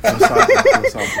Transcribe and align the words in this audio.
Cansado, 0.00 0.46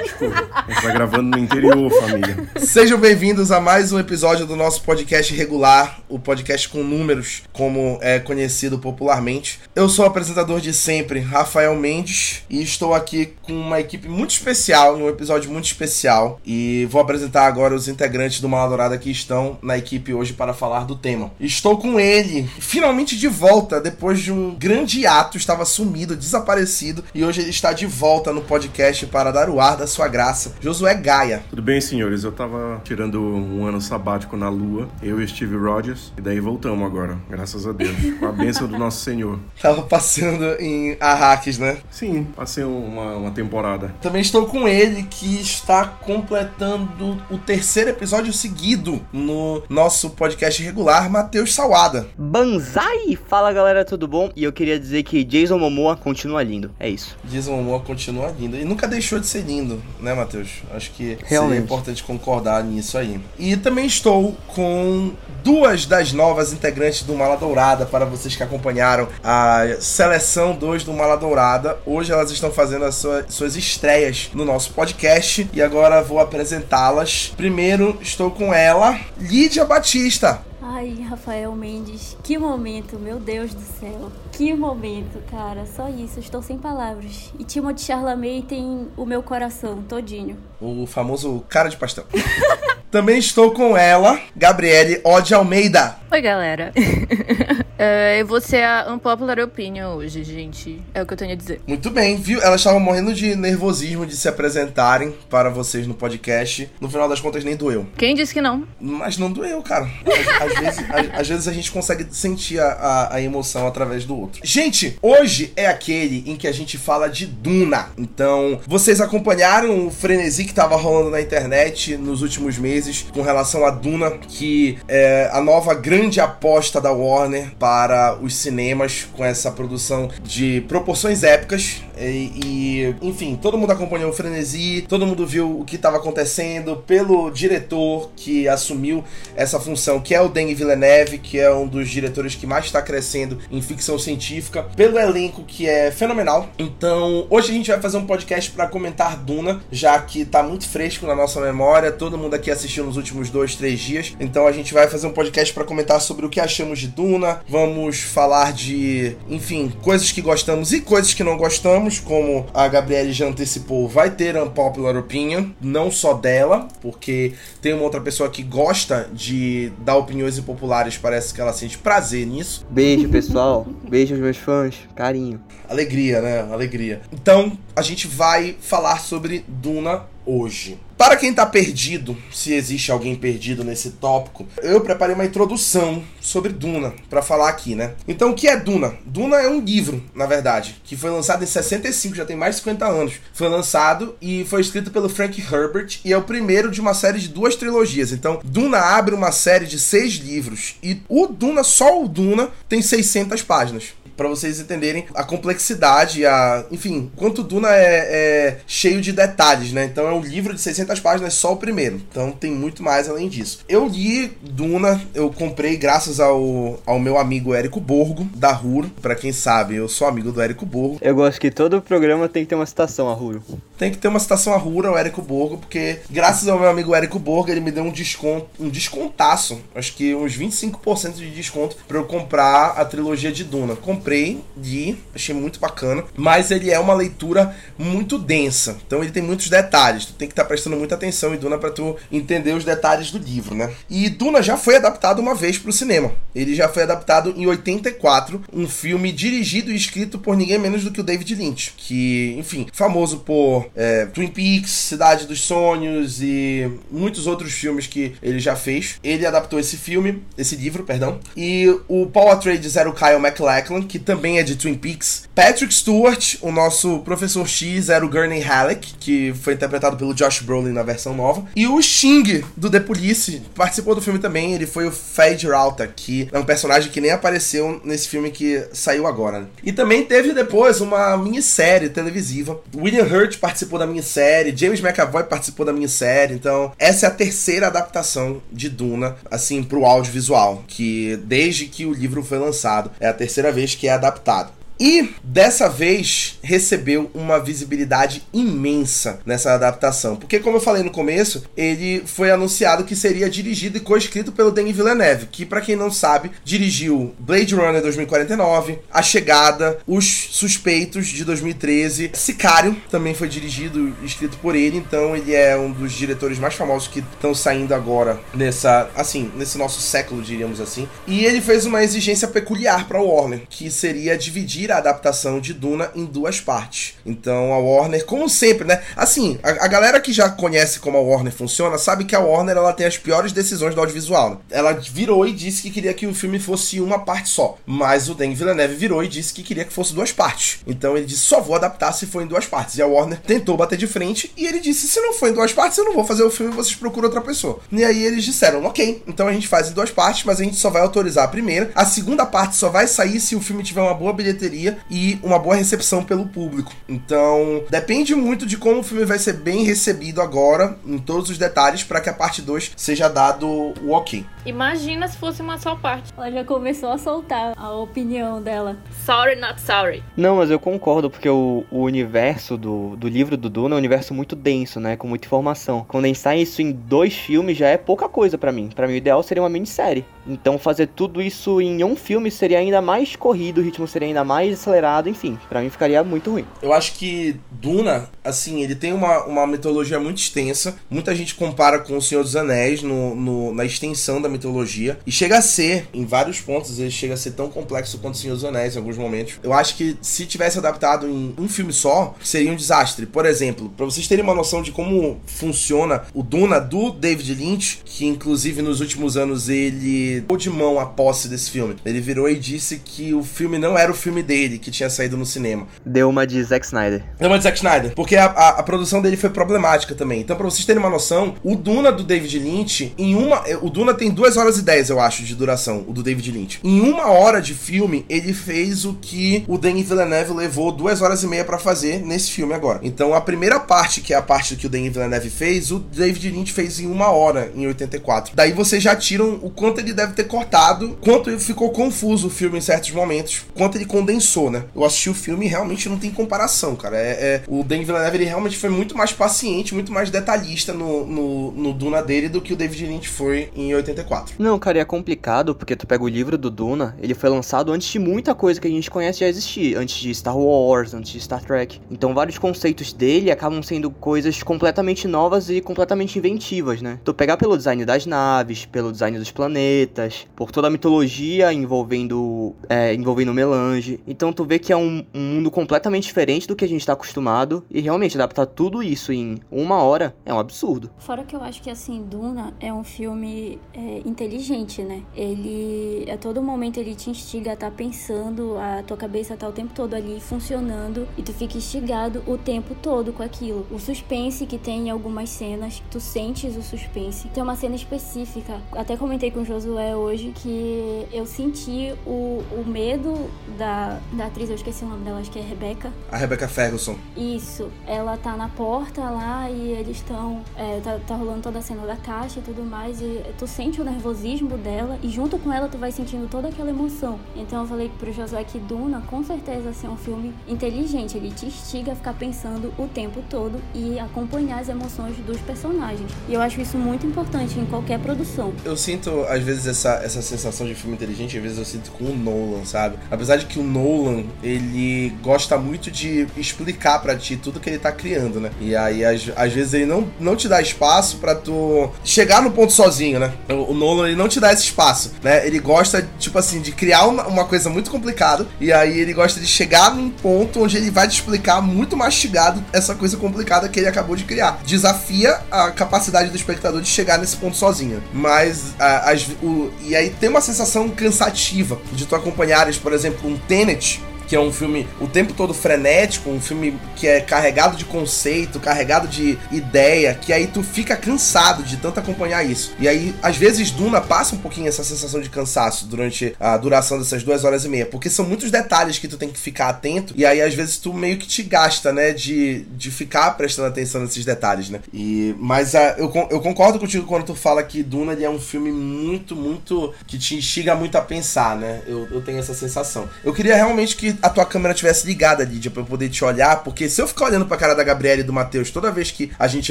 desculpa. 0.02 0.48
A 0.54 0.72
gente 0.72 0.82
vai 0.82 0.92
gravando 0.92 1.36
no 1.36 1.38
interior, 1.38 1.90
família. 2.00 2.48
Sejam 2.56 2.98
bem-vindos 2.98 3.52
a 3.52 3.60
mais 3.60 3.92
um 3.92 3.98
episódio 3.98 4.46
do 4.46 4.56
nosso 4.56 4.82
podcast 4.82 5.34
regular, 5.34 6.00
o 6.08 6.18
podcast 6.18 6.66
com 6.68 6.82
números, 6.82 7.42
como 7.52 7.98
é 8.00 8.18
conhecido 8.18 8.78
popularmente. 8.78 9.60
Eu 9.74 9.88
sou 9.88 10.04
o 10.04 10.08
apresentador 10.08 10.60
de 10.60 10.72
sempre, 10.72 11.20
Rafael 11.20 11.76
Mendes, 11.76 12.42
e 12.48 12.62
estou 12.62 12.94
aqui 12.94 13.34
com 13.42 13.52
uma 13.52 13.80
equipe 13.80 14.08
muito 14.08 14.30
especial, 14.30 14.96
um 14.96 15.08
episódio 15.08 15.50
muito 15.50 15.66
especial. 15.66 16.40
E 16.46 16.88
vou 16.90 17.02
apresentar 17.02 17.46
agora 17.46 17.74
os 17.74 17.86
integrantes 17.86 18.40
do 18.40 18.48
Maladourada 18.48 18.96
que 18.96 19.10
estão 19.10 19.58
na 19.60 19.76
equipe 19.76 20.14
hoje 20.14 20.32
para 20.32 20.54
falar 20.54 20.84
do 20.84 20.96
tema. 20.96 21.30
Estou 21.38 21.76
com 21.76 22.00
ele, 22.00 22.48
finalmente 22.58 23.18
de 23.18 23.28
volta, 23.28 23.78
depois 23.78 24.20
de 24.20 24.32
um 24.32 24.54
grande 24.54 25.06
ato, 25.06 25.36
estava 25.36 25.66
sumido, 25.66 26.16
desaparecido, 26.16 27.04
e 27.14 27.22
hoje 27.22 27.42
ele 27.42 27.50
está 27.50 27.74
de 27.74 27.84
volta 27.84 28.32
no 28.32 28.40
podcast 28.40 28.69
podcast 28.70 29.04
para 29.06 29.32
dar 29.32 29.50
o 29.50 29.60
ar 29.60 29.76
da 29.76 29.86
sua 29.86 30.06
graça, 30.06 30.54
Josué 30.60 30.94
Gaia. 30.94 31.42
Tudo 31.50 31.60
bem, 31.60 31.80
senhores? 31.80 32.22
Eu 32.22 32.30
tava 32.30 32.80
tirando 32.84 33.20
um 33.20 33.66
ano 33.66 33.80
sabático 33.80 34.36
na 34.36 34.48
Lua, 34.48 34.88
eu 35.02 35.20
e 35.20 35.26
Steve 35.26 35.56
Rogers, 35.56 36.12
e 36.16 36.20
daí 36.20 36.38
voltamos 36.38 36.86
agora, 36.86 37.18
graças 37.28 37.66
a 37.66 37.72
Deus, 37.72 37.96
com 38.20 38.26
a 38.26 38.32
bênção 38.32 38.68
do 38.68 38.78
nosso 38.78 39.02
Senhor. 39.02 39.40
Tava 39.60 39.82
passando 39.82 40.44
em 40.60 40.96
Arrakis, 41.00 41.58
né? 41.58 41.78
Sim, 41.90 42.28
passei 42.36 42.62
uma, 42.62 43.16
uma 43.16 43.30
temporada. 43.32 43.92
Também 44.00 44.22
estou 44.22 44.46
com 44.46 44.68
ele, 44.68 45.02
que 45.02 45.40
está 45.40 45.84
completando 45.84 47.20
o 47.28 47.38
terceiro 47.38 47.90
episódio 47.90 48.32
seguido 48.32 49.04
no 49.12 49.64
nosso 49.68 50.10
podcast 50.10 50.62
regular, 50.62 51.10
Matheus 51.10 51.52
Salada. 51.52 52.06
Banzai! 52.16 53.18
Fala 53.26 53.52
galera, 53.52 53.84
tudo 53.84 54.06
bom? 54.06 54.30
E 54.36 54.44
eu 54.44 54.52
queria 54.52 54.78
dizer 54.78 55.02
que 55.02 55.24
Jason 55.24 55.58
Momoa 55.58 55.96
continua 55.96 56.42
lindo, 56.42 56.70
é 56.78 56.88
isso. 56.88 57.16
Jason 57.24 57.56
Momoa 57.56 57.80
continua 57.80 58.32
lindo 58.38 58.59
e 58.60 58.64
nunca 58.64 58.86
deixou 58.86 59.18
de 59.18 59.26
ser 59.26 59.40
lindo, 59.40 59.82
né, 59.98 60.12
Matheus? 60.12 60.48
Acho 60.74 60.90
que 60.90 61.16
Realmente. 61.24 61.52
seria 61.52 61.64
importante 61.64 62.04
concordar 62.04 62.62
nisso 62.62 62.98
aí. 62.98 63.18
E 63.38 63.56
também 63.56 63.86
estou 63.86 64.36
com 64.48 65.12
duas 65.42 65.86
das 65.86 66.12
novas 66.12 66.52
integrantes 66.52 67.02
do 67.02 67.14
Mala 67.14 67.36
Dourada, 67.36 67.86
para 67.86 68.04
vocês 68.04 68.36
que 68.36 68.42
acompanharam 68.42 69.08
a 69.24 69.62
seleção 69.80 70.54
2 70.54 70.84
do 70.84 70.92
Mala 70.92 71.16
Dourada. 71.16 71.78
Hoje 71.86 72.12
elas 72.12 72.30
estão 72.30 72.50
fazendo 72.50 72.84
as 72.84 72.96
sua, 72.96 73.24
suas 73.28 73.56
estreias 73.56 74.28
no 74.34 74.44
nosso 74.44 74.72
podcast 74.72 75.48
e 75.52 75.62
agora 75.62 76.02
vou 76.02 76.20
apresentá-las. 76.20 77.32
Primeiro 77.36 77.98
estou 78.02 78.30
com 78.30 78.52
ela, 78.52 79.00
Lídia 79.18 79.64
Batista. 79.64 80.49
Ai, 80.80 80.94
Rafael 81.02 81.54
Mendes, 81.54 82.16
que 82.24 82.38
momento, 82.38 82.98
meu 82.98 83.20
Deus 83.20 83.52
do 83.52 83.60
céu. 83.60 84.10
Que 84.32 84.54
momento, 84.54 85.22
cara. 85.30 85.66
Só 85.66 85.90
isso, 85.90 86.18
estou 86.18 86.40
sem 86.40 86.56
palavras. 86.56 87.30
E 87.38 87.44
Timothy 87.44 87.82
Charlamey 87.82 88.40
tem 88.40 88.88
o 88.96 89.04
meu 89.04 89.22
coração 89.22 89.82
todinho. 89.82 90.38
O 90.58 90.86
famoso 90.86 91.44
cara 91.50 91.68
de 91.68 91.76
pastel. 91.76 92.06
Também 92.90 93.18
estou 93.18 93.52
com 93.52 93.76
ela, 93.76 94.20
Gabriele 94.34 95.00
Ode 95.04 95.32
Almeida. 95.32 95.96
Oi, 96.10 96.20
galera. 96.20 96.72
É, 97.82 98.20
eu 98.20 98.26
vou 98.26 98.42
ser 98.42 98.62
a 98.62 98.92
unpopular 98.92 99.40
opinion 99.40 99.94
hoje, 99.94 100.22
gente. 100.22 100.82
É 100.92 101.00
o 101.00 101.06
que 101.06 101.14
eu 101.14 101.16
tenho 101.16 101.32
a 101.32 101.34
dizer. 101.34 101.62
Muito 101.66 101.88
bem, 101.88 102.14
viu? 102.14 102.38
Elas 102.42 102.60
estavam 102.60 102.78
morrendo 102.78 103.14
de 103.14 103.34
nervosismo 103.34 104.04
de 104.04 104.14
se 104.14 104.28
apresentarem 104.28 105.14
para 105.30 105.48
vocês 105.48 105.86
no 105.86 105.94
podcast. 105.94 106.70
No 106.78 106.90
final 106.90 107.08
das 107.08 107.20
contas, 107.20 107.42
nem 107.42 107.56
doeu. 107.56 107.86
Quem 107.96 108.14
disse 108.14 108.34
que 108.34 108.40
não? 108.42 108.68
Mas 108.78 109.16
não 109.16 109.32
doeu, 109.32 109.62
cara. 109.62 109.88
Às, 110.04 110.42
às 110.42 110.58
vezes, 110.60 110.90
às, 110.90 111.20
às 111.20 111.28
vezes 111.28 111.48
a 111.48 111.54
gente 111.54 111.72
consegue 111.72 112.06
sentir 112.10 112.60
a, 112.60 112.66
a, 112.66 113.14
a 113.14 113.22
emoção 113.22 113.66
através 113.66 114.04
do 114.04 114.14
outro. 114.14 114.42
Gente, 114.44 114.98
hoje 115.00 115.50
é 115.56 115.66
aquele 115.66 116.22
em 116.30 116.36
que 116.36 116.46
a 116.46 116.52
gente 116.52 116.76
fala 116.76 117.08
de 117.08 117.24
Duna. 117.24 117.92
Então, 117.96 118.60
vocês 118.66 119.00
acompanharam 119.00 119.86
o 119.86 119.90
frenesi 119.90 120.44
que 120.44 120.50
estava 120.50 120.76
rolando 120.76 121.08
na 121.08 121.22
internet 121.22 121.96
nos 121.96 122.20
últimos 122.20 122.58
meses 122.58 122.79
com 123.12 123.22
relação 123.22 123.64
a 123.64 123.70
Duna, 123.70 124.10
que 124.10 124.78
é 124.88 125.28
a 125.32 125.40
nova 125.40 125.74
grande 125.74 126.20
aposta 126.20 126.80
da 126.80 126.92
Warner 126.92 127.52
para 127.58 128.18
os 128.20 128.34
cinemas 128.34 129.08
com 129.16 129.24
essa 129.24 129.50
produção 129.50 130.08
de 130.22 130.62
proporções 130.62 131.22
épicas. 131.22 131.82
E, 131.98 132.32
e, 132.44 132.96
enfim, 133.02 133.38
todo 133.40 133.58
mundo 133.58 133.72
acompanhou 133.72 134.10
o 134.10 134.12
frenesi, 134.12 134.84
todo 134.88 135.06
mundo 135.06 135.26
viu 135.26 135.60
o 135.60 135.64
que 135.64 135.76
estava 135.76 135.98
acontecendo 135.98 136.76
pelo 136.86 137.30
diretor 137.30 138.10
que 138.16 138.48
assumiu 138.48 139.04
essa 139.36 139.60
função, 139.60 140.00
que 140.00 140.14
é 140.14 140.20
o 140.20 140.28
Denis 140.28 140.56
Villeneuve, 140.56 141.18
que 141.18 141.38
é 141.38 141.52
um 141.52 141.66
dos 141.66 141.88
diretores 141.90 142.34
que 142.34 142.46
mais 142.46 142.66
está 142.66 142.80
crescendo 142.80 143.38
em 143.50 143.60
ficção 143.60 143.98
científica, 143.98 144.62
pelo 144.74 144.98
elenco 144.98 145.44
que 145.44 145.68
é 145.68 145.90
fenomenal. 145.90 146.48
Então, 146.58 147.26
hoje 147.28 147.50
a 147.50 147.54
gente 147.54 147.70
vai 147.70 147.80
fazer 147.80 147.98
um 147.98 148.06
podcast 148.06 148.50
para 148.50 148.66
comentar 148.66 149.16
Duna, 149.16 149.60
já 149.70 149.98
que 149.98 150.24
tá 150.24 150.42
muito 150.42 150.66
fresco 150.66 151.06
na 151.06 151.14
nossa 151.14 151.40
memória, 151.40 151.92
todo 151.92 152.16
mundo 152.16 152.34
aqui 152.34 152.50
assistiu 152.50 152.69
nos 152.78 152.96
últimos 152.96 153.30
dois, 153.30 153.54
três 153.54 153.80
dias. 153.80 154.14
Então 154.20 154.46
a 154.46 154.52
gente 154.52 154.72
vai 154.72 154.86
fazer 154.86 155.06
um 155.06 155.12
podcast 155.12 155.52
para 155.52 155.64
comentar 155.64 156.00
sobre 156.00 156.26
o 156.26 156.28
que 156.28 156.40
achamos 156.40 156.78
de 156.78 156.88
Duna, 156.88 157.40
vamos 157.48 158.00
falar 158.00 158.52
de, 158.52 159.16
enfim, 159.28 159.72
coisas 159.82 160.12
que 160.12 160.20
gostamos 160.20 160.72
e 160.72 160.80
coisas 160.80 161.14
que 161.14 161.24
não 161.24 161.36
gostamos, 161.36 161.98
como 161.98 162.46
a 162.54 162.68
Gabriele 162.68 163.12
já 163.12 163.26
antecipou, 163.26 163.88
vai 163.88 164.10
ter 164.10 164.36
unpopular 164.36 164.96
opinion, 164.96 165.50
não 165.60 165.90
só 165.90 166.14
dela, 166.14 166.68
porque 166.80 167.32
tem 167.60 167.72
uma 167.72 167.82
outra 167.82 168.00
pessoa 168.00 168.30
que 168.30 168.42
gosta 168.42 169.08
de 169.12 169.72
dar 169.78 169.96
opiniões 169.96 170.38
impopulares, 170.38 170.96
parece 170.96 171.34
que 171.34 171.40
ela 171.40 171.52
sente 171.52 171.78
prazer 171.78 172.26
nisso. 172.26 172.66
Beijo, 172.70 173.08
pessoal. 173.08 173.66
Beijo 173.88 174.14
aos 174.14 174.22
meus 174.22 174.36
fãs. 174.36 174.74
Carinho. 174.94 175.40
Alegria, 175.68 176.20
né? 176.20 176.40
Alegria. 176.52 177.00
Então, 177.12 177.56
a 177.76 177.82
gente 177.82 178.06
vai 178.06 178.56
falar 178.60 178.98
sobre 178.98 179.44
Duna 179.46 180.02
hoje. 180.30 180.78
Para 180.96 181.16
quem 181.16 181.32
tá 181.32 181.46
perdido, 181.46 182.14
se 182.30 182.52
existe 182.52 182.92
alguém 182.92 183.16
perdido 183.16 183.64
nesse 183.64 183.92
tópico, 183.92 184.46
eu 184.62 184.82
preparei 184.82 185.14
uma 185.14 185.24
introdução 185.24 186.02
sobre 186.20 186.52
Duna 186.52 186.92
para 187.08 187.22
falar 187.22 187.48
aqui, 187.48 187.74
né? 187.74 187.94
Então, 188.06 188.30
o 188.30 188.34
que 188.34 188.46
é 188.46 188.54
Duna? 188.54 188.94
Duna 189.06 189.36
é 189.36 189.48
um 189.48 189.60
livro, 189.60 190.04
na 190.14 190.26
verdade, 190.26 190.78
que 190.84 190.94
foi 190.94 191.08
lançado 191.08 191.42
em 191.42 191.46
65, 191.46 192.14
já 192.14 192.26
tem 192.26 192.36
mais 192.36 192.56
de 192.56 192.60
50 192.60 192.86
anos. 192.86 193.14
Foi 193.32 193.48
lançado 193.48 194.14
e 194.20 194.44
foi 194.44 194.60
escrito 194.60 194.90
pelo 194.90 195.08
Frank 195.08 195.40
Herbert 195.40 196.00
e 196.04 196.12
é 196.12 196.18
o 196.18 196.22
primeiro 196.22 196.70
de 196.70 196.82
uma 196.82 196.92
série 196.92 197.18
de 197.18 197.28
duas 197.28 197.56
trilogias. 197.56 198.12
Então, 198.12 198.38
Duna 198.44 198.78
abre 198.78 199.14
uma 199.14 199.32
série 199.32 199.64
de 199.64 199.80
seis 199.80 200.12
livros 200.14 200.76
e 200.82 201.00
o 201.08 201.26
Duna, 201.26 201.64
só 201.64 202.02
o 202.02 202.06
Duna, 202.06 202.50
tem 202.68 202.82
600 202.82 203.42
páginas 203.42 203.94
para 204.20 204.28
vocês 204.28 204.60
entenderem 204.60 205.06
a 205.14 205.24
complexidade, 205.24 206.26
a, 206.26 206.66
enfim, 206.70 207.10
quanto 207.16 207.42
Duna 207.42 207.74
é, 207.74 207.78
é, 207.78 208.58
cheio 208.66 209.00
de 209.00 209.12
detalhes, 209.12 209.72
né? 209.72 209.86
Então 209.86 210.06
é 210.06 210.12
um 210.12 210.20
livro 210.20 210.52
de 210.52 210.60
600 210.60 211.00
páginas 211.00 211.32
só 211.32 211.54
o 211.54 211.56
primeiro. 211.56 212.02
Então 212.10 212.30
tem 212.30 212.52
muito 212.52 212.82
mais 212.82 213.08
além 213.08 213.30
disso. 213.30 213.64
Eu 213.66 213.88
li 213.88 214.30
Duna, 214.42 215.00
eu 215.14 215.30
comprei 215.30 215.74
graças 215.78 216.20
ao, 216.20 216.78
ao 216.84 216.98
meu 216.98 217.16
amigo 217.16 217.54
Érico 217.54 217.80
Borgo 217.80 218.28
da 218.34 218.52
Ruro. 218.52 218.90
Para 219.00 219.14
quem 219.14 219.32
sabe, 219.32 219.76
eu 219.76 219.88
sou 219.88 220.06
amigo 220.06 220.30
do 220.30 220.42
Érico 220.42 220.66
Borgo. 220.66 220.98
Eu 221.00 221.14
gosto 221.14 221.40
que 221.40 221.50
todo 221.50 221.80
programa 221.80 222.28
tem 222.28 222.44
que 222.44 222.50
ter 222.50 222.56
uma 222.56 222.66
citação, 222.66 223.08
Arruro. 223.08 223.42
Tem 223.78 223.90
que 223.90 223.96
ter 223.96 224.08
uma 224.08 224.20
citação 224.20 224.52
a 224.52 224.58
Ruro 224.58 224.88
ao 224.88 224.98
Érico 224.98 225.22
Borgo, 225.22 225.56
porque 225.56 226.00
graças 226.10 226.46
ao 226.46 226.58
meu 226.58 226.68
amigo 226.68 226.94
Érico 226.94 227.18
Borgo, 227.18 227.50
ele 227.50 227.60
me 227.60 227.72
deu 227.72 227.84
um 227.84 227.90
desconto, 227.90 228.48
um 228.60 228.68
descontaço, 228.68 229.62
acho 229.74 229.94
que 229.94 230.14
uns 230.14 230.36
25% 230.36 231.14
de 231.14 231.30
desconto 231.30 231.78
para 231.88 231.96
eu 231.96 232.04
comprar 232.04 232.72
a 232.72 232.84
trilogia 232.84 233.32
de 233.32 233.44
Duna. 233.44 233.76
Comprei 233.76 234.09
comprei, 234.10 234.42
li, 234.56 234.98
achei 235.14 235.34
muito 235.34 235.60
bacana, 235.60 236.02
mas 236.16 236.50
ele 236.50 236.70
é 236.70 236.78
uma 236.78 236.94
leitura 236.94 237.54
muito 237.78 238.18
densa. 238.18 238.76
Então 238.84 239.02
ele 239.02 239.12
tem 239.12 239.22
muitos 239.22 239.48
detalhes. 239.48 240.06
Tu 240.06 240.14
tem 240.14 240.26
que 240.26 240.32
estar 240.32 240.42
tá 240.42 240.48
prestando 240.48 240.76
muita 240.76 240.96
atenção 240.96 241.32
em 241.32 241.38
Duna 241.38 241.56
para 241.58 241.70
tu 241.70 241.96
entender 242.10 242.52
os 242.52 242.64
detalhes 242.64 243.12
do 243.12 243.18
livro, 243.18 243.54
né? 243.54 243.72
E 243.88 244.08
Duna 244.08 244.42
já 244.42 244.56
foi 244.56 244.76
adaptado 244.76 245.20
uma 245.20 245.34
vez 245.34 245.58
para 245.58 245.70
o 245.70 245.72
cinema. 245.72 246.12
Ele 246.34 246.54
já 246.54 246.68
foi 246.68 246.82
adaptado 246.82 247.32
em 247.36 247.46
84, 247.46 248.42
um 248.52 248.66
filme 248.66 249.12
dirigido 249.12 249.70
e 249.70 249.76
escrito 249.76 250.18
por 250.18 250.36
ninguém 250.36 250.58
menos 250.58 250.82
do 250.82 250.90
que 250.90 251.00
o 251.00 251.04
David 251.04 251.34
Lynch, 251.36 251.74
que, 251.76 252.34
enfim, 252.36 252.66
famoso 252.72 253.18
por 253.18 253.70
é, 253.76 254.06
Twin 254.06 254.28
Peaks, 254.28 254.70
Cidade 254.70 255.26
dos 255.26 255.40
Sonhos 255.42 256.20
e 256.20 256.68
muitos 256.90 257.28
outros 257.28 257.52
filmes 257.52 257.86
que 257.86 258.14
ele 258.20 258.40
já 258.40 258.56
fez. 258.56 258.96
Ele 259.04 259.24
adaptou 259.24 259.60
esse 259.60 259.76
filme, 259.76 260.22
esse 260.36 260.56
livro, 260.56 260.82
perdão. 260.82 261.20
E 261.36 261.66
o 261.86 262.06
Paul 262.06 262.30
Atreides 262.30 262.76
era 262.76 262.88
o 262.88 262.92
Kyle 262.92 263.20
MacLachlan, 263.20 263.82
que 263.82 263.99
também 264.00 264.38
é 264.38 264.42
de 264.42 264.56
Twin 264.56 264.74
Peaks. 264.74 265.28
Patrick 265.34 265.72
Stewart, 265.72 266.36
o 266.40 266.50
nosso 266.52 266.98
professor 267.00 267.48
X, 267.48 267.88
era 267.88 268.04
o 268.04 268.08
Gurney 268.08 268.40
Halleck, 268.40 268.94
que 268.98 269.32
foi 269.42 269.54
interpretado 269.54 269.96
pelo 269.96 270.14
Josh 270.14 270.40
Brolin 270.40 270.72
na 270.72 270.82
versão 270.82 271.14
nova. 271.14 271.44
E 271.54 271.66
o 271.66 271.80
Xing, 271.80 272.44
do 272.56 272.70
The 272.70 272.80
Police, 272.80 273.42
participou 273.54 273.94
do 273.94 274.02
filme 274.02 274.18
também. 274.18 274.54
Ele 274.54 274.66
foi 274.66 274.86
o 274.86 274.92
Fade 274.92 275.46
Rauta, 275.46 275.86
que 275.86 276.28
é 276.32 276.38
um 276.38 276.44
personagem 276.44 276.90
que 276.90 277.00
nem 277.00 277.10
apareceu 277.10 277.80
nesse 277.84 278.08
filme 278.08 278.30
que 278.30 278.66
saiu 278.72 279.06
agora. 279.06 279.48
E 279.62 279.72
também 279.72 280.04
teve 280.04 280.32
depois 280.32 280.80
uma 280.80 281.16
minissérie 281.16 281.88
televisiva. 281.88 282.60
William 282.74 283.04
Hurt 283.04 283.38
participou 283.38 283.78
da 283.78 283.86
minissérie, 283.86 284.56
James 284.56 284.80
McAvoy 284.80 285.24
participou 285.24 285.64
da 285.64 285.72
minissérie. 285.72 286.34
Então, 286.34 286.72
essa 286.78 287.06
é 287.06 287.08
a 287.08 287.12
terceira 287.12 287.66
adaptação 287.66 288.42
de 288.52 288.68
Duna, 288.68 289.16
assim, 289.30 289.62
pro 289.62 289.84
audiovisual, 289.84 290.64
que 290.66 291.18
desde 291.24 291.66
que 291.66 291.86
o 291.86 291.92
livro 291.92 292.22
foi 292.22 292.38
lançado, 292.38 292.90
é 293.00 293.08
a 293.08 293.14
terceira 293.14 293.52
vez 293.52 293.74
que 293.80 293.88
é 293.88 293.92
adaptado. 293.92 294.59
E 294.80 295.10
dessa 295.22 295.68
vez 295.68 296.38
recebeu 296.42 297.10
uma 297.12 297.38
visibilidade 297.38 298.22
imensa 298.32 299.20
nessa 299.26 299.52
adaptação, 299.52 300.16
porque 300.16 300.40
como 300.40 300.56
eu 300.56 300.60
falei 300.60 300.82
no 300.82 300.90
começo, 300.90 301.44
ele 301.54 302.02
foi 302.06 302.30
anunciado 302.30 302.84
que 302.84 302.96
seria 302.96 303.28
dirigido 303.28 303.76
e 303.76 303.80
co-escrito 303.80 304.32
pelo 304.32 304.50
Denis 304.50 304.74
Villeneuve, 304.74 305.26
que 305.26 305.44
para 305.44 305.60
quem 305.60 305.76
não 305.76 305.90
sabe, 305.90 306.30
dirigiu 306.42 307.14
Blade 307.18 307.54
Runner 307.54 307.82
2049, 307.82 308.78
A 308.90 309.02
Chegada, 309.02 309.78
Os 309.86 310.06
Suspeitos 310.30 311.08
de 311.08 311.26
2013, 311.26 312.12
Sicário 312.14 312.74
também 312.90 313.12
foi 313.12 313.28
dirigido 313.28 313.94
e 314.02 314.06
escrito 314.06 314.38
por 314.38 314.56
ele, 314.56 314.78
então 314.78 315.14
ele 315.14 315.34
é 315.34 315.58
um 315.58 315.70
dos 315.70 315.92
diretores 315.92 316.38
mais 316.38 316.54
famosos 316.54 316.88
que 316.88 317.00
estão 317.00 317.34
saindo 317.34 317.74
agora 317.74 318.18
nessa, 318.32 318.88
assim, 318.96 319.30
nesse 319.36 319.58
nosso 319.58 319.82
século, 319.82 320.22
diríamos 320.22 320.58
assim. 320.58 320.88
E 321.06 321.26
ele 321.26 321.42
fez 321.42 321.66
uma 321.66 321.84
exigência 321.84 322.26
peculiar 322.26 322.88
para 322.88 323.02
Warner, 323.02 323.42
que 323.50 323.70
seria 323.70 324.16
dividir 324.16 324.69
a 324.70 324.78
adaptação 324.78 325.40
de 325.40 325.52
Duna 325.52 325.90
em 325.94 326.04
duas 326.04 326.40
partes. 326.40 326.94
Então 327.04 327.52
a 327.52 327.58
Warner, 327.58 328.04
como 328.04 328.28
sempre, 328.28 328.66
né? 328.66 328.82
Assim, 328.96 329.38
a, 329.42 329.64
a, 329.64 329.68
galera 329.68 330.00
que 330.00 330.12
já 330.12 330.28
conhece 330.28 330.80
como 330.80 330.98
a 330.98 331.00
Warner 331.00 331.32
funciona 331.32 331.78
sabe 331.78 332.04
que 332.04 332.14
a 332.14 332.20
Warner 332.20 332.56
ela 332.56 332.72
tem 332.72 332.86
as 332.86 332.96
piores 332.96 333.32
decisões 333.32 333.74
do 333.74 333.80
audiovisual. 333.80 334.30
Né? 334.30 334.36
Ela 334.50 334.72
virou 334.72 335.26
e 335.26 335.32
disse 335.32 335.62
que 335.62 335.70
queria 335.70 335.94
que 335.94 336.06
o 336.06 336.14
filme 336.14 336.38
fosse 336.38 336.80
uma 336.80 336.98
parte 336.98 337.28
só, 337.28 337.56
mas 337.66 338.08
o 338.08 338.14
Denis 338.14 338.38
Villeneuve 338.38 338.74
virou 338.74 339.02
e 339.02 339.08
disse 339.08 339.32
que 339.32 339.42
queria 339.42 339.64
que 339.64 339.72
fosse 339.72 339.94
duas 339.94 340.12
partes. 340.12 340.60
Então 340.66 340.96
ele 340.96 341.06
disse 341.06 341.22
só 341.22 341.40
vou 341.40 341.54
adaptar 341.54 341.92
se 341.92 342.06
for 342.06 342.22
em 342.22 342.26
duas 342.26 342.46
partes. 342.46 342.76
E 342.76 342.82
a 342.82 342.86
Warner 342.86 343.20
tentou 343.20 343.56
bater 343.56 343.78
de 343.78 343.86
frente 343.86 344.32
e 344.36 344.46
ele 344.46 344.60
disse 344.60 344.88
se 344.88 345.00
não 345.00 345.12
for 345.12 345.28
em 345.28 345.32
duas 345.32 345.52
partes 345.52 345.78
eu 345.78 345.84
não 345.84 345.94
vou 345.94 346.04
fazer 346.04 346.22
o 346.22 346.30
filme, 346.30 346.52
vocês 346.54 346.76
procuram 346.76 347.08
outra 347.08 347.20
pessoa. 347.20 347.60
E 347.72 347.84
aí 347.84 348.04
eles 348.04 348.24
disseram 348.24 348.64
ok, 348.64 349.02
então 349.06 349.26
a 349.26 349.32
gente 349.32 349.48
faz 349.48 349.70
em 349.70 349.72
duas 349.72 349.90
partes, 349.90 350.24
mas 350.24 350.40
a 350.40 350.44
gente 350.44 350.56
só 350.56 350.70
vai 350.70 350.82
autorizar 350.82 351.24
a 351.24 351.28
primeira. 351.28 351.70
A 351.74 351.84
segunda 351.84 352.26
parte 352.26 352.56
só 352.56 352.68
vai 352.68 352.86
sair 352.86 353.20
se 353.20 353.34
o 353.34 353.40
filme 353.40 353.62
tiver 353.62 353.80
uma 353.80 353.94
boa 353.94 354.12
bilheteria 354.12 354.59
e 354.90 355.18
uma 355.22 355.38
boa 355.38 355.54
recepção 355.54 356.04
pelo 356.04 356.26
público. 356.26 356.72
Então, 356.88 357.64
depende 357.70 358.14
muito 358.14 358.46
de 358.46 358.56
como 358.56 358.80
o 358.80 358.82
filme 358.82 359.04
vai 359.04 359.18
ser 359.18 359.34
bem 359.34 359.64
recebido 359.64 360.20
agora, 360.20 360.76
em 360.86 360.98
todos 360.98 361.30
os 361.30 361.38
detalhes, 361.38 361.82
para 361.82 362.00
que 362.00 362.08
a 362.08 362.12
parte 362.12 362.42
2 362.42 362.72
seja 362.76 363.08
dado 363.08 363.46
o 363.46 363.92
ok. 363.92 364.24
Imagina 364.44 365.06
se 365.06 365.18
fosse 365.18 365.42
uma 365.42 365.58
só 365.58 365.76
parte. 365.76 366.12
Ela 366.16 366.30
já 366.30 366.44
começou 366.44 366.90
a 366.90 366.98
soltar 366.98 367.52
a 367.56 367.72
opinião 367.72 368.40
dela. 368.40 368.76
Sorry, 369.04 369.36
not 369.36 369.60
sorry. 369.60 370.02
Não, 370.16 370.36
mas 370.36 370.50
eu 370.50 370.58
concordo, 370.58 371.10
porque 371.10 371.28
o, 371.28 371.64
o 371.70 371.82
universo 371.82 372.56
do, 372.56 372.96
do 372.96 373.08
livro 373.08 373.36
do 373.36 373.50
Duna 373.50 373.74
é 373.74 373.76
um 373.76 373.78
universo 373.78 374.14
muito 374.14 374.34
denso, 374.34 374.80
né? 374.80 374.96
Com 374.96 375.08
muita 375.08 375.26
informação. 375.26 375.84
Condensar 375.84 376.36
isso 376.38 376.62
em 376.62 376.72
dois 376.72 377.14
filmes 377.14 377.56
já 377.56 377.68
é 377.68 377.76
pouca 377.76 378.08
coisa 378.08 378.38
para 378.38 378.52
mim. 378.52 378.70
Para 378.74 378.86
mim, 378.86 378.94
o 378.94 378.96
ideal 378.96 379.22
seria 379.22 379.42
uma 379.42 379.48
minissérie. 379.48 380.04
Então, 380.30 380.58
fazer 380.58 380.86
tudo 380.88 381.20
isso 381.20 381.60
em 381.60 381.82
um 381.84 381.96
filme 381.96 382.30
seria 382.30 382.58
ainda 382.58 382.80
mais 382.80 383.16
corrido, 383.16 383.58
o 383.58 383.64
ritmo 383.64 383.86
seria 383.86 384.08
ainda 384.08 384.24
mais 384.24 384.60
acelerado, 384.60 385.08
enfim. 385.08 385.38
para 385.48 385.60
mim 385.60 385.70
ficaria 385.70 386.02
muito 386.04 386.30
ruim. 386.30 386.46
Eu 386.62 386.72
acho 386.72 386.92
que 386.94 387.36
Duna, 387.50 388.08
assim, 388.24 388.62
ele 388.62 388.74
tem 388.74 388.92
uma, 388.92 389.24
uma 389.24 389.46
mitologia 389.46 389.98
muito 389.98 390.18
extensa. 390.18 390.76
Muita 390.88 391.14
gente 391.14 391.34
compara 391.34 391.78
com 391.78 391.96
O 391.96 392.02
Senhor 392.02 392.22
dos 392.22 392.36
Anéis 392.36 392.82
no, 392.82 393.14
no 393.14 393.54
na 393.54 393.64
extensão 393.64 394.20
da 394.20 394.28
mitologia. 394.28 394.98
E 395.06 395.12
chega 395.12 395.38
a 395.38 395.42
ser, 395.42 395.88
em 395.92 396.04
vários 396.04 396.40
pontos, 396.40 396.78
ele 396.78 396.90
chega 396.90 397.14
a 397.14 397.16
ser 397.16 397.32
tão 397.32 397.48
complexo 397.48 397.98
quanto 397.98 398.14
o 398.14 398.18
Senhor 398.18 398.34
dos 398.34 398.44
Anéis 398.44 398.74
em 398.74 398.78
alguns 398.78 398.96
momentos. 398.96 399.38
Eu 399.42 399.52
acho 399.52 399.76
que 399.76 399.96
se 400.00 400.26
tivesse 400.26 400.58
adaptado 400.58 401.06
em 401.06 401.34
um 401.38 401.48
filme 401.48 401.72
só, 401.72 402.14
seria 402.22 402.50
um 402.50 402.56
desastre. 402.56 403.06
Por 403.06 403.26
exemplo, 403.26 403.70
para 403.76 403.84
vocês 403.84 404.06
terem 404.06 404.24
uma 404.24 404.34
noção 404.34 404.62
de 404.62 404.72
como 404.72 405.20
funciona 405.26 406.02
o 406.14 406.22
Duna 406.22 406.60
do 406.60 406.90
David 406.90 407.34
Lynch, 407.34 407.82
que 407.84 408.06
inclusive 408.06 408.62
nos 408.62 408.80
últimos 408.80 409.16
anos 409.16 409.48
ele 409.48 410.19
pôs 410.20 410.42
de 410.42 410.50
mão 410.50 410.78
a 410.78 410.86
posse 410.86 411.28
desse 411.28 411.50
filme. 411.50 411.76
Ele 411.84 412.00
virou 412.00 412.28
e 412.28 412.36
disse 412.36 412.78
que 412.78 413.12
o 413.14 413.22
filme 413.22 413.58
não 413.58 413.76
era 413.78 413.90
o 413.90 413.94
filme 413.94 414.22
dele, 414.22 414.58
que 414.58 414.70
tinha 414.70 414.90
saído 414.90 415.16
no 415.16 415.26
cinema. 415.26 415.66
Deu 415.84 416.08
uma 416.08 416.26
de 416.26 416.42
Zack 416.42 416.66
Snyder. 416.66 417.02
Deu 417.18 417.28
uma 417.28 417.38
de 417.38 417.44
Zack 417.44 417.56
Snyder, 417.56 417.94
porque 417.94 418.16
a, 418.16 418.26
a, 418.26 418.48
a 418.60 418.62
produção 418.62 419.00
dele 419.00 419.16
foi 419.16 419.30
problemática 419.30 419.94
também. 419.94 420.20
Então, 420.20 420.36
pra 420.36 420.44
vocês 420.44 420.64
terem 420.64 420.80
uma 420.80 420.90
noção, 420.90 421.34
o 421.42 421.56
Duna 421.56 421.92
do 421.92 422.04
David 422.04 422.38
Lynch, 422.38 422.94
em 422.96 423.14
uma. 423.14 423.42
O 423.62 423.70
Duna 423.70 423.94
tem 423.94 424.10
2 424.10 424.36
horas 424.36 424.58
e 424.58 424.62
10, 424.62 424.90
eu 424.90 425.00
acho, 425.00 425.22
de 425.22 425.34
duração, 425.34 425.84
o 425.86 425.92
do 425.92 426.02
David 426.02 426.30
Lynch. 426.30 426.60
Em 426.62 426.80
uma 426.80 427.08
hora 427.08 427.40
de 427.40 427.54
filme, 427.54 428.04
ele 428.08 428.32
fez 428.32 428.84
o 428.84 428.94
que 428.94 429.44
o 429.46 429.58
Denis 429.58 429.88
Villeneuve 429.88 430.32
levou 430.32 430.72
2 430.72 431.02
horas 431.02 431.22
e 431.22 431.26
meia 431.26 431.44
para 431.44 431.58
fazer 431.58 432.00
nesse 432.00 432.30
filme 432.30 432.54
agora. 432.54 432.80
Então, 432.82 433.14
a 433.14 433.20
primeira 433.20 433.60
parte, 433.60 434.00
que 434.00 434.12
é 434.12 434.16
a 434.16 434.22
parte 434.22 434.56
que 434.56 434.66
o 434.66 434.70
Denis 434.70 434.92
Villeneuve 434.92 435.30
fez, 435.30 435.70
o 435.70 435.78
David 435.78 436.30
Lynch 436.30 436.52
fez 436.52 436.80
em 436.80 436.86
uma 436.86 437.10
hora, 437.10 437.50
em 437.54 437.66
84. 437.66 438.34
Daí 438.34 438.52
vocês 438.52 438.82
já 438.82 438.94
tiram 438.96 439.38
o 439.42 439.50
quanto 439.50 439.80
ele 439.80 439.92
deve 440.00 440.14
ter 440.14 440.24
cortado, 440.24 440.98
quanto 441.00 441.38
ficou 441.38 441.70
confuso 441.70 442.28
o 442.28 442.30
filme 442.30 442.58
em 442.58 442.60
certos 442.60 442.90
momentos, 442.90 443.44
quanto 443.54 443.76
ele 443.76 443.84
condensou, 443.84 444.50
né? 444.50 444.64
Eu 444.74 444.84
assisti 444.84 445.10
o 445.10 445.14
filme 445.14 445.46
e 445.46 445.48
realmente 445.48 445.88
não 445.88 445.98
tem 445.98 446.10
comparação, 446.10 446.74
cara. 446.76 446.96
É, 446.96 447.10
é 447.10 447.42
o 447.48 447.62
Denis 447.62 447.86
Villeneuve 447.86 448.16
ele 448.16 448.24
realmente 448.24 448.56
foi 448.56 448.70
muito 448.70 448.96
mais 448.96 449.12
paciente, 449.12 449.74
muito 449.74 449.92
mais 449.92 450.10
detalhista 450.10 450.72
no, 450.72 451.06
no, 451.06 451.52
no 451.52 451.72
Duna 451.72 452.02
dele 452.02 452.28
do 452.28 452.40
que 452.40 452.52
o 452.52 452.56
David 452.56 452.86
Lynch 452.86 453.08
foi 453.08 453.50
em 453.54 453.74
84. 453.74 454.34
Não, 454.38 454.58
cara, 454.58 454.78
é 454.78 454.84
complicado 454.84 455.54
porque 455.54 455.76
tu 455.76 455.86
pega 455.86 456.02
o 456.02 456.08
livro 456.08 456.36
do 456.36 456.50
Duna, 456.50 456.96
ele 457.00 457.14
foi 457.14 457.28
lançado 457.30 457.72
antes 457.72 457.88
de 457.88 457.98
muita 457.98 458.34
coisa 458.34 458.60
que 458.60 458.66
a 458.66 458.70
gente 458.70 458.90
conhece 458.90 459.20
já 459.20 459.28
existir, 459.28 459.76
antes 459.76 459.96
de 459.96 460.14
Star 460.14 460.36
Wars, 460.36 460.94
antes 460.94 461.12
de 461.12 461.20
Star 461.20 461.42
Trek. 461.42 461.80
Então 461.90 462.14
vários 462.14 462.38
conceitos 462.38 462.92
dele 462.92 463.30
acabam 463.30 463.62
sendo 463.62 463.90
coisas 463.90 464.42
completamente 464.42 465.06
novas 465.06 465.50
e 465.50 465.60
completamente 465.60 466.18
inventivas, 466.18 466.80
né? 466.80 466.98
Tu 467.04 467.12
pegar 467.12 467.36
pelo 467.36 467.56
design 467.56 467.84
das 467.84 468.06
naves, 468.06 468.64
pelo 468.64 468.92
design 468.92 469.18
dos 469.18 469.30
planetas, 469.30 469.89
por 470.34 470.50
toda 470.50 470.68
a 470.68 470.70
mitologia 470.70 471.52
envolvendo 471.52 472.54
é, 472.68 472.94
envolvendo 472.94 473.32
melange. 473.32 474.00
Então 474.06 474.32
tu 474.32 474.44
vê 474.44 474.58
que 474.58 474.72
é 474.72 474.76
um, 474.76 475.04
um, 475.14 475.20
mundo 475.20 475.50
completamente 475.50 476.04
diferente 476.04 476.46
do 476.46 476.56
que 476.56 476.64
a 476.64 476.68
gente 476.68 476.84
tá 476.84 476.92
acostumado 476.92 477.64
e 477.70 477.80
realmente 477.80 478.16
adaptar 478.16 478.46
tudo 478.46 478.82
isso 478.82 479.12
em 479.12 479.38
uma 479.50 479.82
hora 479.82 480.14
é 480.24 480.32
um 480.32 480.38
absurdo. 480.38 480.90
Fora 480.98 481.24
que 481.24 481.34
eu 481.34 481.42
acho 481.42 481.62
que 481.62 481.70
assim, 481.70 482.02
Duna 482.02 482.54
é 482.60 482.72
um 482.72 482.84
filme 482.84 483.58
é, 483.74 484.02
inteligente, 484.04 484.82
né? 484.82 485.02
Ele 485.14 486.06
a 486.10 486.16
todo 486.16 486.42
momento 486.42 486.78
ele 486.78 486.94
te 486.94 487.10
instiga 487.10 487.52
a 487.52 487.54
estar 487.54 487.70
tá 487.70 487.76
pensando, 487.76 488.56
a 488.58 488.82
tua 488.82 488.96
cabeça 488.96 489.36
tá 489.36 489.48
o 489.48 489.52
tempo 489.52 489.72
todo 489.74 489.94
ali 489.94 490.20
funcionando 490.20 491.06
e 491.16 491.22
tu 491.22 491.32
fica 491.32 491.56
instigado 491.56 492.22
o 492.26 492.36
tempo 492.36 492.74
todo 492.82 493.12
com 493.12 493.22
aquilo. 493.22 493.66
O 493.70 493.78
suspense 493.78 494.46
que 494.46 494.58
tem 494.58 494.88
em 494.88 494.90
algumas 494.90 495.28
cenas, 495.30 495.82
tu 495.90 496.00
sentes 496.00 496.56
o 496.56 496.62
suspense. 496.62 497.28
Tem 497.28 497.42
uma 497.42 497.56
cena 497.56 497.74
específica, 497.74 498.60
até 498.72 498.96
comentei 498.96 499.30
com 499.30 499.40
o 499.40 499.44
Josué 499.44 499.79
hoje 499.96 500.32
que 500.34 501.06
eu 501.12 501.26
senti 501.26 501.94
o, 502.06 502.42
o 502.52 502.64
medo 502.66 503.30
da, 503.58 504.00
da 504.12 504.26
atriz, 504.26 504.48
eu 504.48 504.56
esqueci 504.56 504.84
o 504.84 504.88
nome 504.88 505.04
dela, 505.04 505.20
acho 505.20 505.30
que 505.30 505.38
é 505.38 505.42
Rebecca. 505.42 505.92
A 506.10 506.16
Rebecca 506.16 506.48
Ferguson. 506.48 506.96
Isso. 507.16 507.70
Ela 507.86 508.16
tá 508.16 508.36
na 508.36 508.48
porta 508.48 509.02
lá 509.02 509.50
e 509.50 509.72
eles 509.72 509.98
estão. 509.98 510.42
É, 510.56 510.80
tá, 510.82 510.98
tá 511.06 511.14
rolando 511.14 511.42
toda 511.42 511.58
a 511.58 511.62
cena 511.62 511.86
da 511.86 511.96
caixa 511.96 512.40
e 512.40 512.42
tudo 512.42 512.62
mais. 512.62 513.00
E 513.00 513.22
tu 513.38 513.46
sente 513.46 513.80
o 513.80 513.84
nervosismo 513.84 514.56
dela 514.58 514.98
e 515.02 515.08
junto 515.08 515.38
com 515.38 515.52
ela 515.52 515.68
tu 515.68 515.78
vai 515.78 515.92
sentindo 515.92 516.28
toda 516.28 516.48
aquela 516.48 516.70
emoção. 516.70 517.18
Então 517.36 517.62
eu 517.62 517.66
falei 517.66 517.90
pro 517.98 518.12
Josué 518.12 518.44
que 518.44 518.58
Duna, 518.58 519.02
com 519.08 519.22
certeza, 519.22 519.70
assim, 519.70 519.86
é 519.86 519.90
um 519.90 519.96
filme 519.96 520.34
inteligente. 520.48 521.16
Ele 521.16 521.30
te 521.30 521.46
instiga 521.46 521.92
a 521.92 521.96
ficar 521.96 522.14
pensando 522.14 522.72
o 522.78 522.86
tempo 522.86 523.22
todo 523.28 523.60
e 523.74 523.98
acompanhar 523.98 524.60
as 524.60 524.68
emoções 524.68 525.16
dos 525.18 525.38
personagens. 525.40 526.10
E 526.28 526.34
eu 526.34 526.40
acho 526.40 526.60
isso 526.60 526.76
muito 526.76 527.06
importante 527.06 527.58
em 527.58 527.66
qualquer 527.66 527.98
produção. 527.98 528.52
Eu 528.64 528.76
sinto, 528.76 529.24
às 529.28 529.42
vezes, 529.42 529.66
essa, 529.70 530.00
essa 530.04 530.22
sensação 530.22 530.66
de 530.66 530.74
filme 530.74 530.94
inteligente, 530.94 531.36
às 531.36 531.42
vezes 531.42 531.58
eu 531.58 531.64
sinto 531.64 531.90
com 531.92 532.04
o 532.04 532.16
Nolan, 532.16 532.64
sabe? 532.64 532.96
Apesar 533.10 533.36
de 533.36 533.46
que 533.46 533.58
o 533.58 533.62
Nolan, 533.62 534.24
ele 534.42 535.10
gosta 535.22 535.56
muito 535.56 535.90
de 535.90 536.26
explicar 536.36 536.98
para 537.00 537.16
ti 537.16 537.36
tudo 537.36 537.60
que 537.60 537.70
ele 537.70 537.78
tá 537.78 537.92
criando, 537.92 538.40
né? 538.40 538.50
E 538.60 538.74
aí, 538.76 539.04
às, 539.04 539.30
às 539.36 539.52
vezes, 539.52 539.74
ele 539.74 539.86
não, 539.86 540.08
não 540.18 540.36
te 540.36 540.48
dá 540.48 540.60
espaço 540.60 541.18
para 541.18 541.34
tu 541.34 541.90
chegar 542.04 542.42
no 542.42 542.50
ponto 542.50 542.72
sozinho, 542.72 543.18
né? 543.18 543.32
O, 543.48 543.72
o, 543.72 543.74
Nolan, 543.74 544.08
ele 544.08 544.16
não 544.16 544.28
te 544.28 544.40
dá 544.40 544.52
esse 544.52 544.64
espaço, 544.64 545.12
né? 545.22 545.46
Ele 545.46 545.58
gosta, 545.58 546.06
tipo 546.18 546.38
assim, 546.38 546.60
de 546.60 546.72
criar 546.72 547.06
uma, 547.06 547.26
uma 547.26 547.44
coisa 547.44 547.70
muito 547.70 547.90
complicada 547.90 548.46
e 548.60 548.72
aí 548.72 548.98
ele 548.98 549.12
gosta 549.12 549.40
de 549.40 549.46
chegar 549.46 549.94
num 549.94 550.10
ponto 550.10 550.62
onde 550.62 550.76
ele 550.76 550.90
vai 550.90 551.08
te 551.08 551.14
explicar 551.14 551.60
muito 551.60 551.96
mastigado 551.96 552.62
essa 552.72 552.94
coisa 552.94 553.16
complicada 553.16 553.68
que 553.68 553.78
ele 553.78 553.88
acabou 553.88 554.16
de 554.16 554.24
criar. 554.24 554.60
Desafia 554.64 555.40
a 555.50 555.70
capacidade 555.70 556.30
do 556.30 556.36
espectador 556.36 556.80
de 556.80 556.88
chegar 556.88 557.18
nesse 557.18 557.36
ponto 557.36 557.56
sozinho. 557.56 558.02
Mas, 558.12 558.74
a, 558.78 559.10
as, 559.10 559.26
o, 559.42 559.59
e 559.82 559.96
aí 559.96 560.10
tem 560.10 560.28
uma 560.28 560.40
sensação 560.40 560.88
cansativa 560.88 561.78
de 561.92 562.06
tu 562.06 562.14
acompanhares, 562.14 562.76
por 562.76 562.92
exemplo, 562.92 563.28
um 563.28 563.36
Tenet 563.36 564.00
que 564.30 564.36
é 564.36 564.40
um 564.40 564.52
filme 564.52 564.86
o 565.00 565.08
tempo 565.08 565.34
todo 565.34 565.52
frenético, 565.52 566.30
um 566.30 566.40
filme 566.40 566.78
que 566.94 567.08
é 567.08 567.20
carregado 567.20 567.76
de 567.76 567.84
conceito, 567.84 568.60
carregado 568.60 569.08
de 569.08 569.36
ideia, 569.50 570.14
que 570.14 570.32
aí 570.32 570.46
tu 570.46 570.62
fica 570.62 570.96
cansado 570.96 571.64
de 571.64 571.78
tanto 571.78 571.98
acompanhar 571.98 572.44
isso. 572.44 572.72
E 572.78 572.86
aí, 572.86 573.12
às 573.24 573.36
vezes, 573.36 573.72
Duna 573.72 574.00
passa 574.00 574.36
um 574.36 574.38
pouquinho 574.38 574.68
essa 574.68 574.84
sensação 574.84 575.20
de 575.20 575.28
cansaço 575.28 575.84
durante 575.84 576.36
a 576.38 576.56
duração 576.56 576.96
dessas 576.96 577.24
duas 577.24 577.42
horas 577.42 577.64
e 577.64 577.68
meia, 577.68 577.86
porque 577.86 578.08
são 578.08 578.24
muitos 578.24 578.52
detalhes 578.52 579.00
que 579.00 579.08
tu 579.08 579.16
tem 579.16 579.30
que 579.30 579.38
ficar 579.38 579.68
atento, 579.68 580.14
e 580.16 580.24
aí, 580.24 580.40
às 580.40 580.54
vezes, 580.54 580.78
tu 580.78 580.94
meio 580.94 581.18
que 581.18 581.26
te 581.26 581.42
gasta, 581.42 581.92
né, 581.92 582.12
de, 582.12 582.60
de 582.76 582.88
ficar 582.92 583.32
prestando 583.32 583.66
atenção 583.66 584.00
nesses 584.00 584.24
detalhes, 584.24 584.70
né? 584.70 584.80
E, 584.94 585.34
mas 585.40 585.74
a, 585.74 585.96
eu, 585.98 586.08
eu 586.30 586.40
concordo 586.40 586.78
contigo 586.78 587.04
quando 587.04 587.24
tu 587.24 587.34
fala 587.34 587.64
que 587.64 587.82
Duna 587.82 588.12
é 588.12 588.30
um 588.30 588.38
filme 588.38 588.70
muito, 588.70 589.34
muito. 589.34 589.92
que 590.06 590.16
te 590.16 590.36
instiga 590.36 590.76
muito 590.76 590.96
a 590.96 591.00
pensar, 591.00 591.56
né? 591.56 591.82
Eu, 591.84 592.06
eu 592.12 592.22
tenho 592.22 592.38
essa 592.38 592.54
sensação. 592.54 593.08
Eu 593.24 593.34
queria 593.34 593.56
realmente 593.56 593.96
que 593.96 594.19
a 594.22 594.28
tua 594.30 594.44
câmera 594.46 594.74
tivesse 594.74 595.06
ligada, 595.06 595.44
Lídia, 595.44 595.70
pra 595.70 595.82
eu 595.82 595.86
poder 595.86 596.08
te 596.08 596.24
olhar, 596.24 596.62
porque 596.62 596.88
se 596.88 597.00
eu 597.00 597.06
ficar 597.08 597.26
olhando 597.26 597.46
pra 597.46 597.56
cara 597.56 597.74
da 597.74 597.82
Gabriela 597.84 598.20
e 598.20 598.24
do 598.24 598.32
Matheus 598.32 598.70
toda 598.70 598.90
vez 598.90 599.10
que 599.10 599.30
a 599.38 599.46
gente 599.46 599.70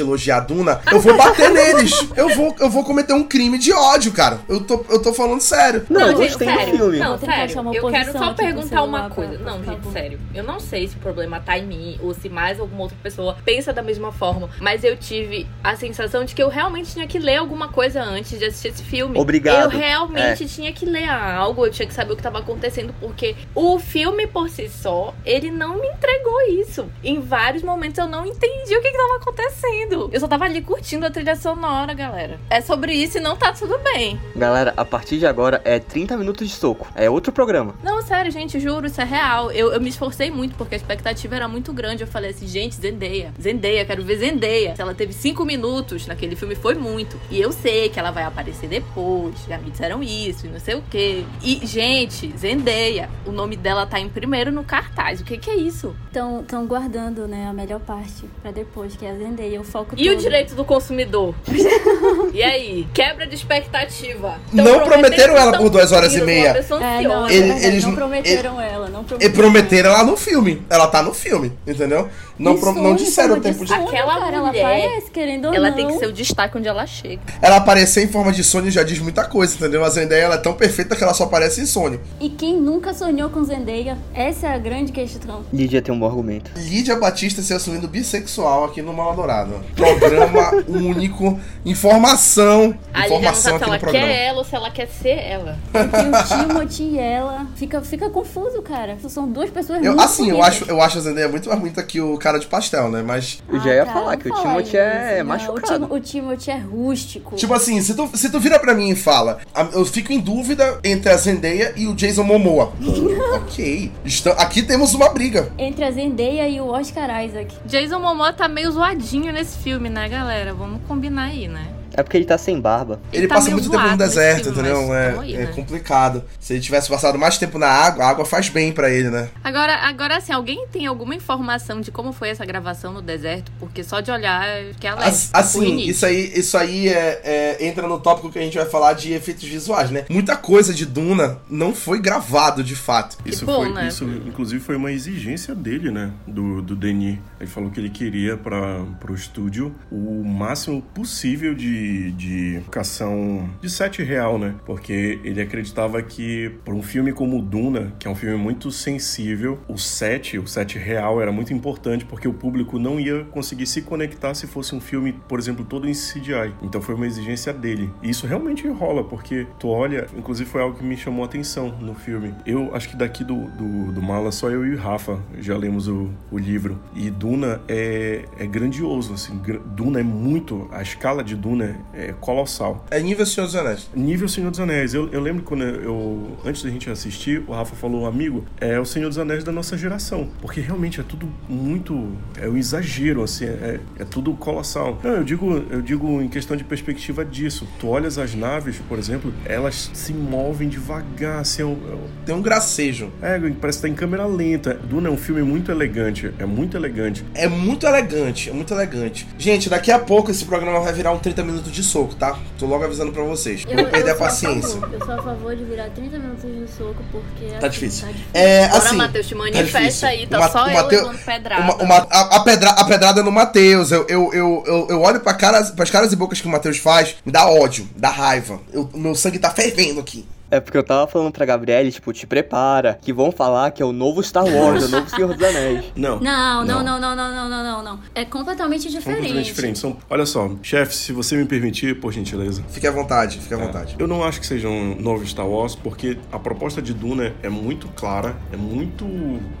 elogiar 0.00 0.38
a 0.38 0.40
Duna, 0.40 0.80
eu 0.92 1.00
vou 1.00 1.16
bater 1.16 1.50
neles. 1.52 1.92
Eu 2.16 2.28
vou, 2.34 2.54
eu 2.60 2.70
vou 2.70 2.84
cometer 2.84 3.12
um 3.12 3.24
crime 3.24 3.58
de 3.58 3.72
ódio, 3.72 4.12
cara. 4.12 4.40
Eu 4.48 4.60
tô, 4.60 4.84
eu 4.88 5.00
tô 5.02 5.12
falando 5.12 5.40
sério. 5.40 5.84
Não, 5.88 6.00
eu 6.02 6.16
gente, 6.16 6.28
gostei 6.30 6.48
sério. 6.48 6.72
do 6.72 6.76
filme. 6.78 6.98
Não, 6.98 7.18
sério. 7.18 7.74
Eu 7.74 7.88
quero 7.90 8.12
só 8.12 8.34
perguntar 8.34 8.82
uma 8.82 9.10
coisa. 9.10 9.38
pra- 9.38 9.50
Não, 9.52 9.64
gente, 9.64 9.92
sério. 9.92 10.20
Eu 10.34 10.44
não 10.44 10.60
sei 10.60 10.88
se 10.88 10.96
o 10.96 10.98
problema 10.98 11.40
tá 11.40 11.58
em 11.58 11.66
mim 11.66 11.98
ou 12.02 12.14
se 12.14 12.28
mais 12.28 12.58
alguma 12.60 12.82
outra 12.82 12.96
pessoa 13.02 13.36
pensa 13.44 13.72
da 13.72 13.82
mesma 13.82 14.12
forma. 14.12 14.48
Mas 14.60 14.84
eu 14.84 14.96
tive 14.96 15.46
a 15.62 15.76
sensação 15.76 16.24
de 16.24 16.34
que 16.34 16.42
eu 16.42 16.48
realmente 16.48 16.92
tinha 16.92 17.06
que 17.06 17.18
ler 17.18 17.36
alguma 17.36 17.68
coisa 17.68 18.02
antes 18.02 18.38
de 18.38 18.44
assistir 18.44 18.68
esse 18.68 18.82
filme. 18.82 19.18
Obrigado. 19.18 19.72
Eu 19.72 19.78
realmente 19.78 20.46
tinha 20.48 20.72
que 20.72 20.84
ler 20.86 21.08
algo, 21.08 21.66
eu 21.66 21.70
tinha 21.70 21.86
que 21.86 21.94
saber 21.94 22.12
o 22.12 22.16
que 22.16 22.22
tava 22.22 22.38
acontecendo, 22.38 22.94
porque 23.00 23.34
o 23.54 23.78
filme 23.78 24.26
por 24.26 24.39
si 24.48 24.68
só, 24.68 25.14
ele 25.24 25.50
não 25.50 25.78
me 25.80 25.86
entregou 25.88 26.40
isso. 26.48 26.90
Em 27.02 27.20
vários 27.20 27.62
momentos 27.62 27.98
eu 27.98 28.06
não 28.06 28.24
entendi 28.26 28.76
o 28.76 28.82
que, 28.82 28.90
que 28.90 28.96
tava 28.96 29.16
acontecendo. 29.16 30.10
Eu 30.12 30.20
só 30.20 30.26
tava 30.26 30.44
ali 30.44 30.62
curtindo 30.62 31.06
a 31.06 31.10
trilha 31.10 31.36
sonora, 31.36 31.92
galera. 31.94 32.40
É 32.48 32.60
sobre 32.60 32.92
isso 32.92 33.18
e 33.18 33.20
não 33.20 33.36
tá 33.36 33.52
tudo 33.52 33.78
bem. 33.78 34.18
Galera, 34.34 34.72
a 34.76 34.84
partir 34.84 35.18
de 35.18 35.26
agora 35.26 35.60
é 35.64 35.78
30 35.78 36.16
minutos 36.16 36.48
de 36.48 36.54
soco. 36.54 36.88
É 36.94 37.08
outro 37.10 37.32
programa. 37.32 37.74
Não, 37.82 38.02
sério, 38.02 38.30
gente, 38.30 38.58
juro, 38.58 38.86
isso 38.86 39.00
é 39.00 39.04
real. 39.04 39.52
Eu, 39.52 39.72
eu 39.72 39.80
me 39.80 39.88
esforcei 39.88 40.30
muito 40.30 40.54
porque 40.56 40.74
a 40.74 40.78
expectativa 40.78 41.36
era 41.36 41.48
muito 41.48 41.72
grande. 41.72 42.02
Eu 42.02 42.06
falei 42.06 42.30
assim, 42.30 42.46
gente, 42.46 42.76
Zendaya, 42.76 43.32
Zendaya, 43.40 43.84
quero 43.84 44.02
ver 44.02 44.18
Zendaya. 44.18 44.74
Se 44.74 44.82
ela 44.82 44.94
teve 44.94 45.12
cinco 45.12 45.44
minutos 45.44 46.06
naquele 46.06 46.34
filme, 46.34 46.54
foi 46.54 46.74
muito. 46.74 47.20
E 47.30 47.40
eu 47.40 47.52
sei 47.52 47.88
que 47.88 47.98
ela 47.98 48.10
vai 48.10 48.24
aparecer 48.24 48.68
depois. 48.68 49.34
Já 49.48 49.58
me 49.58 49.70
disseram 49.70 50.02
isso 50.02 50.46
e 50.46 50.48
não 50.48 50.60
sei 50.60 50.74
o 50.74 50.82
quê. 50.90 51.24
E, 51.42 51.60
gente, 51.66 52.32
Zendaya, 52.36 53.08
o 53.26 53.32
nome 53.32 53.56
dela 53.56 53.86
tá 53.86 54.00
em 54.00 54.08
primeiro 54.08 54.29
no 54.52 54.62
cartaz. 54.64 55.20
O 55.20 55.24
que 55.24 55.36
que 55.36 55.50
é 55.50 55.56
isso? 55.56 55.94
Estão 56.06 56.42
tão 56.44 56.66
guardando, 56.66 57.26
né, 57.26 57.46
a 57.48 57.52
melhor 57.52 57.80
parte 57.80 58.24
pra 58.42 58.50
depois, 58.50 58.94
que 58.96 59.04
é 59.04 59.10
a 59.10 59.14
Zendaya, 59.14 59.60
o 59.60 59.64
foco 59.64 59.94
E 59.96 60.08
o 60.08 60.12
todo. 60.12 60.22
direito 60.22 60.54
do 60.54 60.64
consumidor? 60.64 61.34
e 62.32 62.42
aí? 62.42 62.86
Quebra 62.94 63.26
de 63.26 63.34
expectativa. 63.34 64.38
Não 64.52 64.80
prometeram 64.84 65.36
ela 65.36 65.56
por 65.58 65.68
duas 65.70 65.90
horas 65.92 66.14
e 66.14 66.22
meia. 66.22 66.50
É, 66.80 67.02
não, 67.02 67.28
Ele- 67.28 67.40
verdade, 67.42 67.66
eles 67.66 67.82
não 67.84 67.90
não- 67.90 67.96
prometeram 67.98 68.60
ela, 68.60 68.88
não 69.08 69.18
E 69.20 69.28
prometeram. 69.30 69.90
ela 69.90 70.04
no 70.04 70.16
filme. 70.16 70.62
Ela 70.70 70.86
tá 70.86 71.02
no 71.02 71.12
filme, 71.14 71.52
entendeu? 71.66 72.08
Não, 72.38 72.56
pro- 72.58 72.72
não 72.72 72.96
disseram 72.96 73.36
o 73.36 73.40
tempo 73.40 73.64
de. 73.64 73.70
sonho. 73.70 73.86
Aquela 73.86 74.18
cara, 74.18 74.36
ela 74.36 74.48
aparece, 74.48 75.10
querendo 75.10 75.48
ou 75.48 75.54
Ela 75.54 75.68
não. 75.68 75.76
tem 75.76 75.86
que 75.88 75.98
ser 75.98 76.06
o 76.06 76.12
destaque 76.12 76.56
onde 76.56 76.68
ela 76.68 76.86
chega. 76.86 77.20
Ela 77.42 77.56
aparecer 77.56 78.02
em 78.02 78.08
forma 78.08 78.32
de 78.32 78.42
Sony 78.42 78.70
já 78.70 78.82
diz 78.82 78.98
muita 78.98 79.24
coisa, 79.24 79.54
entendeu? 79.54 79.84
A 79.84 79.90
Zendaya 79.90 80.22
ela 80.22 80.34
é 80.36 80.38
tão 80.38 80.54
perfeita 80.54 80.96
que 80.96 81.04
ela 81.04 81.12
só 81.12 81.24
aparece 81.24 81.60
em 81.60 81.66
Sony. 81.66 82.00
E 82.18 82.30
quem 82.30 82.56
nunca 82.56 82.94
sonhou 82.94 83.28
com 83.28 83.44
Zendaya? 83.44 83.98
Essa 84.14 84.46
é 84.46 84.54
a 84.54 84.58
grande 84.58 84.90
questão. 84.90 85.44
Lídia 85.52 85.82
tem 85.82 85.94
um 85.94 85.98
bom 85.98 86.06
argumento. 86.06 86.50
Lídia 86.56 86.96
Batista 86.96 87.42
se 87.42 87.52
assumindo 87.52 87.86
bissexual 87.88 88.64
aqui 88.64 88.80
no 88.80 88.94
Maladourado. 88.94 89.60
Programa 89.76 90.50
único. 90.66 91.38
Informação. 91.64 92.74
A 92.94 93.00
Lídia 93.02 93.10
não 93.10 93.16
Informação 93.18 93.42
sabe 93.52 93.58
se 93.58 93.64
ela 93.70 93.78
programa. 93.78 94.06
quer 94.06 94.24
ela 94.26 94.38
ou 94.38 94.44
se 94.44 94.54
ela 94.56 94.70
quer 94.70 94.88
ser 94.88 95.18
ela. 95.18 95.58
Entre 95.74 96.08
o 96.08 96.46
Timothy 96.48 96.82
e 96.84 96.98
ela. 96.98 97.46
Fica, 97.56 97.80
fica 97.82 98.08
confuso, 98.08 98.62
cara. 98.62 98.89
São 99.08 99.28
duas 99.28 99.50
pessoas 99.50 99.78
Eu, 99.84 99.92
muito 99.92 100.04
assim, 100.04 100.30
eu 100.30 100.42
acho, 100.42 100.64
eu 100.64 100.80
acho 100.80 100.98
a 100.98 101.00
Zendaya 101.00 101.28
muito 101.28 101.48
mais 101.48 101.60
bonita 101.60 101.82
que 101.82 102.00
o 102.00 102.16
cara 102.18 102.38
de 102.38 102.46
pastel, 102.46 102.90
né? 102.90 103.02
Mas, 103.06 103.38
Eu 103.48 103.60
já 103.60 103.74
ia 103.74 103.84
cara, 103.84 103.98
falar 103.98 104.12
não 104.12 104.18
que 104.18 104.28
o 104.30 104.34
Timothy 104.34 104.76
é 104.76 105.18
não. 105.18 105.26
machucado. 105.26 105.84
O, 105.84 105.88
Tim, 105.88 105.94
o 105.94 106.00
Timothy 106.00 106.50
é 106.50 106.56
rústico. 106.58 107.36
tipo 107.36 107.54
assim, 107.54 107.80
se 107.80 107.94
tu, 107.94 108.08
se 108.14 108.30
tu 108.30 108.38
vira 108.40 108.58
pra 108.58 108.74
mim 108.74 108.90
e 108.90 108.96
fala, 108.96 109.38
"Ah, 109.54 109.68
eu 109.72 109.84
fico 109.84 110.12
em 110.12 110.20
dúvida 110.20 110.78
entre 110.84 111.10
a 111.10 111.16
Zendaya 111.16 111.72
e 111.76 111.86
o 111.86 111.94
Jason 111.94 112.22
Momoa. 112.24 112.72
ok. 113.36 113.92
Está- 114.04 114.32
aqui 114.32 114.62
temos 114.62 114.94
uma 114.94 115.08
briga. 115.10 115.50
Entre 115.58 115.84
a 115.84 115.90
Zendaya 115.90 116.48
e 116.48 116.60
o 116.60 116.66
Oscar 116.66 117.24
Isaac. 117.24 117.54
Jason 117.66 117.98
Momoa 117.98 118.32
tá 118.32 118.48
meio 118.48 118.70
zoadinho 118.72 119.32
nesse 119.32 119.58
filme, 119.58 119.88
né, 119.88 120.08
galera? 120.08 120.52
Vamos 120.54 120.80
combinar 120.86 121.24
aí, 121.24 121.48
né? 121.48 121.66
É 121.94 122.02
porque 122.02 122.16
ele 122.16 122.24
tá 122.24 122.38
sem 122.38 122.60
barba. 122.60 123.00
Ele, 123.12 123.22
Ele 123.22 123.28
tá 123.28 123.34
passa 123.36 123.50
muito 123.50 123.70
tempo 123.70 123.86
no 123.88 123.96
deserto, 123.96 124.44
filme, 124.52 124.60
entendeu? 124.60 124.94
É, 124.94 125.18
aí, 125.18 125.34
é 125.34 125.38
né? 125.38 125.52
complicado. 125.54 126.24
Se 126.38 126.54
ele 126.54 126.60
tivesse 126.60 126.88
passado 126.88 127.18
mais 127.18 127.36
tempo 127.38 127.58
na 127.58 127.68
água, 127.68 128.04
a 128.04 128.08
água 128.08 128.24
faz 128.24 128.48
bem 128.48 128.72
pra 128.72 128.90
ele, 128.90 129.10
né? 129.10 129.28
Agora, 129.42 129.74
agora 129.76 130.16
assim, 130.16 130.32
alguém 130.32 130.66
tem 130.70 130.86
alguma 130.86 131.14
informação 131.14 131.80
de 131.80 131.90
como 131.90 132.12
foi 132.12 132.28
essa 132.30 132.44
gravação 132.44 132.92
no 132.92 133.02
deserto? 133.02 133.50
Porque 133.58 133.82
só 133.82 134.00
de 134.00 134.10
olhar 134.10 134.46
que 134.78 134.86
ela 134.86 135.04
As- 135.04 135.30
assim, 135.32 135.78
isso 135.80 136.06
aí, 136.06 136.32
isso 136.34 136.56
aí 136.56 136.88
é, 136.88 137.20
é- 137.24 137.66
entra 137.66 137.86
no 137.86 137.98
tópico 137.98 138.30
que 138.30 138.38
a 138.38 138.42
gente 138.42 138.56
vai 138.56 138.66
falar 138.66 138.92
de 138.94 139.12
efeitos 139.12 139.44
visuais, 139.44 139.90
né? 139.90 140.04
Muita 140.08 140.36
coisa 140.36 140.72
de 140.72 140.86
Duna 140.86 141.38
não 141.48 141.74
foi 141.74 142.00
gravado 142.00 142.62
de 142.62 142.76
fato. 142.76 143.16
Isso, 143.24 143.44
bom, 143.44 143.62
foi, 143.64 143.72
né? 143.72 143.88
isso, 143.88 144.04
inclusive, 144.04 144.62
foi 144.62 144.76
uma 144.76 144.92
exigência 144.92 145.54
dele, 145.54 145.90
né? 145.90 146.10
Do, 146.26 146.62
do 146.62 146.76
Denis. 146.76 147.18
Ele 147.40 147.48
falou 147.48 147.70
que 147.70 147.80
ele 147.80 147.88
queria 147.88 148.36
para 148.36 148.84
o 149.08 149.14
estúdio 149.14 149.74
o 149.90 150.22
máximo 150.22 150.82
possível 150.82 151.54
de, 151.54 152.12
de 152.12 152.58
locação 152.58 153.48
de 153.60 153.70
set 153.70 154.02
real, 154.02 154.38
né? 154.38 154.54
Porque 154.66 155.18
ele 155.24 155.40
acreditava 155.40 156.02
que, 156.02 156.52
para 156.64 156.74
um 156.74 156.82
filme 156.82 157.12
como 157.12 157.40
Duna, 157.40 157.94
que 157.98 158.06
é 158.06 158.10
um 158.10 158.14
filme 158.14 158.36
muito 158.36 158.70
sensível, 158.70 159.58
o 159.66 159.78
set, 159.78 160.38
o 160.38 160.46
set 160.46 160.78
real 160.78 161.20
era 161.20 161.32
muito 161.32 161.54
importante, 161.54 162.04
porque 162.04 162.28
o 162.28 162.34
público 162.34 162.78
não 162.78 163.00
ia 163.00 163.24
conseguir 163.24 163.66
se 163.66 163.80
conectar 163.82 164.34
se 164.34 164.46
fosse 164.46 164.74
um 164.74 164.80
filme, 164.80 165.14
por 165.26 165.38
exemplo, 165.38 165.64
todo 165.64 165.88
em 165.88 165.92
CGI. 165.92 166.52
Então 166.62 166.82
foi 166.82 166.94
uma 166.94 167.06
exigência 167.06 167.52
dele. 167.54 167.90
E 168.02 168.10
isso 168.10 168.26
realmente 168.26 168.68
rola, 168.68 169.02
porque 169.02 169.46
tu 169.58 169.68
olha, 169.68 170.06
inclusive 170.14 170.48
foi 170.48 170.60
algo 170.60 170.76
que 170.76 170.84
me 170.84 170.96
chamou 170.96 171.24
a 171.24 171.26
atenção 171.26 171.70
no 171.80 171.94
filme. 171.94 172.34
Eu 172.44 172.74
acho 172.74 172.88
que 172.90 172.96
daqui 172.96 173.24
do, 173.24 173.46
do, 173.52 173.92
do 173.92 174.02
Mala, 174.02 174.30
só 174.30 174.50
eu 174.50 174.66
e 174.66 174.74
o 174.74 174.78
Rafa 174.78 175.18
já 175.38 175.56
lemos 175.56 175.88
o, 175.88 176.10
o 176.30 176.38
livro. 176.38 176.78
E 176.94 177.10
Duna 177.10 177.29
é, 177.68 178.24
é 178.38 178.46
grandioso, 178.46 179.12
assim. 179.14 179.40
Duna 179.66 180.00
é 180.00 180.02
muito. 180.02 180.68
A 180.72 180.82
escala 180.82 181.22
de 181.22 181.34
Duna 181.36 181.76
é 181.92 182.12
colossal. 182.20 182.84
É 182.90 183.00
nível 183.00 183.24
Senhor 183.26 183.46
dos 183.46 183.54
Anéis. 183.56 183.90
Nível 183.94 184.28
Senhor 184.28 184.50
dos 184.50 184.60
Anéis. 184.60 184.94
Eu, 184.94 185.08
eu 185.10 185.20
lembro 185.20 185.42
quando 185.42 185.62
eu. 185.64 186.36
Antes 186.44 186.62
da 186.62 186.70
gente 186.70 186.88
assistir, 186.90 187.42
o 187.46 187.52
Rafa 187.52 187.74
falou, 187.76 188.06
amigo, 188.06 188.44
é 188.60 188.78
o 188.80 188.84
Senhor 188.84 189.08
dos 189.08 189.18
Anéis 189.18 189.44
da 189.44 189.52
nossa 189.52 189.76
geração. 189.76 190.28
Porque 190.40 190.60
realmente 190.60 191.00
é 191.00 191.02
tudo 191.02 191.28
muito. 191.48 192.12
É 192.36 192.48
um 192.48 192.56
exagero, 192.56 193.22
assim. 193.22 193.44
É, 193.46 193.80
é 193.98 194.04
tudo 194.04 194.32
colossal. 194.34 194.98
Não, 195.02 195.12
eu 195.12 195.24
digo, 195.24 195.64
eu 195.70 195.82
digo 195.82 196.20
em 196.20 196.28
questão 196.28 196.56
de 196.56 196.64
perspectiva 196.64 197.24
disso. 197.24 197.66
Tu 197.78 197.86
olhas 197.86 198.18
as 198.18 198.34
naves, 198.34 198.78
por 198.88 198.98
exemplo, 198.98 199.32
elas 199.44 199.90
se 199.94 200.12
movem 200.12 200.68
devagar, 200.68 201.40
assim. 201.40 201.62
É, 201.62 201.64
um- 201.64 201.70
é 201.90 201.94
um- 201.94 202.24
Tem 202.24 202.34
um 202.34 202.42
gracejo. 202.42 203.10
é, 203.22 203.38
parece 203.60 203.78
que 203.78 203.82
tá 203.82 203.88
em 203.88 203.94
câmera 203.94 204.26
lenta. 204.26 204.74
Duna 204.74 205.08
é 205.08 205.10
um 205.10 205.16
filme 205.16 205.42
muito 205.42 205.70
elegante. 205.70 206.32
É 206.38 206.46
muito 206.46 206.76
elegante. 206.76 207.19
É 207.34 207.48
muito 207.48 207.86
elegante, 207.86 208.50
é 208.50 208.52
muito 208.52 208.72
elegante. 208.74 209.26
Gente, 209.38 209.68
daqui 209.68 209.90
a 209.92 209.98
pouco 209.98 210.30
esse 210.30 210.44
programa 210.44 210.80
vai 210.80 210.92
virar 210.92 211.12
um 211.12 211.18
30 211.18 211.42
minutos 211.44 211.72
de 211.72 211.82
soco, 211.82 212.14
tá? 212.14 212.38
Tô 212.58 212.66
logo 212.66 212.84
avisando 212.84 213.12
pra 213.12 213.22
vocês. 213.22 213.64
Eu, 213.68 213.76
Vou 213.76 213.86
perder 213.86 214.10
a 214.10 214.14
paciência. 214.14 214.80
favor, 214.80 214.92
eu 214.94 215.04
sou 215.06 215.14
a 215.14 215.22
favor 215.22 215.56
de 215.56 215.64
virar 215.64 215.90
30 215.90 216.18
minutos 216.18 216.42
de 216.42 216.66
soco, 216.76 217.02
porque. 217.12 217.46
Tá 217.58 217.66
assim, 217.66 217.68
difícil. 217.70 218.06
Tá 218.06 218.12
difícil. 218.12 218.30
É, 218.34 218.68
Bora, 218.68 218.78
assim. 218.84 218.96
Matheus, 218.96 219.26
te 219.26 219.34
tá 219.34 219.38
manifesta 219.38 219.78
difícil. 219.80 220.08
aí, 220.08 220.26
tá 220.26 220.36
O 220.38 220.40
Ma- 220.40 220.48
só 220.50 220.64
o 220.64 220.68
eu 220.68 220.74
Mateu- 220.74 220.98
levando 221.02 221.24
pedrada. 221.24 221.62
Uma- 221.62 221.74
uma- 221.76 222.06
a, 222.10 222.36
a 222.36 222.40
pedra, 222.40 222.70
a 222.70 222.84
pedrada 222.84 223.20
é 223.20 223.24
no 223.24 223.32
Matheus. 223.32 223.90
Eu, 223.92 224.06
eu, 224.08 224.32
eu, 224.32 224.64
eu, 224.66 224.86
eu 224.90 225.00
olho 225.02 225.20
pra 225.20 225.34
caras, 225.34 225.70
pras 225.70 225.90
caras 225.90 226.12
e 226.12 226.16
bocas 226.16 226.40
que 226.40 226.46
o 226.46 226.50
Matheus 226.50 226.78
faz, 226.78 227.16
me 227.24 227.32
dá 227.32 227.46
ódio, 227.48 227.88
dá 227.96 228.08
raiva. 228.10 228.60
Eu- 228.72 228.88
O 228.92 228.98
meu 228.98 229.14
sangue 229.14 229.38
tá 229.38 229.50
fervendo 229.50 230.00
aqui. 230.00 230.26
É 230.50 230.60
porque 230.60 230.76
eu 230.76 230.82
tava 230.82 231.06
falando 231.06 231.32
pra 231.32 231.46
Gabriele, 231.46 231.92
tipo, 231.92 232.12
te 232.12 232.26
prepara, 232.26 232.98
que 233.00 233.12
vão 233.12 233.30
falar 233.30 233.70
que 233.70 233.82
é 233.82 233.86
o 233.86 233.92
novo 233.92 234.22
Star 234.22 234.44
Wars, 234.44 234.84
é 234.84 234.86
o 234.86 234.88
novo 234.88 235.10
Senhor 235.14 235.34
dos 235.34 235.42
Anéis. 235.42 235.84
Não. 235.94 236.18
Não, 236.20 236.64
não, 236.64 236.82
não, 236.82 237.00
não, 237.00 237.16
não, 237.16 237.32
não, 237.32 237.48
não, 237.48 237.62
não, 237.62 237.82
não. 237.82 238.00
É 238.14 238.24
completamente 238.24 238.90
diferente. 238.90 239.18
Completamente 239.18 239.46
diferente. 239.46 239.78
São, 239.78 239.96
olha 240.08 240.26
só, 240.26 240.50
chefe, 240.62 240.94
se 240.94 241.12
você 241.12 241.36
me 241.36 241.44
permitir, 241.44 242.00
por 242.00 242.12
gentileza. 242.12 242.64
Fique 242.68 242.86
à 242.86 242.90
vontade, 242.90 243.38
fique 243.38 243.54
à 243.54 243.56
vontade. 243.56 243.96
Eu 243.98 244.06
não 244.06 244.24
acho 244.24 244.40
que 244.40 244.46
seja 244.46 244.68
um 244.68 244.96
novo 245.00 245.26
Star 245.26 245.46
Wars, 245.46 245.74
porque 245.74 246.18
a 246.32 246.38
proposta 246.38 246.82
de 246.82 246.92
Duna 246.92 247.32
é 247.42 247.48
muito 247.48 247.88
clara, 247.88 248.36
é 248.52 248.56
muito 248.56 249.06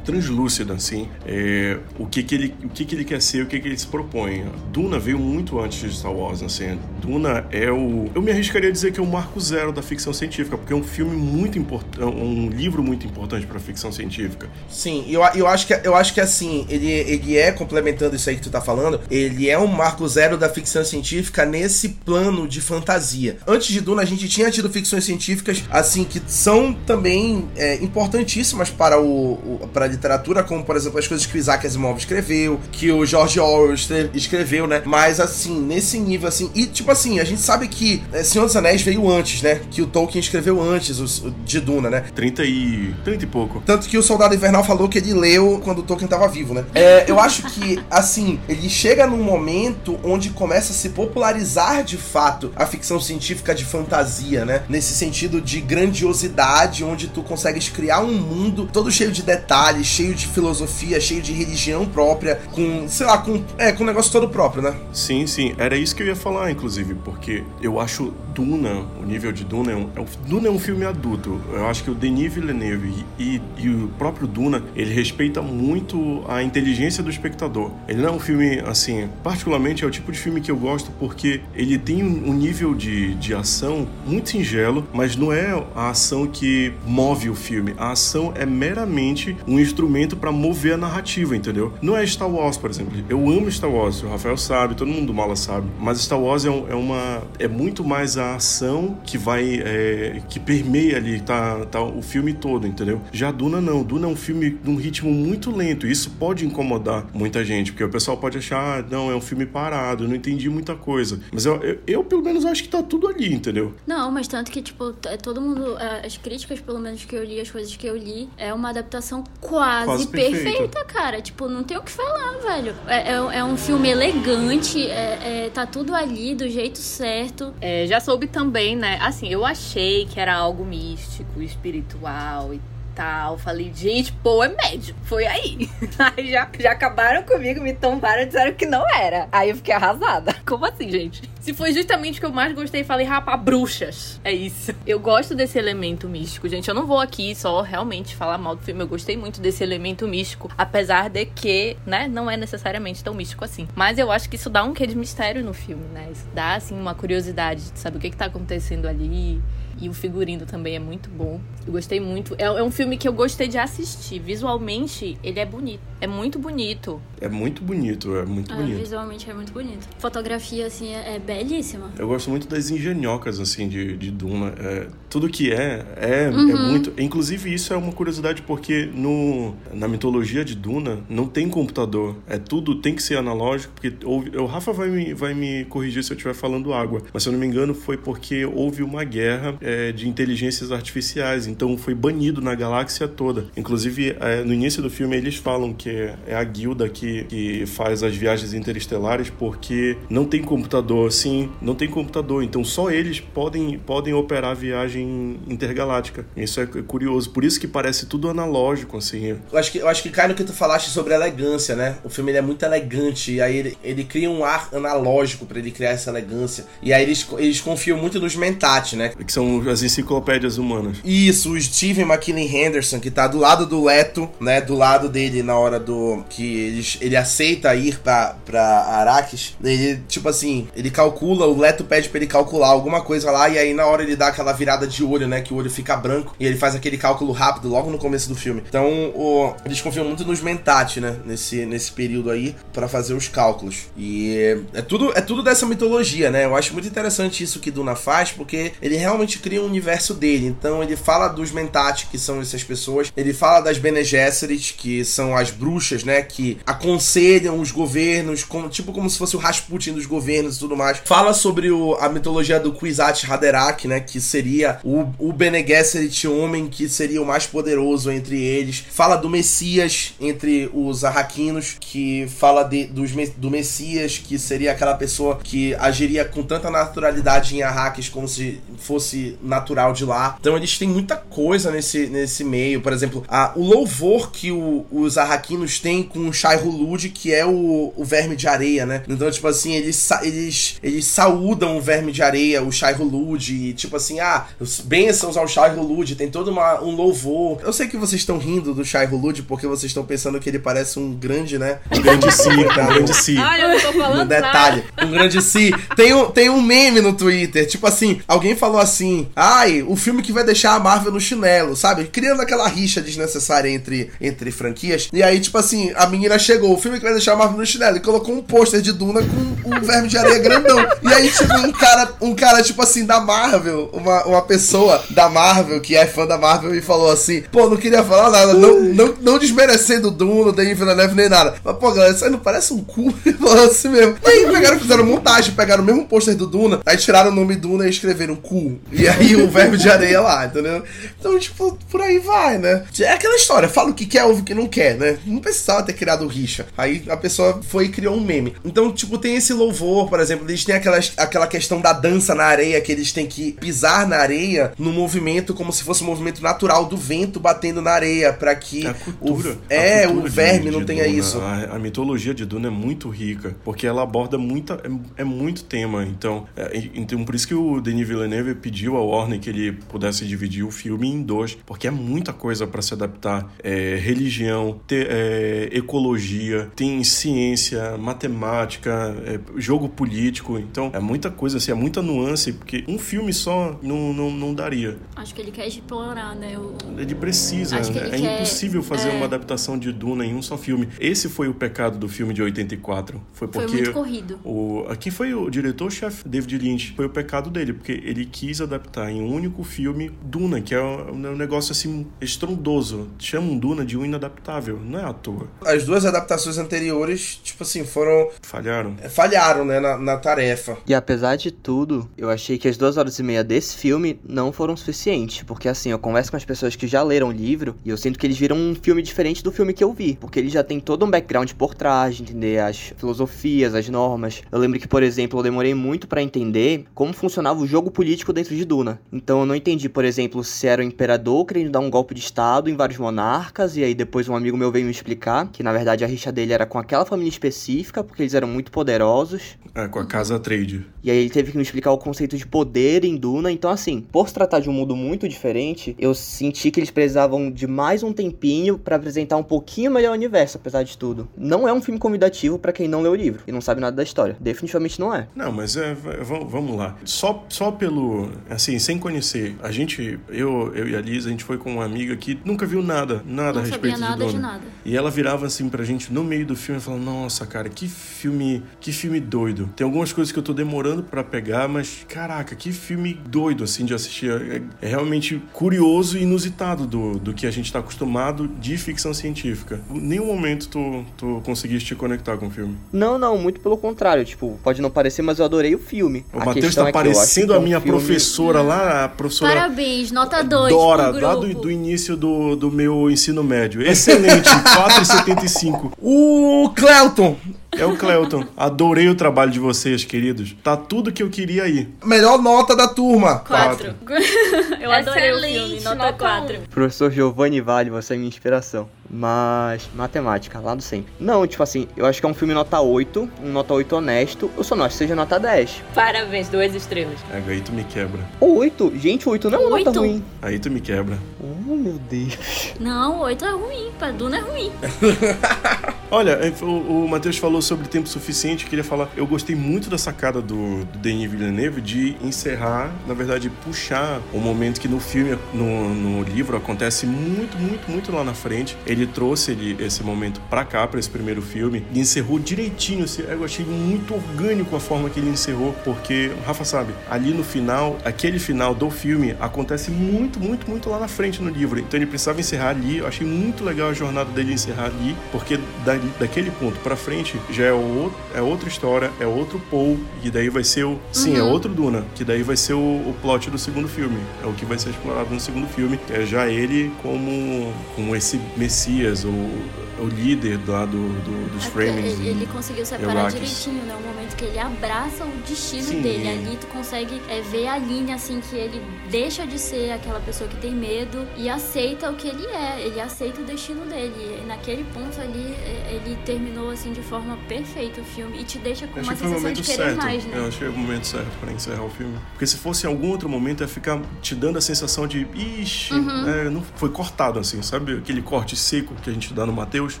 translúcida, 0.04 0.74
assim. 0.74 1.08
É, 1.26 1.78
o 1.98 2.06
que 2.06 2.22
que 2.22 2.34
ele, 2.34 2.54
o 2.64 2.68
que 2.68 2.84
que 2.84 2.94
ele 2.94 3.04
quer 3.04 3.20
ser, 3.20 3.42
o 3.42 3.46
que 3.46 3.60
que 3.60 3.68
ele 3.68 3.76
se 3.76 3.86
propõe. 3.86 4.46
Duna 4.72 4.98
veio 4.98 5.18
muito 5.18 5.60
antes 5.60 5.78
de 5.78 5.96
Star 5.96 6.12
Wars, 6.12 6.42
assim. 6.42 6.78
Duna 7.00 7.46
é 7.50 7.70
o, 7.70 8.10
eu 8.14 8.22
me 8.22 8.30
arriscaria 8.30 8.70
a 8.70 8.72
dizer 8.72 8.92
que 8.92 9.00
é 9.00 9.02
o 9.02 9.06
marco 9.06 9.38
zero 9.40 9.72
da 9.72 9.82
ficção 9.82 10.12
científica, 10.12 10.56
porque 10.56 10.77
um 10.78 10.84
filme 10.84 11.16
muito 11.16 11.58
importante, 11.58 12.04
um 12.04 12.48
livro 12.48 12.82
muito 12.82 13.06
importante 13.06 13.46
para 13.46 13.58
ficção 13.58 13.92
científica. 13.92 14.48
Sim, 14.70 15.04
eu, 15.08 15.22
eu, 15.34 15.46
acho 15.46 15.66
que, 15.66 15.80
eu 15.84 15.94
acho 15.94 16.14
que 16.14 16.20
assim, 16.20 16.66
ele, 16.68 16.90
ele 16.90 17.36
é, 17.36 17.52
complementando 17.52 18.16
isso 18.16 18.28
aí 18.30 18.36
que 18.36 18.42
tu 18.42 18.50
tá 18.50 18.60
falando, 18.60 19.00
ele 19.10 19.48
é 19.48 19.58
um 19.58 19.66
marco 19.66 20.06
zero 20.08 20.36
da 20.36 20.48
ficção 20.48 20.84
científica 20.84 21.44
nesse 21.44 21.90
plano 21.90 22.46
de 22.46 22.60
fantasia. 22.60 23.38
Antes 23.46 23.68
de 23.68 23.80
Duna, 23.80 24.02
a 24.02 24.04
gente 24.04 24.28
tinha 24.28 24.50
tido 24.50 24.70
ficções 24.70 25.04
científicas, 25.04 25.64
assim, 25.70 26.04
que 26.04 26.22
são 26.26 26.72
também 26.72 27.48
é, 27.56 27.76
importantíssimas 27.76 28.70
para, 28.70 29.00
o, 29.00 29.32
o, 29.32 29.68
para 29.72 29.84
a 29.84 29.88
literatura, 29.88 30.42
como, 30.42 30.64
por 30.64 30.76
exemplo, 30.76 30.98
as 30.98 31.06
coisas 31.06 31.26
que 31.26 31.36
o 31.36 31.38
Isaac 31.38 31.66
Asimov 31.66 31.98
escreveu, 31.98 32.60
que 32.70 32.90
o 32.90 33.04
George 33.04 33.40
Orwell 33.40 33.74
escreveu, 34.14 34.66
né? 34.66 34.82
Mas, 34.84 35.20
assim, 35.20 35.60
nesse 35.60 35.98
nível, 35.98 36.28
assim, 36.28 36.50
e, 36.54 36.66
tipo 36.66 36.90
assim, 36.90 37.18
a 37.18 37.24
gente 37.24 37.40
sabe 37.40 37.68
que 37.68 38.02
é, 38.12 38.22
Senhor 38.22 38.46
dos 38.46 38.56
Anéis 38.56 38.82
veio 38.82 39.10
antes, 39.10 39.42
né? 39.42 39.60
Que 39.70 39.82
o 39.82 39.86
Tolkien 39.86 40.20
escreveu 40.20 40.60
antes 40.60 40.67
o, 40.68 41.30
de 41.44 41.60
Duna, 41.60 41.90
né? 41.90 42.04
30 42.14 42.44
e... 42.44 42.94
30 43.04 43.24
e 43.24 43.26
pouco. 43.26 43.62
Tanto 43.64 43.88
que 43.88 43.98
o 43.98 44.02
Soldado 44.02 44.34
Invernal 44.34 44.64
falou 44.64 44.88
que 44.88 44.98
ele 44.98 45.14
leu 45.14 45.60
quando 45.64 45.80
o 45.80 45.82
Tolkien 45.82 46.08
tava 46.08 46.28
vivo, 46.28 46.54
né? 46.54 46.64
É, 46.74 47.04
eu 47.08 47.18
acho 47.18 47.42
que, 47.42 47.80
assim, 47.90 48.38
ele 48.48 48.68
chega 48.68 49.06
num 49.06 49.22
momento 49.22 49.98
onde 50.02 50.30
começa 50.30 50.72
a 50.72 50.74
se 50.74 50.90
popularizar 50.90 51.82
de 51.82 51.96
fato 51.96 52.52
a 52.56 52.66
ficção 52.66 53.00
científica 53.00 53.54
de 53.54 53.64
fantasia, 53.64 54.44
né? 54.44 54.62
Nesse 54.68 54.94
sentido 54.94 55.40
de 55.40 55.60
grandiosidade, 55.60 56.84
onde 56.84 57.08
tu 57.08 57.22
consegues 57.22 57.68
criar 57.68 58.00
um 58.00 58.14
mundo 58.14 58.68
todo 58.72 58.90
cheio 58.90 59.10
de 59.10 59.22
detalhes, 59.22 59.86
cheio 59.86 60.14
de 60.14 60.26
filosofia, 60.26 61.00
cheio 61.00 61.22
de 61.22 61.32
religião 61.32 61.86
própria, 61.86 62.40
com, 62.52 62.88
sei 62.88 63.06
lá, 63.06 63.18
com, 63.18 63.42
é, 63.56 63.72
com 63.72 63.82
um 63.82 63.86
negócio 63.86 64.10
todo 64.12 64.28
próprio, 64.28 64.62
né? 64.62 64.74
Sim, 64.92 65.26
sim. 65.26 65.54
Era 65.58 65.76
isso 65.76 65.94
que 65.94 66.02
eu 66.02 66.06
ia 66.06 66.16
falar, 66.16 66.50
inclusive, 66.50 66.94
porque 66.94 67.44
eu 67.60 67.80
acho 67.80 68.12
Duna, 68.34 68.86
o 69.00 69.04
nível 69.04 69.32
de 69.32 69.44
Duna 69.44 69.72
é 69.72 69.76
um, 69.76 69.90
é 69.96 70.00
um 70.00 70.06
Duna 70.26 70.48
é 70.48 70.50
um 70.50 70.57
filme 70.58 70.84
adulto. 70.84 71.40
Eu 71.52 71.66
acho 71.66 71.84
que 71.84 71.90
o 71.90 71.94
Denis 71.94 72.32
Villeneuve 72.32 73.04
e, 73.18 73.40
e, 73.56 73.68
o 73.68 73.88
próprio 73.98 74.26
Duna, 74.26 74.62
ele 74.74 74.92
respeita 74.92 75.40
muito 75.42 76.24
a 76.28 76.42
inteligência 76.42 77.02
do 77.02 77.10
espectador. 77.10 77.70
Ele 77.86 78.02
não 78.02 78.08
é 78.08 78.12
um 78.12 78.20
filme, 78.20 78.60
assim, 78.66 79.08
particularmente 79.22 79.84
é 79.84 79.86
o 79.86 79.90
tipo 79.90 80.10
de 80.12 80.18
filme 80.18 80.40
que 80.40 80.50
eu 80.50 80.56
gosto 80.56 80.90
porque 80.98 81.40
ele 81.54 81.78
tem 81.78 82.02
um, 82.02 82.30
um 82.30 82.32
nível 82.32 82.74
de, 82.74 83.14
de 83.14 83.34
ação 83.34 83.88
muito 84.06 84.30
singelo, 84.30 84.86
mas 84.92 85.16
não 85.16 85.32
é 85.32 85.52
a 85.74 85.90
ação 85.90 86.26
que 86.26 86.72
move 86.86 87.30
o 87.30 87.34
filme. 87.34 87.74
A 87.76 87.92
ação 87.92 88.32
é 88.34 88.46
meramente 88.46 89.36
um 89.46 89.58
instrumento 89.58 90.16
para 90.16 90.32
mover 90.32 90.74
a 90.74 90.76
narrativa, 90.76 91.36
entendeu? 91.36 91.72
Não 91.80 91.96
é 91.96 92.06
Star 92.06 92.30
Wars, 92.30 92.56
por 92.56 92.70
exemplo. 92.70 92.92
Eu 93.08 93.18
amo 93.28 93.50
Star 93.50 93.70
Wars, 93.70 94.02
o 94.02 94.08
Rafael 94.08 94.36
sabe, 94.36 94.74
todo 94.74 94.88
mundo 94.88 95.06
do 95.06 95.14
Mala 95.14 95.36
sabe. 95.36 95.68
Mas 95.78 96.00
Star 96.00 96.20
Wars 96.20 96.44
é, 96.44 96.50
um, 96.50 96.66
é 96.68 96.74
uma. 96.74 97.22
é 97.38 97.48
muito 97.48 97.84
mais 97.84 98.16
a 98.16 98.36
ação 98.36 98.98
que 99.04 99.18
vai. 99.18 99.60
É, 99.64 100.20
que 100.28 100.38
permeia 100.48 100.96
ali, 100.96 101.20
tá, 101.20 101.66
tá 101.66 101.82
o 101.82 102.00
filme 102.00 102.32
todo, 102.32 102.66
entendeu? 102.66 103.02
Já 103.12 103.30
Duna 103.30 103.60
não. 103.60 103.82
Duna 103.82 104.06
é 104.06 104.10
um 104.10 104.16
filme 104.16 104.48
de 104.48 104.70
um 104.70 104.76
ritmo 104.76 105.10
muito 105.12 105.54
lento. 105.54 105.86
E 105.86 105.90
isso 105.90 106.12
pode 106.12 106.46
incomodar 106.46 107.06
muita 107.12 107.44
gente, 107.44 107.70
porque 107.70 107.84
o 107.84 107.90
pessoal 107.90 108.16
pode 108.16 108.38
achar, 108.38 108.78
ah, 108.78 108.84
não, 108.90 109.10
é 109.10 109.14
um 109.14 109.20
filme 109.20 109.44
parado, 109.44 110.04
eu 110.04 110.08
não 110.08 110.16
entendi 110.16 110.48
muita 110.48 110.74
coisa. 110.74 111.20
Mas 111.30 111.44
eu, 111.44 111.56
eu, 111.56 111.78
eu, 111.86 112.02
pelo 112.02 112.22
menos, 112.22 112.46
acho 112.46 112.62
que 112.62 112.68
tá 112.70 112.82
tudo 112.82 113.08
ali, 113.08 113.30
entendeu? 113.30 113.74
Não, 113.86 114.10
mas 114.10 114.26
tanto 114.26 114.50
que, 114.50 114.62
tipo, 114.62 114.94
todo 115.22 115.38
mundo. 115.38 115.76
As 116.02 116.16
críticas, 116.16 116.60
pelo 116.60 116.78
menos 116.78 117.04
que 117.04 117.14
eu 117.14 117.22
li, 117.22 117.38
as 117.38 117.50
coisas 117.50 117.76
que 117.76 117.86
eu 117.86 117.94
li, 117.94 118.30
é 118.38 118.54
uma 118.54 118.70
adaptação 118.70 119.22
quase, 119.42 119.84
quase 119.84 120.06
perfeita. 120.06 120.44
perfeita. 120.44 120.84
cara. 120.84 121.20
Tipo, 121.20 121.46
não 121.46 121.62
tem 121.62 121.76
o 121.76 121.82
que 121.82 121.90
falar, 121.90 122.38
velho. 122.38 122.74
É, 122.86 123.12
é, 123.12 123.38
é 123.38 123.44
um 123.44 123.56
filme 123.58 123.90
elegante, 123.90 124.86
é, 124.86 125.44
é, 125.46 125.50
tá 125.52 125.66
tudo 125.66 125.94
ali 125.94 126.34
do 126.34 126.48
jeito 126.48 126.78
certo. 126.78 127.52
É, 127.60 127.86
já 127.86 128.00
soube 128.00 128.26
também, 128.26 128.74
né? 128.74 128.98
Assim, 129.02 129.28
eu 129.28 129.44
achei 129.44 130.06
que 130.06 130.18
era 130.18 130.37
algo 130.38 130.64
místico, 130.64 131.42
espiritual 131.42 132.54
e 132.54 132.60
tal. 132.94 133.38
Falei, 133.38 133.72
gente, 133.74 134.12
pô, 134.12 134.42
é 134.42 134.48
médio. 134.48 134.94
Foi 135.04 135.24
aí. 135.24 135.70
Aí 135.98 136.30
já, 136.32 136.48
já 136.58 136.72
acabaram 136.72 137.22
comigo, 137.22 137.60
me 137.60 137.72
tombaram 137.72 138.22
e 138.22 138.26
disseram 138.26 138.52
que 138.54 138.66
não 138.66 138.84
era. 138.92 139.28
Aí 139.30 139.50
eu 139.50 139.56
fiquei 139.56 139.72
arrasada. 139.74 140.34
Como 140.44 140.66
assim, 140.66 140.90
gente? 140.90 141.22
Se 141.48 141.54
foi 141.54 141.72
justamente 141.72 142.18
o 142.18 142.20
que 142.20 142.26
eu 142.26 142.30
mais 142.30 142.52
gostei, 142.54 142.84
falei, 142.84 143.06
rapaz, 143.06 143.40
bruxas. 143.40 144.20
É 144.22 144.30
isso. 144.30 144.74
Eu 144.86 145.00
gosto 145.00 145.34
desse 145.34 145.58
elemento 145.58 146.06
místico, 146.06 146.46
gente. 146.46 146.68
Eu 146.68 146.74
não 146.74 146.86
vou 146.86 146.98
aqui 146.98 147.34
só 147.34 147.62
realmente 147.62 148.14
falar 148.14 148.36
mal 148.36 148.54
do 148.54 148.62
filme. 148.62 148.82
Eu 148.82 148.86
gostei 148.86 149.16
muito 149.16 149.40
desse 149.40 149.64
elemento 149.64 150.06
místico, 150.06 150.50
apesar 150.58 151.08
de 151.08 151.24
que, 151.24 151.78
né, 151.86 152.06
não 152.06 152.30
é 152.30 152.36
necessariamente 152.36 153.02
tão 153.02 153.14
místico 153.14 153.46
assim. 153.46 153.66
Mas 153.74 153.96
eu 153.96 154.12
acho 154.12 154.28
que 154.28 154.36
isso 154.36 154.50
dá 154.50 154.62
um 154.62 154.74
quê 154.74 154.86
de 154.86 154.94
mistério 154.94 155.42
no 155.42 155.54
filme, 155.54 155.84
né? 155.90 156.10
Isso 156.12 156.26
dá, 156.34 156.56
assim, 156.56 156.78
uma 156.78 156.94
curiosidade 156.94 157.70
de 157.70 157.78
saber 157.78 157.96
o 157.96 158.00
que, 158.00 158.10
que 158.10 158.16
tá 158.18 158.26
acontecendo 158.26 158.84
ali. 158.84 159.40
E 159.80 159.88
o 159.88 159.94
figurino 159.94 160.44
também 160.44 160.74
é 160.74 160.78
muito 160.80 161.08
bom. 161.08 161.40
Eu 161.64 161.72
gostei 161.72 162.00
muito. 162.00 162.34
É, 162.36 162.44
é, 162.44 162.62
um 162.62 162.70
filme 162.70 162.96
que 162.96 163.06
eu 163.06 163.12
gostei 163.12 163.46
de 163.46 163.58
assistir. 163.58 164.18
Visualmente, 164.18 165.16
ele 165.22 165.38
é 165.38 165.46
bonito. 165.46 165.80
É 166.00 166.06
muito 166.06 166.38
bonito. 166.38 167.00
É 167.20 167.28
muito 167.28 167.62
bonito, 167.62 168.16
é 168.16 168.24
muito 168.24 168.52
é, 168.52 168.56
bonito. 168.56 168.78
Visualmente 168.78 169.30
é 169.30 169.34
muito 169.34 169.52
bonito. 169.52 169.88
Fotografia, 169.98 170.66
assim, 170.66 170.92
é, 170.94 171.14
é, 171.14 171.18
belíssima. 171.42 171.90
Eu 171.98 172.08
gosto 172.08 172.30
muito 172.30 172.48
das 172.48 172.70
engenhocas, 172.70 173.40
assim, 173.40 173.68
de, 173.68 173.96
de 173.96 174.10
Duna. 174.10 174.54
É, 174.58 174.86
tudo 175.08 175.28
que 175.28 175.52
é, 175.52 175.84
é, 175.96 176.24
é 176.24 176.30
uhum. 176.30 176.50
é 176.50 176.70
muito... 176.70 176.92
Inclusive, 176.98 177.52
isso 177.52 177.72
é 177.72 177.76
uma 177.76 177.92
curiosidade, 177.92 178.42
porque 178.42 178.88
no, 178.92 179.54
na 179.72 179.86
mitologia 179.86 180.44
de 180.44 180.54
Duna, 180.54 181.00
não 181.08 181.26
tem 181.26 181.48
computador. 181.48 182.16
É 182.26 182.38
tudo, 182.38 182.76
tem 182.76 182.94
que 182.94 183.02
ser 183.02 183.16
analógico, 183.16 183.72
porque... 183.74 183.92
Houve, 184.04 184.36
o 184.36 184.46
Rafa 184.46 184.72
vai 184.72 184.88
me, 184.88 185.14
vai 185.14 185.34
me 185.34 185.64
corrigir 185.66 186.02
se 186.02 186.12
eu 186.12 186.16
estiver 186.16 186.34
falando 186.34 186.72
água. 186.72 187.02
Mas, 187.12 187.22
se 187.22 187.28
eu 187.28 187.32
não 187.32 187.40
me 187.40 187.46
engano, 187.46 187.74
foi 187.74 187.96
porque 187.96 188.44
houve 188.44 188.82
uma 188.82 189.04
guerra 189.04 189.56
é, 189.60 189.92
de 189.92 190.08
inteligências 190.08 190.72
artificiais. 190.72 191.46
Então 191.46 191.76
foi 191.76 191.94
banido 191.94 192.40
na 192.40 192.54
galáxia 192.54 193.06
toda. 193.06 193.46
Inclusive, 193.56 194.16
é, 194.20 194.42
no 194.44 194.52
início 194.52 194.82
do 194.82 194.90
filme, 194.90 195.16
eles 195.16 195.36
falam 195.36 195.72
que 195.72 195.90
é 196.26 196.34
a 196.34 196.44
guilda 196.44 196.88
que, 196.88 197.24
que 197.24 197.66
faz 197.66 198.02
as 198.02 198.14
viagens 198.14 198.54
interestelares 198.54 199.30
porque 199.30 199.96
não 200.08 200.24
tem 200.24 200.42
computador. 200.42 201.10
Sim, 201.18 201.50
não 201.60 201.74
tem 201.74 201.88
computador. 201.88 202.44
Então 202.44 202.62
só 202.62 202.90
eles 202.90 203.18
podem, 203.18 203.78
podem 203.78 204.14
operar 204.14 204.52
a 204.52 204.54
viagem 204.54 205.40
intergaláctica. 205.48 206.24
Isso 206.36 206.60
é 206.60 206.66
curioso. 206.66 207.30
Por 207.30 207.44
isso 207.44 207.58
que 207.58 207.66
parece 207.66 208.06
tudo 208.06 208.28
analógico, 208.30 208.96
assim. 208.96 209.36
Eu 209.50 209.58
acho 209.58 209.72
que, 209.72 209.78
eu 209.78 209.88
acho 209.88 210.02
que 210.02 210.10
cai 210.10 210.28
no 210.28 210.34
que 210.34 210.44
tu 210.44 210.52
falaste 210.52 210.90
sobre 210.90 211.14
elegância, 211.14 211.74
né? 211.74 211.96
O 212.04 212.08
filme 212.08 212.32
é 212.32 212.40
muito 212.40 212.64
elegante. 212.64 213.32
E 213.32 213.40
aí 213.40 213.56
ele, 213.56 213.78
ele 213.82 214.04
cria 214.04 214.30
um 214.30 214.44
ar 214.44 214.68
analógico 214.72 215.44
para 215.44 215.58
ele 215.58 215.72
criar 215.72 215.90
essa 215.90 216.10
elegância. 216.10 216.66
E 216.80 216.92
aí 216.92 217.02
eles, 217.02 217.26
eles 217.38 217.60
confiam 217.60 217.98
muito 217.98 218.20
nos 218.20 218.36
Mentat, 218.36 218.94
né? 218.94 219.08
Que 219.08 219.32
são 219.32 219.68
as 219.68 219.82
enciclopédias 219.82 220.56
humanas. 220.56 220.98
Isso, 221.04 221.52
o 221.52 221.60
Steven 221.60 222.04
McKinley 222.04 222.46
Henderson, 222.46 223.00
que 223.00 223.10
tá 223.10 223.26
do 223.26 223.38
lado 223.38 223.66
do 223.66 223.84
Leto, 223.84 224.30
né? 224.40 224.60
Do 224.60 224.76
lado 224.76 225.08
dele 225.08 225.42
na 225.42 225.58
hora 225.58 225.80
do. 225.80 226.24
que 226.30 226.44
ele, 226.44 226.86
ele 227.00 227.16
aceita 227.16 227.74
ir 227.74 227.98
pra, 227.98 228.36
pra 228.44 228.62
Arrakis. 228.62 229.56
Ele, 229.62 230.00
tipo 230.08 230.28
assim, 230.28 230.68
ele 230.76 230.90
calcula, 231.08 231.46
o 231.46 231.58
Leto 231.58 231.84
pede 231.84 232.08
pra 232.08 232.18
ele 232.18 232.26
calcular 232.26 232.68
alguma 232.68 233.02
coisa 233.02 233.30
lá, 233.30 233.48
e 233.48 233.58
aí 233.58 233.74
na 233.74 233.86
hora 233.86 234.02
ele 234.02 234.16
dá 234.16 234.28
aquela 234.28 234.52
virada 234.52 234.86
de 234.86 235.02
olho, 235.02 235.26
né? 235.26 235.40
Que 235.40 235.52
o 235.52 235.56
olho 235.56 235.70
fica 235.70 235.96
branco, 235.96 236.34
e 236.38 236.46
ele 236.46 236.56
faz 236.56 236.74
aquele 236.74 236.98
cálculo 236.98 237.32
rápido 237.32 237.68
logo 237.68 237.90
no 237.90 237.98
começo 237.98 238.28
do 238.28 238.34
filme. 238.34 238.62
Então, 238.68 239.12
o, 239.14 239.54
eles 239.64 239.80
confiam 239.80 240.04
muito 240.04 240.24
nos 240.24 240.40
Mentat, 240.40 241.00
né? 241.00 241.16
Nesse, 241.24 241.64
nesse 241.66 241.92
período 241.92 242.30
aí, 242.30 242.54
para 242.72 242.88
fazer 242.88 243.14
os 243.14 243.28
cálculos. 243.28 243.86
E 243.96 244.58
é 244.74 244.82
tudo, 244.82 245.12
é 245.16 245.20
tudo 245.20 245.42
dessa 245.42 245.66
mitologia, 245.66 246.30
né? 246.30 246.44
Eu 246.44 246.56
acho 246.56 246.72
muito 246.72 246.88
interessante 246.88 247.42
isso 247.42 247.60
que 247.60 247.70
Duna 247.70 247.96
faz, 247.96 248.30
porque 248.30 248.72
ele 248.80 248.96
realmente 248.96 249.38
cria 249.38 249.62
um 249.62 249.66
universo 249.66 250.14
dele. 250.14 250.46
Então 250.46 250.82
ele 250.82 250.96
fala 250.96 251.28
dos 251.28 251.50
Mentat, 251.50 252.06
que 252.06 252.18
são 252.18 252.40
essas 252.40 252.62
pessoas. 252.62 253.12
Ele 253.16 253.32
fala 253.32 253.60
das 253.60 253.78
Bene 253.78 254.04
Gesserit, 254.04 254.74
que 254.74 255.04
são 255.04 255.36
as 255.36 255.50
bruxas, 255.50 256.04
né? 256.04 256.22
Que 256.22 256.58
aconselham 256.66 257.60
os 257.60 257.70
governos, 257.70 258.46
tipo 258.70 258.92
como 258.92 259.08
se 259.08 259.18
fosse 259.18 259.36
o 259.36 259.38
Rasputin 259.38 259.92
dos 259.92 260.06
governos 260.06 260.56
e 260.56 260.60
tudo 260.60 260.76
mais. 260.76 260.97
Fala 261.04 261.32
sobre 261.34 261.70
o, 261.70 261.94
a 262.00 262.08
mitologia 262.08 262.58
do 262.60 262.72
Kwisatz 262.72 263.28
Haderach, 263.28 263.86
né? 263.86 264.00
Que 264.00 264.20
seria 264.20 264.78
o, 264.84 265.06
o 265.18 265.32
Bene 265.32 265.66
Gesserit 265.66 266.26
homem 266.26 266.68
que 266.68 266.88
seria 266.88 267.20
o 267.22 267.26
mais 267.26 267.46
poderoso 267.46 268.10
entre 268.10 268.40
eles. 268.42 268.84
Fala 268.90 269.16
do 269.16 269.28
Messias 269.28 270.14
entre 270.20 270.70
os 270.72 271.04
arraquinos, 271.04 271.76
que 271.78 272.26
fala 272.28 272.62
de, 272.62 272.86
dos, 272.86 273.10
do 273.36 273.50
Messias, 273.50 274.18
que 274.18 274.38
seria 274.38 274.72
aquela 274.72 274.94
pessoa 274.94 275.38
que 275.42 275.74
agiria 275.76 276.24
com 276.24 276.42
tanta 276.42 276.70
naturalidade 276.70 277.56
em 277.56 277.62
Arrakis 277.62 278.08
como 278.08 278.28
se 278.28 278.60
fosse 278.76 279.38
natural 279.42 279.92
de 279.92 280.04
lá. 280.04 280.36
Então 280.40 280.56
eles 280.56 280.78
têm 280.78 280.88
muita 280.88 281.16
coisa 281.16 281.70
nesse, 281.70 282.06
nesse 282.06 282.44
meio. 282.44 282.80
Por 282.80 282.92
exemplo, 282.92 283.24
a, 283.28 283.52
o 283.54 283.64
louvor 283.64 284.30
que 284.30 284.50
o, 284.50 284.86
os 284.90 285.18
arraquinos 285.18 285.78
têm 285.80 286.02
com 286.02 286.28
o 286.28 286.32
Shai 286.32 286.56
Hulud, 286.56 287.08
que 287.10 287.32
é 287.32 287.44
o, 287.44 287.92
o 287.96 288.04
verme 288.04 288.36
de 288.36 288.46
areia, 288.46 288.86
né? 288.86 289.02
Então, 289.08 289.30
tipo 289.30 289.46
assim, 289.46 289.72
eles, 289.72 290.10
eles, 290.22 290.76
eles 290.88 291.06
saúdam 291.06 291.76
o 291.76 291.80
verme 291.80 292.12
de 292.12 292.22
areia, 292.22 292.62
o 292.62 292.72
Shai 292.72 292.94
Hulud, 292.94 293.54
e 293.54 293.72
tipo 293.72 293.96
assim, 293.96 294.20
ah, 294.20 294.46
os 294.58 294.80
bênçãos 294.80 295.36
ao 295.36 295.46
Shai 295.46 295.76
Hulud, 295.76 296.14
tem 296.16 296.30
todo 296.30 296.50
uma, 296.50 296.82
um 296.82 296.94
louvor. 296.94 297.60
Eu 297.62 297.72
sei 297.72 297.88
que 297.88 297.96
vocês 297.96 298.20
estão 298.20 298.38
rindo 298.38 298.74
do 298.74 298.84
Shai 298.84 299.06
Hulud 299.06 299.42
porque 299.42 299.66
vocês 299.66 299.90
estão 299.90 300.04
pensando 300.04 300.40
que 300.40 300.48
ele 300.48 300.58
parece 300.58 300.98
um 300.98 301.12
grande, 301.12 301.58
né? 301.58 301.78
Um 301.90 302.00
grande 302.00 302.32
si, 302.32 302.48
um 302.48 302.74
grande 302.74 303.14
si. 303.14 303.36
Ai, 303.36 303.62
eu 303.62 303.68
não 303.68 303.80
tô 303.80 303.92
falando 303.92 304.18
No 304.18 304.24
detalhe, 304.26 304.84
um 305.02 305.10
grande 305.10 305.42
si. 305.42 305.72
Tem 305.96 306.14
um, 306.14 306.30
tem 306.30 306.50
um 306.50 306.62
meme 306.62 307.00
no 307.00 307.12
Twitter, 307.12 307.66
tipo 307.66 307.86
assim, 307.86 308.20
alguém 308.26 308.56
falou 308.56 308.80
assim: 308.80 309.28
ai, 309.34 309.82
o 309.82 309.96
filme 309.96 310.22
que 310.22 310.32
vai 310.32 310.44
deixar 310.44 310.74
a 310.74 310.80
Marvel 310.80 311.12
no 311.12 311.20
chinelo, 311.20 311.76
sabe? 311.76 312.04
Criando 312.04 312.42
aquela 312.42 312.68
rixa 312.68 313.00
desnecessária 313.00 313.68
entre, 313.68 314.10
entre 314.20 314.50
franquias. 314.50 315.08
E 315.12 315.22
aí, 315.22 315.40
tipo 315.40 315.58
assim, 315.58 315.92
a 315.94 316.06
menina 316.06 316.38
chegou, 316.38 316.74
o 316.74 316.78
filme 316.78 316.98
que 316.98 317.04
vai 317.04 317.12
deixar 317.12 317.32
a 317.32 317.36
Marvel 317.36 317.58
no 317.58 317.66
chinelo, 317.66 317.96
e 317.96 318.00
colocou 318.00 318.34
um 318.34 318.42
pôster 318.42 318.80
de 318.80 318.92
Duna 318.92 319.20
com 319.22 319.76
um 319.76 319.80
verme 319.80 320.08
de 320.08 320.16
areia 320.16 320.38
grandão. 320.38 320.77
E 321.02 321.12
aí, 321.12 321.30
tipo, 321.30 321.54
um 321.54 321.72
cara, 321.72 322.08
um 322.20 322.34
cara, 322.34 322.62
tipo 322.62 322.82
assim, 322.82 323.04
da 323.04 323.20
Marvel, 323.20 323.90
uma, 323.92 324.24
uma 324.24 324.42
pessoa 324.42 325.02
da 325.10 325.28
Marvel, 325.28 325.80
que 325.80 325.96
é 325.96 326.06
fã 326.06 326.26
da 326.26 326.38
Marvel, 326.38 326.74
e 326.74 326.80
falou 326.80 327.10
assim: 327.10 327.42
pô, 327.50 327.68
não 327.68 327.76
queria 327.76 328.02
falar 328.02 328.30
nada, 328.30 328.54
não, 328.54 328.80
não, 328.80 329.14
não 329.20 329.38
desmerecendo 329.38 330.08
o 330.08 330.10
Duna, 330.10 330.52
Denis 330.52 330.78
Villeneuve, 330.78 331.14
nem 331.14 331.28
nada. 331.28 331.54
Mas, 331.62 331.76
pô, 331.76 331.92
galera, 331.92 332.14
isso 332.14 332.24
aí 332.24 332.30
não 332.30 332.38
parece 332.38 332.72
um 332.72 332.82
cu? 332.82 333.12
Falou 333.38 333.64
assim 333.64 333.88
mesmo. 333.88 334.16
Aí 334.24 334.46
pegaram 334.50 334.78
fizeram 334.78 335.04
montagem, 335.04 335.54
pegaram 335.54 335.82
o 335.82 335.86
mesmo 335.86 336.06
pôster 336.06 336.34
do 336.34 336.46
Duna, 336.46 336.80
aí 336.84 336.96
tiraram 336.96 337.30
o 337.30 337.34
nome 337.34 337.56
Duna 337.56 337.86
e 337.86 337.90
escreveram 337.90 338.36
cu. 338.36 338.78
E 338.92 339.08
aí 339.08 339.36
o 339.36 339.48
verbo 339.48 339.76
de 339.76 339.88
areia 339.88 340.20
lá, 340.20 340.46
entendeu? 340.46 340.82
Então, 341.18 341.38
tipo, 341.38 341.78
por 341.90 342.00
aí 342.00 342.18
vai, 342.18 342.58
né? 342.58 342.84
É 343.00 343.12
aquela 343.12 343.36
história, 343.36 343.68
fala 343.68 343.90
o 343.90 343.94
que 343.94 344.06
quer, 344.06 344.24
ouve 344.24 344.42
o 344.42 344.44
que 344.44 344.54
não 344.54 344.66
quer, 344.66 344.96
né? 344.96 345.18
Não 345.26 345.40
precisava 345.40 345.82
ter 345.82 345.92
criado 345.92 346.26
rixa. 346.26 346.66
Aí 346.76 347.04
a 347.08 347.16
pessoa 347.16 347.60
foi 347.68 347.86
e 347.86 347.88
criou 347.88 348.16
um 348.16 348.20
meme. 348.20 348.54
Então, 348.64 348.92
tipo, 348.92 349.18
tem 349.18 349.36
esse 349.36 349.52
louvor, 349.52 350.08
por 350.08 350.20
exemplo, 350.20 350.48
eles 350.48 350.64
têm 350.68 350.76
aquela, 350.76 350.98
aquela 351.16 351.46
questão 351.46 351.80
da 351.80 351.92
dança 351.92 352.34
na 352.34 352.44
areia, 352.44 352.80
que 352.80 352.92
eles 352.92 353.12
têm 353.12 353.26
que 353.26 353.52
pisar 353.52 354.06
na 354.06 354.16
areia 354.16 354.72
no 354.78 354.92
movimento 354.92 355.54
como 355.54 355.72
se 355.72 355.82
fosse 355.82 356.02
um 356.02 356.06
movimento 356.06 356.42
natural 356.42 356.84
do 356.86 356.96
vento 356.96 357.40
batendo 357.40 357.80
na 357.82 357.90
areia, 357.90 358.32
para 358.32 358.54
que 358.54 358.86
A 358.86 358.94
cultura. 358.94 359.52
o, 359.52 359.58
é, 359.68 360.04
a 360.04 360.08
cultura 360.08 360.26
o 360.26 360.28
de- 360.28 360.34
verme 360.36 360.64
de 360.66 360.70
não 360.70 360.84
tenha 360.84 361.04
Duna, 361.04 361.16
isso. 361.18 361.40
A, 361.40 361.76
a 361.76 361.78
mitologia 361.78 362.34
de 362.34 362.44
Duna 362.44 362.68
é 362.68 362.70
muito 362.70 363.08
rica, 363.08 363.56
porque 363.64 363.86
ela 363.86 364.02
aborda 364.02 364.36
muita, 364.38 364.74
é, 365.16 365.22
é 365.22 365.24
muito 365.24 365.64
tema. 365.64 366.04
Então, 366.04 366.46
é, 366.56 366.70
então, 366.94 367.24
por 367.24 367.34
isso 367.34 367.48
que 367.48 367.54
o 367.54 367.80
Denis 367.80 368.06
Villeneuve 368.06 368.54
pediu 368.54 368.96
ao 368.96 369.08
Warner 369.08 369.40
que 369.40 369.48
ele 369.50 369.72
pudesse 369.72 370.26
dividir 370.26 370.64
o 370.64 370.70
filme 370.70 371.08
em 371.08 371.22
dois, 371.22 371.56
porque 371.66 371.86
é 371.86 371.90
muita 371.90 372.32
coisa 372.32 372.66
para 372.66 372.82
se 372.82 372.92
adaptar. 372.94 373.50
É, 373.62 373.96
religião, 374.00 374.78
te- 374.86 375.06
é, 375.08 375.68
ecologia, 375.72 376.68
tem 376.76 377.02
ciência, 377.02 377.96
matemática, 377.96 379.14
é, 379.26 379.38
jogo 379.56 379.88
político. 379.88 380.57
Então, 380.58 380.90
é 380.92 380.98
muita 381.00 381.30
coisa, 381.30 381.58
assim, 381.58 381.70
é 381.70 381.74
muita 381.74 382.02
nuance, 382.02 382.52
porque 382.52 382.84
um 382.88 382.98
filme 382.98 383.32
só 383.32 383.78
não, 383.82 384.12
não, 384.12 384.30
não 384.30 384.54
daria. 384.54 384.96
Acho 385.16 385.34
que 385.34 385.40
ele 385.40 385.50
quer 385.50 385.66
explorar, 385.66 386.34
né? 386.34 386.58
O... 386.58 386.76
Ele 386.98 387.14
precisa. 387.14 387.78
Acho 387.78 387.92
que 387.92 387.98
ele 387.98 388.08
é 388.08 388.18
quer- 388.18 388.34
impossível 388.36 388.82
fazer 388.82 389.08
é. 389.08 389.12
uma 389.12 389.26
adaptação 389.26 389.78
de 389.78 389.92
Duna 389.92 390.24
em 390.24 390.34
um 390.34 390.42
só 390.42 390.56
filme. 390.56 390.88
Esse 391.00 391.28
foi 391.28 391.48
o 391.48 391.54
pecado 391.54 391.98
do 391.98 392.08
filme 392.08 392.32
de 392.34 392.42
84. 392.42 393.20
Foi 393.32 393.48
Foi 393.48 393.62
porque 393.62 393.76
muito 393.76 393.92
corrido. 393.92 394.40
o 394.44 394.84
quem 394.98 395.12
foi 395.12 395.32
o 395.34 395.48
diretor-chefe 395.48 396.28
David 396.28 396.58
Lynch 396.58 396.92
foi 396.96 397.06
o 397.06 397.10
pecado 397.10 397.50
dele, 397.50 397.72
porque 397.72 397.92
ele 397.92 398.24
quis 398.24 398.60
adaptar 398.60 399.10
em 399.10 399.20
um 399.20 399.32
único 399.32 399.62
filme 399.62 400.10
Duna, 400.22 400.60
que 400.60 400.74
é 400.74 400.82
um, 400.82 401.10
um 401.12 401.36
negócio 401.36 401.72
assim 401.72 402.06
estrondoso. 402.20 403.08
Chamam 403.18 403.56
Duna 403.58 403.84
de 403.84 403.96
um 403.96 404.04
inadaptável, 404.04 404.78
não 404.82 404.98
é 404.98 405.04
à 405.04 405.12
toa. 405.12 405.48
As 405.64 405.84
duas 405.84 406.04
adaptações 406.04 406.58
anteriores, 406.58 407.40
tipo 407.42 407.62
assim, 407.62 407.84
foram. 407.84 408.30
Falharam. 408.42 408.96
falharam, 409.10 409.64
né, 409.64 409.80
na, 409.80 409.98
na 409.98 410.16
tarefa. 410.16 410.47
E 410.86 410.94
apesar 410.94 411.36
de 411.36 411.50
tudo, 411.50 412.08
eu 412.16 412.30
achei 412.30 412.58
que 412.58 412.68
as 412.68 412.76
duas 412.76 412.96
horas 412.96 413.18
e 413.18 413.22
meia 413.22 413.44
desse 413.44 413.76
filme 413.76 414.18
não 414.26 414.52
foram 414.52 414.76
suficientes. 414.76 415.42
Porque 415.42 415.68
assim, 415.68 415.90
eu 415.90 415.98
converso 415.98 416.30
com 416.30 416.36
as 416.36 416.44
pessoas 416.44 416.76
que 416.76 416.86
já 416.86 417.02
leram 417.02 417.28
o 417.28 417.32
livro 417.32 417.76
e 417.84 417.90
eu 417.90 417.96
sinto 417.96 418.18
que 418.18 418.26
eles 418.26 418.38
viram 418.38 418.56
um 418.56 418.74
filme 418.74 419.02
diferente 419.02 419.42
do 419.42 419.52
filme 419.52 419.72
que 419.72 419.82
eu 419.82 419.92
vi. 419.92 420.16
Porque 420.20 420.38
ele 420.38 420.48
já 420.48 420.62
tem 420.62 420.80
todo 420.80 421.04
um 421.04 421.10
background 421.10 421.52
por 421.52 421.74
trás, 421.74 422.16
de 422.16 422.22
entender 422.22 422.60
as 422.60 422.92
filosofias, 422.96 423.74
as 423.74 423.88
normas. 423.88 424.42
Eu 424.50 424.58
lembro 424.58 424.78
que, 424.78 424.88
por 424.88 425.02
exemplo, 425.02 425.38
eu 425.38 425.42
demorei 425.42 425.74
muito 425.74 426.06
pra 426.06 426.22
entender 426.22 426.84
como 426.94 427.12
funcionava 427.12 427.60
o 427.60 427.66
jogo 427.66 427.90
político 427.90 428.32
dentro 428.32 428.54
de 428.54 428.64
Duna. 428.64 429.00
Então 429.12 429.40
eu 429.40 429.46
não 429.46 429.54
entendi, 429.54 429.88
por 429.88 430.04
exemplo, 430.04 430.42
se 430.44 430.66
era 430.66 430.82
o 430.82 430.84
imperador 430.84 431.44
querendo 431.44 431.70
dar 431.70 431.80
um 431.80 431.90
golpe 431.90 432.14
de 432.14 432.20
estado 432.20 432.68
em 432.68 432.76
vários 432.76 432.98
monarcas. 432.98 433.76
E 433.76 433.84
aí 433.84 433.94
depois 433.94 434.28
um 434.28 434.36
amigo 434.36 434.56
meu 434.56 434.70
veio 434.70 434.84
me 434.84 434.90
explicar 434.90 435.48
que 435.50 435.62
na 435.62 435.72
verdade 435.72 436.04
a 436.04 436.06
rixa 436.06 436.32
dele 436.32 436.52
era 436.52 436.66
com 436.66 436.78
aquela 436.78 437.04
família 437.04 437.30
específica, 437.30 438.02
porque 438.04 438.22
eles 438.22 438.34
eram 438.34 438.48
muito 438.48 438.70
poderosos. 438.70 439.56
É, 439.74 439.86
com 439.88 439.98
a 439.98 440.06
Casa 440.06 440.27
Trade. 440.36 440.84
E 441.04 441.12
aí 441.12 441.16
ele 441.18 441.30
teve 441.30 441.52
que 441.52 441.56
me 441.56 441.62
explicar 441.62 441.92
o 441.92 441.98
conceito 441.98 442.36
de 442.36 442.44
poder 442.44 443.04
em 443.04 443.16
Duna. 443.16 443.52
Então, 443.52 443.70
assim, 443.70 444.04
por 444.10 444.26
se 444.26 444.34
tratar 444.34 444.58
de 444.58 444.68
um 444.68 444.72
mundo 444.72 444.96
muito 444.96 445.28
diferente, 445.28 445.94
eu 445.96 446.12
senti 446.12 446.72
que 446.72 446.80
eles 446.80 446.90
precisavam 446.90 447.52
de 447.52 447.68
mais 447.68 448.02
um 448.02 448.12
tempinho 448.12 448.76
pra 448.76 448.96
apresentar 448.96 449.36
um 449.36 449.44
pouquinho 449.44 449.92
melhor 449.92 450.10
o 450.10 450.14
universo, 450.14 450.56
apesar 450.56 450.82
de 450.82 450.98
tudo. 450.98 451.28
Não 451.36 451.68
é 451.68 451.72
um 451.72 451.80
filme 451.80 452.00
convidativo 452.00 452.58
pra 452.58 452.72
quem 452.72 452.88
não 452.88 453.00
leu 453.00 453.12
o 453.12 453.14
livro 453.14 453.42
e 453.46 453.52
não 453.52 453.60
sabe 453.60 453.80
nada 453.80 453.94
da 453.96 454.02
história. 454.02 454.36
Definitivamente 454.40 454.98
não 454.98 455.14
é. 455.14 455.28
Não, 455.36 455.52
mas 455.52 455.76
é, 455.76 455.94
v- 455.94 456.18
vamos 456.24 456.76
lá. 456.76 456.96
Só, 457.04 457.46
só 457.48 457.70
pelo, 457.70 458.30
assim, 458.50 458.78
sem 458.80 458.98
conhecer. 458.98 459.54
A 459.62 459.70
gente, 459.70 460.18
eu, 460.28 460.72
eu 460.74 460.88
e 460.88 460.96
a 460.96 461.00
Liz, 461.00 461.26
a 461.26 461.30
gente 461.30 461.44
foi 461.44 461.58
com 461.58 461.74
uma 461.74 461.84
amiga 461.84 462.16
que 462.16 462.36
nunca 462.44 462.66
viu 462.66 462.82
nada, 462.82 463.22
nada 463.24 463.50
a 463.50 463.52
Não 463.52 463.60
respeito 463.62 463.92
sabia 463.92 464.08
nada 464.08 464.24
de 464.24 464.30
de 464.32 464.36
Duna. 464.36 464.48
nada. 464.48 464.62
E 464.84 464.96
ela 464.96 465.10
virava 465.10 465.46
assim 465.46 465.68
pra 465.68 465.84
gente 465.84 466.12
no 466.12 466.24
meio 466.24 466.44
do 466.44 466.56
filme 466.56 466.80
e 466.80 466.82
falava: 466.82 467.02
Nossa, 467.02 467.46
cara, 467.46 467.68
que 467.68 467.86
filme, 467.88 468.62
que 468.80 468.90
filme 468.90 469.20
doido. 469.20 469.70
Tem 469.76 469.84
algumas 469.84 470.12
coisas 470.18 470.32
que 470.32 470.38
eu 470.40 470.42
tô 470.42 470.52
demorando 470.52 471.04
pra 471.04 471.22
pegar, 471.22 471.68
mas 471.68 472.04
caraca, 472.08 472.56
que 472.56 472.72
filme 472.72 473.14
doido 473.14 473.62
assim 473.62 473.84
de 473.84 473.94
assistir. 473.94 474.28
É, 474.32 474.86
é 474.86 474.88
realmente 474.88 475.40
curioso 475.52 476.18
e 476.18 476.22
inusitado 476.22 476.88
do, 476.88 477.20
do 477.20 477.32
que 477.32 477.46
a 477.46 477.52
gente 477.52 477.72
tá 477.72 477.78
acostumado 477.78 478.48
de 478.48 478.76
ficção 478.76 479.14
científica. 479.14 479.80
Em 479.88 480.00
nenhum 480.00 480.26
momento 480.26 480.66
tu, 480.68 481.04
tu 481.16 481.40
conseguiste 481.44 481.90
te 481.90 481.94
conectar 481.94 482.36
com 482.36 482.48
o 482.48 482.50
filme. 482.50 482.76
Não, 482.92 483.16
não, 483.16 483.38
muito 483.38 483.60
pelo 483.60 483.76
contrário. 483.76 484.24
Tipo, 484.24 484.58
pode 484.60 484.82
não 484.82 484.90
parecer, 484.90 485.22
mas 485.22 485.38
eu 485.38 485.44
adorei 485.44 485.76
o 485.76 485.78
filme. 485.78 486.24
O 486.32 486.44
Matheus 486.44 486.74
tá 486.74 486.88
é 486.88 486.92
parecendo 486.92 487.52
é 487.52 487.56
a 487.56 487.60
um 487.60 487.62
minha 487.62 487.80
filme- 487.80 487.96
professora 487.96 488.60
lá, 488.60 489.04
a 489.04 489.08
professora 489.08 489.54
Parabéns, 489.54 490.10
nota 490.10 490.42
2 490.42 490.72
Dora, 490.72 491.12
pro 491.12 491.22
lá 491.22 491.34
do, 491.36 491.54
do 491.54 491.70
início 491.70 492.16
do, 492.16 492.56
do 492.56 492.72
meu 492.72 493.08
ensino 493.08 493.44
médio. 493.44 493.82
Excelente, 493.82 494.48
4,75. 494.50 495.92
O 496.02 496.70
Clelton, 496.74 497.36
É 497.72 497.84
o 497.84 497.96
Cleuton. 497.96 498.44
Adorei 498.56 499.08
o 499.08 499.14
trabalho 499.14 499.50
de 499.50 499.58
vocês, 499.58 500.04
queridos. 500.04 500.56
Tá 500.62 500.76
tudo 500.76 501.12
que 501.12 501.22
eu 501.22 501.28
queria 501.30 501.64
aí. 501.64 501.88
melhor 502.04 502.40
nota 502.40 502.74
da 502.74 502.88
turma. 502.88 503.40
Quatro. 503.40 503.94
Eu 504.80 504.90
adorei 504.90 505.32
o 505.32 505.40
filme, 505.40 505.56
Excelente, 505.56 505.84
nota 505.84 505.96
nota 505.96 506.12
4. 506.14 506.58
Professor 506.70 507.10
Giovanni 507.10 507.60
Vale, 507.60 507.90
você 507.90 508.14
é 508.14 508.16
minha 508.16 508.28
inspiração. 508.28 508.88
Mas, 509.10 509.88
matemática, 509.94 510.58
lá 510.60 510.74
do 510.74 510.82
sempre. 510.82 511.12
Não, 511.18 511.46
tipo 511.46 511.62
assim, 511.62 511.88
eu 511.96 512.04
acho 512.06 512.20
que 512.20 512.26
é 512.26 512.28
um 512.28 512.34
filme 512.34 512.52
nota 512.52 512.80
8, 512.80 513.28
um 513.42 513.52
nota 513.52 513.74
8 513.74 513.96
honesto. 513.96 514.50
Eu 514.56 514.64
só 514.64 514.76
não 514.76 514.84
acho 514.84 514.94
que 514.94 514.98
seja 514.98 515.14
nota 515.14 515.38
10. 515.38 515.82
Parabéns, 515.94 516.48
duas 516.48 516.74
estrelas. 516.74 517.18
É, 517.32 517.42
aí 517.50 517.60
tu 517.60 517.72
me 517.72 517.84
quebra. 517.84 518.20
8? 518.40 518.92
Gente, 518.96 519.28
8 519.28 519.50
não 519.50 519.58
é 519.58 519.60
uma 519.60 519.70
nota 519.70 519.90
Oito? 519.90 520.00
ruim. 520.00 520.24
Aí 520.42 520.58
tu 520.58 520.70
me 520.70 520.80
quebra. 520.80 521.18
Oh, 521.40 521.74
meu 521.74 521.98
Deus. 522.10 522.74
Não, 522.78 523.20
8 523.20 523.44
é 523.44 523.50
ruim, 523.50 523.90
pra 523.98 524.10
Duna 524.10 524.38
é 524.38 524.40
ruim. 524.40 524.72
Olha, 526.10 526.32
é, 526.32 526.52
o, 526.62 527.04
o 527.04 527.08
Matheus 527.08 527.36
falou 527.36 527.60
sobre 527.60 527.86
tempo 527.86 528.08
suficiente. 528.08 528.64
eu 528.64 528.70
Queria 528.70 528.84
falar. 528.84 529.10
Eu 529.16 529.26
gostei 529.26 529.54
muito 529.54 529.90
da 529.90 529.98
sacada 529.98 530.40
do, 530.40 530.84
do 530.84 530.98
Denis 530.98 531.30
Villeneuve 531.30 531.80
de 531.82 532.16
encerrar, 532.22 532.90
na 533.06 533.12
verdade, 533.12 533.50
puxar 533.64 534.20
o 534.32 534.38
momento 534.38 534.80
que 534.80 534.88
no 534.88 535.00
filme, 535.00 535.38
no, 535.52 535.94
no 535.94 536.22
livro, 536.22 536.56
acontece 536.56 537.06
muito, 537.06 537.58
muito, 537.58 537.90
muito 537.90 538.10
lá 538.12 538.24
na 538.24 538.32
frente. 538.32 538.76
Ele 538.86 538.97
trouxe 539.06 539.52
ele, 539.52 539.76
esse 539.82 540.02
momento 540.02 540.40
pra 540.48 540.64
cá, 540.64 540.86
pra 540.86 540.98
esse 540.98 541.08
primeiro 541.08 541.42
filme, 541.42 541.84
e 541.92 542.00
encerrou 542.00 542.38
direitinho. 542.38 543.04
assim, 543.04 543.22
Eu 543.22 543.44
achei 543.44 543.64
muito 543.64 544.14
orgânico 544.14 544.74
a 544.76 544.80
forma 544.80 545.08
que 545.10 545.20
ele 545.20 545.30
encerrou, 545.30 545.74
porque, 545.84 546.30
o 546.40 546.46
Rafa 546.46 546.64
sabe, 546.64 546.92
ali 547.10 547.32
no 547.32 547.44
final, 547.44 547.98
aquele 548.04 548.38
final 548.38 548.74
do 548.74 548.90
filme 548.90 549.34
acontece 549.40 549.90
muito, 549.90 550.38
muito, 550.40 550.68
muito 550.68 550.88
lá 550.88 550.98
na 550.98 551.08
frente 551.08 551.42
no 551.42 551.50
livro. 551.50 551.78
Então 551.78 551.98
ele 551.98 552.06
precisava 552.06 552.40
encerrar 552.40 552.70
ali. 552.70 552.98
Eu 552.98 553.06
achei 553.06 553.26
muito 553.26 553.64
legal 553.64 553.90
a 553.90 553.92
jornada 553.92 554.30
dele 554.30 554.52
encerrar 554.52 554.86
ali, 554.86 555.16
porque 555.30 555.58
dali, 555.84 556.10
daquele 556.18 556.50
ponto 556.50 556.78
pra 556.80 556.96
frente 556.96 557.38
já 557.50 557.64
é, 557.64 557.72
o, 557.72 558.12
é 558.34 558.40
outra 558.40 558.68
história, 558.68 559.10
é 559.20 559.26
outro 559.26 559.60
Paul, 559.70 559.98
e 560.22 560.30
daí 560.30 560.48
vai 560.48 560.64
ser 560.64 560.84
o. 560.84 560.98
Sim, 561.12 561.36
é 561.36 561.42
outro 561.42 561.72
Duna, 561.72 562.04
que 562.14 562.24
daí 562.24 562.42
vai 562.42 562.56
ser 562.56 562.74
o, 562.74 562.78
o 562.78 563.14
plot 563.20 563.50
do 563.50 563.58
segundo 563.58 563.88
filme. 563.88 564.18
É 564.42 564.46
o 564.46 564.52
que 564.52 564.64
vai 564.64 564.78
ser 564.78 564.90
explorado 564.90 565.32
no 565.32 565.40
segundo 565.40 565.66
filme. 565.66 565.98
É 566.10 566.24
já 566.24 566.48
ele 566.48 566.92
como, 567.02 567.72
como 567.94 568.14
esse 568.14 568.40
Messias, 568.56 568.87
ou 569.24 570.04
o 570.04 570.06
líder 570.08 570.60
lá 570.66 570.84
do, 570.86 570.96
do, 571.24 571.52
dos 571.52 571.66
É 571.66 571.70
Framings. 571.70 572.18
Ele, 572.20 572.28
ele 572.28 572.46
conseguiu 572.46 572.86
separar 572.86 573.30
direitinho, 573.30 573.82
né? 573.82 573.96
O 573.96 574.06
momento 574.06 574.36
que 574.36 574.44
ele 574.44 574.58
abraça 574.58 575.24
o 575.24 575.30
destino 575.46 575.82
Sim. 575.82 576.00
dele. 576.00 576.28
Ali 576.28 576.56
tu 576.60 576.66
consegue 576.68 577.20
é, 577.28 577.40
ver 577.42 577.66
a 577.66 577.78
linha, 577.78 578.14
assim, 578.14 578.40
que 578.40 578.54
ele 578.54 578.80
deixa 579.10 579.44
de 579.46 579.58
ser 579.58 579.90
aquela 579.90 580.20
pessoa 580.20 580.48
que 580.48 580.56
tem 580.56 580.70
medo 580.72 581.26
e 581.36 581.48
aceita 581.48 582.08
o 582.10 582.14
que 582.14 582.28
ele 582.28 582.46
é. 582.46 582.80
Ele 582.86 583.00
aceita 583.00 583.40
o 583.40 583.44
destino 583.44 583.84
dele. 583.86 584.40
E 584.42 584.46
naquele 584.46 584.84
ponto 584.94 585.20
ali, 585.20 585.52
é, 585.52 586.00
ele 586.04 586.16
terminou, 586.24 586.70
assim, 586.70 586.92
de 586.92 587.02
forma 587.02 587.36
perfeita 587.48 588.00
o 588.00 588.04
filme. 588.04 588.40
E 588.40 588.44
te 588.44 588.58
deixa 588.58 588.86
com 588.86 589.00
uma 589.00 589.12
o 589.12 589.16
sensação 589.16 589.52
de 589.52 589.62
querer 589.62 589.76
certo. 589.76 589.96
mais, 589.96 590.24
né? 590.24 590.38
Eu 590.38 590.46
achei 590.46 590.50
que 590.50 590.58
foi 590.58 590.68
o 590.68 590.78
momento 590.78 591.06
certo 591.08 591.38
pra 591.40 591.52
encerrar 591.52 591.82
o 591.84 591.90
filme. 591.90 592.16
Porque 592.32 592.46
se 592.46 592.56
fosse 592.56 592.86
em 592.86 592.88
algum 592.88 593.10
outro 593.10 593.28
momento, 593.28 593.62
ia 593.64 593.68
ficar 593.68 594.00
te 594.22 594.34
dando 594.36 594.58
a 594.58 594.60
sensação 594.60 595.08
de, 595.08 595.26
ixi, 595.34 595.92
Uhum. 595.92 596.28
é, 596.28 596.48
não 596.50 596.62
foi 596.76 596.90
cortado 596.90 597.40
assim, 597.40 597.60
sabe? 597.62 597.94
Aquele 597.98 598.22
corte 598.22 598.54
seco 598.54 598.77
que 598.82 599.10
a 599.10 599.12
gente 599.12 599.32
dá 599.32 599.46
no 599.46 599.52
Matheus. 599.52 600.00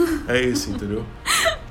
é 0.28 0.40
esse, 0.40 0.70
entendeu? 0.70 1.04